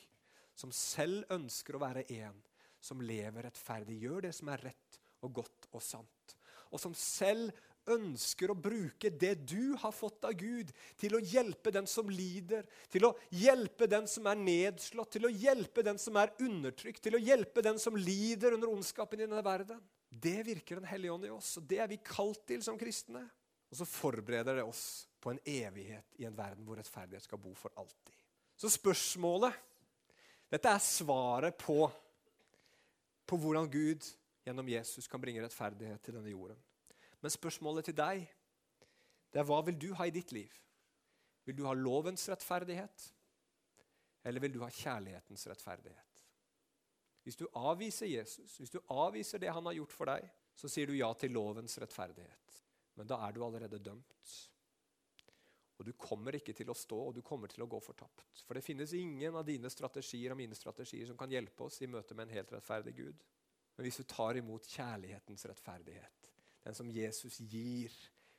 som 0.55 0.73
selv 0.75 1.25
ønsker 1.35 1.77
å 1.77 1.83
være 1.83 2.07
en 2.19 2.41
som 2.85 3.01
lever 3.01 3.47
rettferdig, 3.47 4.01
gjør 4.03 4.27
det 4.27 4.35
som 4.37 4.51
er 4.53 4.67
rett 4.69 4.99
og 5.25 5.39
godt 5.41 5.71
og 5.73 5.83
sant. 5.83 6.37
og 6.75 6.81
som 6.83 6.95
selv 6.99 7.53
ønsker 7.87 8.51
å 8.51 8.57
bruke 8.59 9.11
det 9.13 9.35
du 9.47 9.77
har 9.79 9.93
fått 9.95 10.25
av 10.27 10.33
Gud, 10.39 10.73
til 10.99 11.15
å 11.15 11.21
hjelpe 11.23 11.71
den 11.75 11.87
som 11.91 12.09
lider, 12.11 12.65
til 12.91 13.07
å 13.07 13.13
hjelpe 13.31 13.87
den 13.91 14.09
som 14.11 14.27
er 14.31 14.41
nedslått, 14.41 15.13
til 15.15 15.29
å 15.29 15.33
hjelpe 15.33 15.85
den 15.87 16.01
som 16.01 16.17
er 16.19 16.33
undertrykt, 16.43 17.03
til 17.05 17.19
å 17.19 17.23
hjelpe 17.23 17.63
den 17.63 17.79
som 17.79 17.97
lider 17.99 18.57
under 18.57 18.73
ondskapen 18.73 19.21
i 19.21 19.27
denne 19.29 19.45
verden. 19.45 19.83
Det 20.09 20.41
virker 20.47 20.81
Den 20.81 20.89
hellige 20.89 21.13
ånd 21.13 21.27
i 21.27 21.33
oss, 21.35 21.57
og 21.59 21.69
det 21.69 21.81
er 21.83 21.91
vi 21.91 22.01
kalt 22.03 22.45
til 22.47 22.63
som 22.65 22.79
kristne. 22.81 23.27
Og 23.75 23.79
så 23.81 23.87
forbereder 23.91 24.61
det 24.61 24.63
oss 24.63 25.09
på 25.19 25.33
en 25.33 25.41
evighet 25.51 26.13
i 26.23 26.29
en 26.29 26.37
verden 26.37 26.63
hvor 26.63 26.79
rettferdighet 26.79 27.25
skal 27.27 27.41
bo 27.43 27.51
for 27.59 27.75
alltid. 27.75 28.15
Så 28.55 28.71
spørsmålet 28.71 29.57
Dette 30.47 30.71
er 30.71 30.79
svaret 30.79 31.57
på, 31.59 31.89
på 33.27 33.37
hvordan 33.43 33.67
Gud 33.67 34.07
gjennom 34.47 34.69
Jesus 34.71 35.09
kan 35.11 35.19
bringe 35.19 35.43
rettferdighet 35.43 36.05
til 36.07 36.15
denne 36.15 36.31
jorden. 36.31 36.61
Men 37.19 37.35
spørsmålet 37.35 37.89
til 37.89 37.97
deg 37.99 38.23
det 39.35 39.43
er 39.43 39.49
hva 39.49 39.59
vil 39.67 39.81
du 39.81 39.89
ha 39.99 40.07
i 40.07 40.15
ditt 40.15 40.31
liv? 40.31 40.55
Vil 41.43 41.59
du 41.59 41.65
ha 41.67 41.75
lovens 41.75 42.29
rettferdighet, 42.31 43.09
eller 44.23 44.45
vil 44.45 44.55
du 44.55 44.61
ha 44.63 44.71
kjærlighetens 44.71 45.49
rettferdighet? 45.51 46.23
Hvis 47.27 47.41
du 47.43 47.49
avviser 47.59 48.07
Jesus, 48.07 48.55
hvis 48.61 48.71
du 48.71 48.79
avviser 48.87 49.43
det 49.43 49.51
han 49.51 49.67
har 49.67 49.81
gjort 49.81 49.99
for 49.99 50.13
deg, 50.15 50.31
så 50.55 50.71
sier 50.71 50.87
du 50.87 50.95
ja 50.95 51.11
til 51.19 51.35
lovens 51.35 51.75
rettferdighet. 51.83 52.64
Men 52.99 53.09
da 53.11 53.19
er 53.27 53.35
du 53.35 53.43
allerede 53.45 53.81
dømt. 53.83 54.35
Og 55.75 55.87
du 55.89 55.93
kommer 55.99 56.37
ikke 56.39 56.55
til 56.55 56.71
å 56.71 56.77
stå, 56.79 56.99
og 57.09 57.17
du 57.17 57.23
kommer 57.27 57.51
til 57.51 57.65
å 57.65 57.69
gå 57.71 57.81
fortapt. 57.83 58.45
For 58.47 58.55
det 58.55 58.63
finnes 58.63 58.93
ingen 58.95 59.35
av 59.35 59.47
dine 59.47 59.71
strategier 59.73 60.35
og 60.35 60.39
mine 60.39 60.55
strategier 60.55 61.09
som 61.09 61.19
kan 61.19 61.33
hjelpe 61.33 61.67
oss 61.67 61.81
i 61.83 61.91
møte 61.91 62.15
med 62.15 62.29
en 62.29 62.37
helt 62.37 62.53
rettferdig 62.55 62.95
Gud. 63.01 63.25
Men 63.75 63.89
hvis 63.89 63.99
du 63.99 64.07
tar 64.07 64.39
imot 64.39 64.69
kjærlighetens 64.71 65.49
rettferdighet, 65.51 66.31
den 66.65 66.77
som 66.79 66.91
Jesus 66.95 67.41
gir 67.51 67.95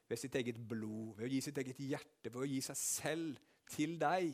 ved 0.08 0.22
sitt 0.22 0.36
eget 0.40 0.62
blod, 0.70 1.18
ved 1.18 1.28
å 1.28 1.34
gi 1.34 1.42
sitt 1.44 1.60
eget 1.60 1.82
hjerte, 1.84 2.32
ved 2.32 2.42
å 2.46 2.48
gi 2.48 2.62
seg 2.64 2.80
selv 2.80 3.44
til 3.74 3.98
deg, 4.00 4.32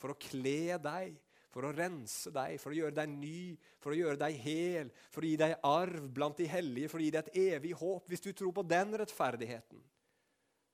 for 0.00 0.14
å 0.14 0.18
kle 0.18 0.80
deg, 0.82 1.14
for 1.50 1.66
å 1.66 1.72
rense 1.74 2.30
deg, 2.34 2.56
for 2.62 2.72
å 2.72 2.78
gjøre 2.78 2.94
deg 2.94 3.10
ny, 3.10 3.40
for 3.82 3.92
å 3.92 3.98
gjøre 3.98 4.20
deg 4.20 4.36
hel, 4.44 4.92
for 5.10 5.26
å 5.26 5.30
gi 5.30 5.38
deg 5.40 5.56
arv 5.66 6.06
blant 6.14 6.38
de 6.38 6.46
hellige, 6.50 6.90
for 6.92 7.02
å 7.02 7.04
gi 7.04 7.12
deg 7.14 7.26
et 7.26 7.40
evig 7.56 7.74
håp. 7.80 8.06
Hvis 8.10 8.22
du 8.24 8.30
tror 8.36 8.54
på 8.54 8.66
den 8.66 8.94
rettferdigheten 9.02 9.82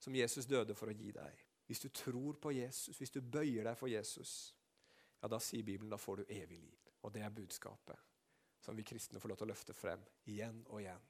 som 0.04 0.16
Jesus 0.16 0.48
døde 0.48 0.76
for 0.76 0.92
å 0.92 0.96
gi 0.96 1.14
deg, 1.16 1.44
hvis 1.66 1.82
du 1.82 1.88
tror 1.90 2.36
på 2.38 2.52
Jesus, 2.54 2.98
hvis 3.00 3.14
du 3.14 3.22
bøyer 3.24 3.66
deg 3.66 3.78
for 3.78 3.90
Jesus, 3.90 4.54
ja, 5.22 5.30
da 5.32 5.40
sier 5.42 5.64
Bibelen 5.66 5.90
da 5.90 5.98
får 5.98 6.22
du 6.22 6.34
evig 6.36 6.60
liv. 6.60 6.82
Og 7.02 7.14
det 7.14 7.24
er 7.24 7.32
budskapet 7.34 8.04
som 8.62 8.76
vi 8.76 8.84
kristne 8.86 9.20
får 9.22 9.30
lov 9.30 9.40
til 9.40 9.46
å 9.46 9.52
løfte 9.52 9.74
frem 9.76 10.02
igjen 10.28 10.60
og 10.68 10.82
igjen. 10.82 11.02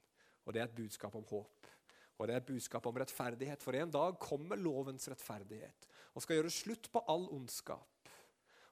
Og 0.47 0.55
det 0.55 0.63
er 0.63 0.69
et 0.69 0.79
budskap 0.79 1.15
om 1.19 1.25
håp. 1.27 1.69
Og 2.17 2.29
det 2.29 2.37
er 2.37 2.41
et 2.41 2.49
budskap 2.49 2.87
om 2.89 2.97
rettferdighet. 3.01 3.63
For 3.65 3.77
en 3.77 3.93
dag 3.93 4.19
kommer 4.23 4.61
lovens 4.61 5.09
rettferdighet 5.11 5.89
og 6.15 6.25
skal 6.25 6.39
gjøre 6.39 6.53
slutt 6.53 6.89
på 6.93 7.03
all 7.13 7.27
ondskap. 7.35 7.96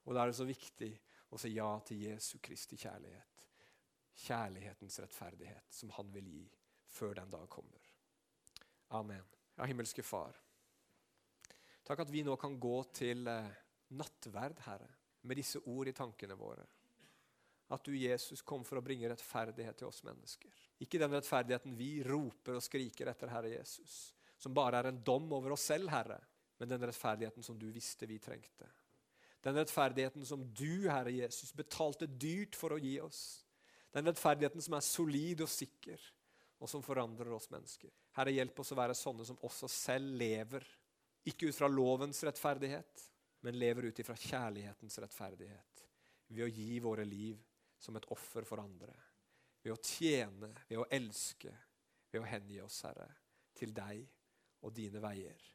Og 0.04 0.14
da 0.14 0.22
er 0.22 0.30
det 0.30 0.38
så 0.38 0.46
viktig 0.48 0.90
å 1.32 1.40
si 1.40 1.54
ja 1.54 1.68
til 1.86 2.04
Jesu 2.06 2.38
Kristi 2.44 2.78
kjærlighet. 2.80 3.46
Kjærlighetens 4.24 5.00
rettferdighet, 5.02 5.72
som 5.74 5.90
han 5.96 6.12
vil 6.14 6.28
gi 6.30 6.44
før 6.94 7.16
den 7.18 7.32
dag 7.32 7.48
kommer. 7.50 7.90
Amen. 8.94 9.24
Ja, 9.56 9.66
himmelske 9.66 10.04
Far. 10.06 10.36
Takk 11.84 12.04
at 12.04 12.12
vi 12.12 12.22
nå 12.24 12.36
kan 12.40 12.54
gå 12.60 12.76
til 12.94 13.26
eh, 13.28 13.50
nattverd, 13.98 14.62
Herre, 14.68 14.88
med 15.24 15.40
disse 15.40 15.60
ord 15.68 15.90
i 15.90 15.96
tankene 15.96 16.36
våre 16.38 16.64
at 17.74 17.84
du, 17.84 17.94
Jesus, 17.96 18.42
kom 18.42 18.64
for 18.64 18.78
å 18.78 18.84
bringe 18.84 19.08
rettferdighet 19.08 19.78
til 19.80 19.88
oss 19.88 20.02
mennesker. 20.04 20.52
Ikke 20.84 21.00
den 21.00 21.14
rettferdigheten 21.14 21.74
vi 21.78 21.96
roper 22.06 22.58
og 22.58 22.64
skriker 22.64 23.08
etter, 23.10 23.32
Herre 23.32 23.54
Jesus, 23.54 24.12
som 24.38 24.54
bare 24.54 24.82
er 24.82 24.90
en 24.90 25.00
dom 25.04 25.30
over 25.32 25.54
oss 25.56 25.64
selv, 25.72 25.88
Herre, 25.92 26.20
men 26.60 26.70
den 26.70 26.84
rettferdigheten 26.84 27.46
som 27.46 27.58
du 27.58 27.66
visste 27.74 28.06
vi 28.06 28.20
trengte. 28.22 28.68
Den 29.44 29.58
rettferdigheten 29.58 30.24
som 30.26 30.42
du, 30.56 30.88
Herre 30.88 31.12
Jesus, 31.12 31.52
betalte 31.52 32.08
dyrt 32.08 32.56
for 32.56 32.72
å 32.72 32.80
gi 32.80 32.96
oss. 33.04 33.44
Den 33.92 34.08
rettferdigheten 34.08 34.62
som 34.64 34.76
er 34.78 34.84
solid 34.86 35.44
og 35.44 35.50
sikker, 35.52 36.00
og 36.64 36.70
som 36.70 36.82
forandrer 36.82 37.32
oss 37.36 37.50
mennesker. 37.52 37.92
Herre, 38.16 38.32
hjelp 38.32 38.62
oss 38.62 38.72
å 38.72 38.78
være 38.78 38.96
sånne 38.96 39.26
som 39.28 39.40
også 39.44 39.68
selv 39.68 40.16
lever, 40.16 40.64
ikke 41.28 41.50
ut 41.50 41.58
fra 41.58 41.68
lovens 41.68 42.22
rettferdighet, 42.24 43.04
men 43.44 43.58
lever 43.60 43.90
ut 43.90 44.00
ifra 44.00 44.16
kjærlighetens 44.16 44.96
rettferdighet, 45.04 45.84
ved 46.32 46.46
å 46.46 46.48
gi 46.48 46.78
våre 46.80 47.04
liv 47.04 47.36
som 47.78 48.00
et 48.00 48.08
offer 48.16 48.48
for 48.48 48.64
andre. 48.64 48.96
Ved 49.60 49.76
å 49.76 49.80
tjene, 49.84 50.54
ved 50.68 50.80
å 50.80 50.88
elske, 50.88 51.52
ved 52.10 52.22
å 52.22 52.28
hengi 52.28 52.62
oss, 52.64 52.80
Herre, 52.88 53.10
til 53.56 53.76
deg 53.76 54.06
og 54.64 54.72
dine 54.72 55.04
veier. 55.04 55.50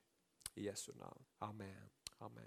I 0.59 0.67
Jesu 0.67 0.91
navn. 0.93 1.25
Amen. 1.45 1.89
Amen. 2.19 2.37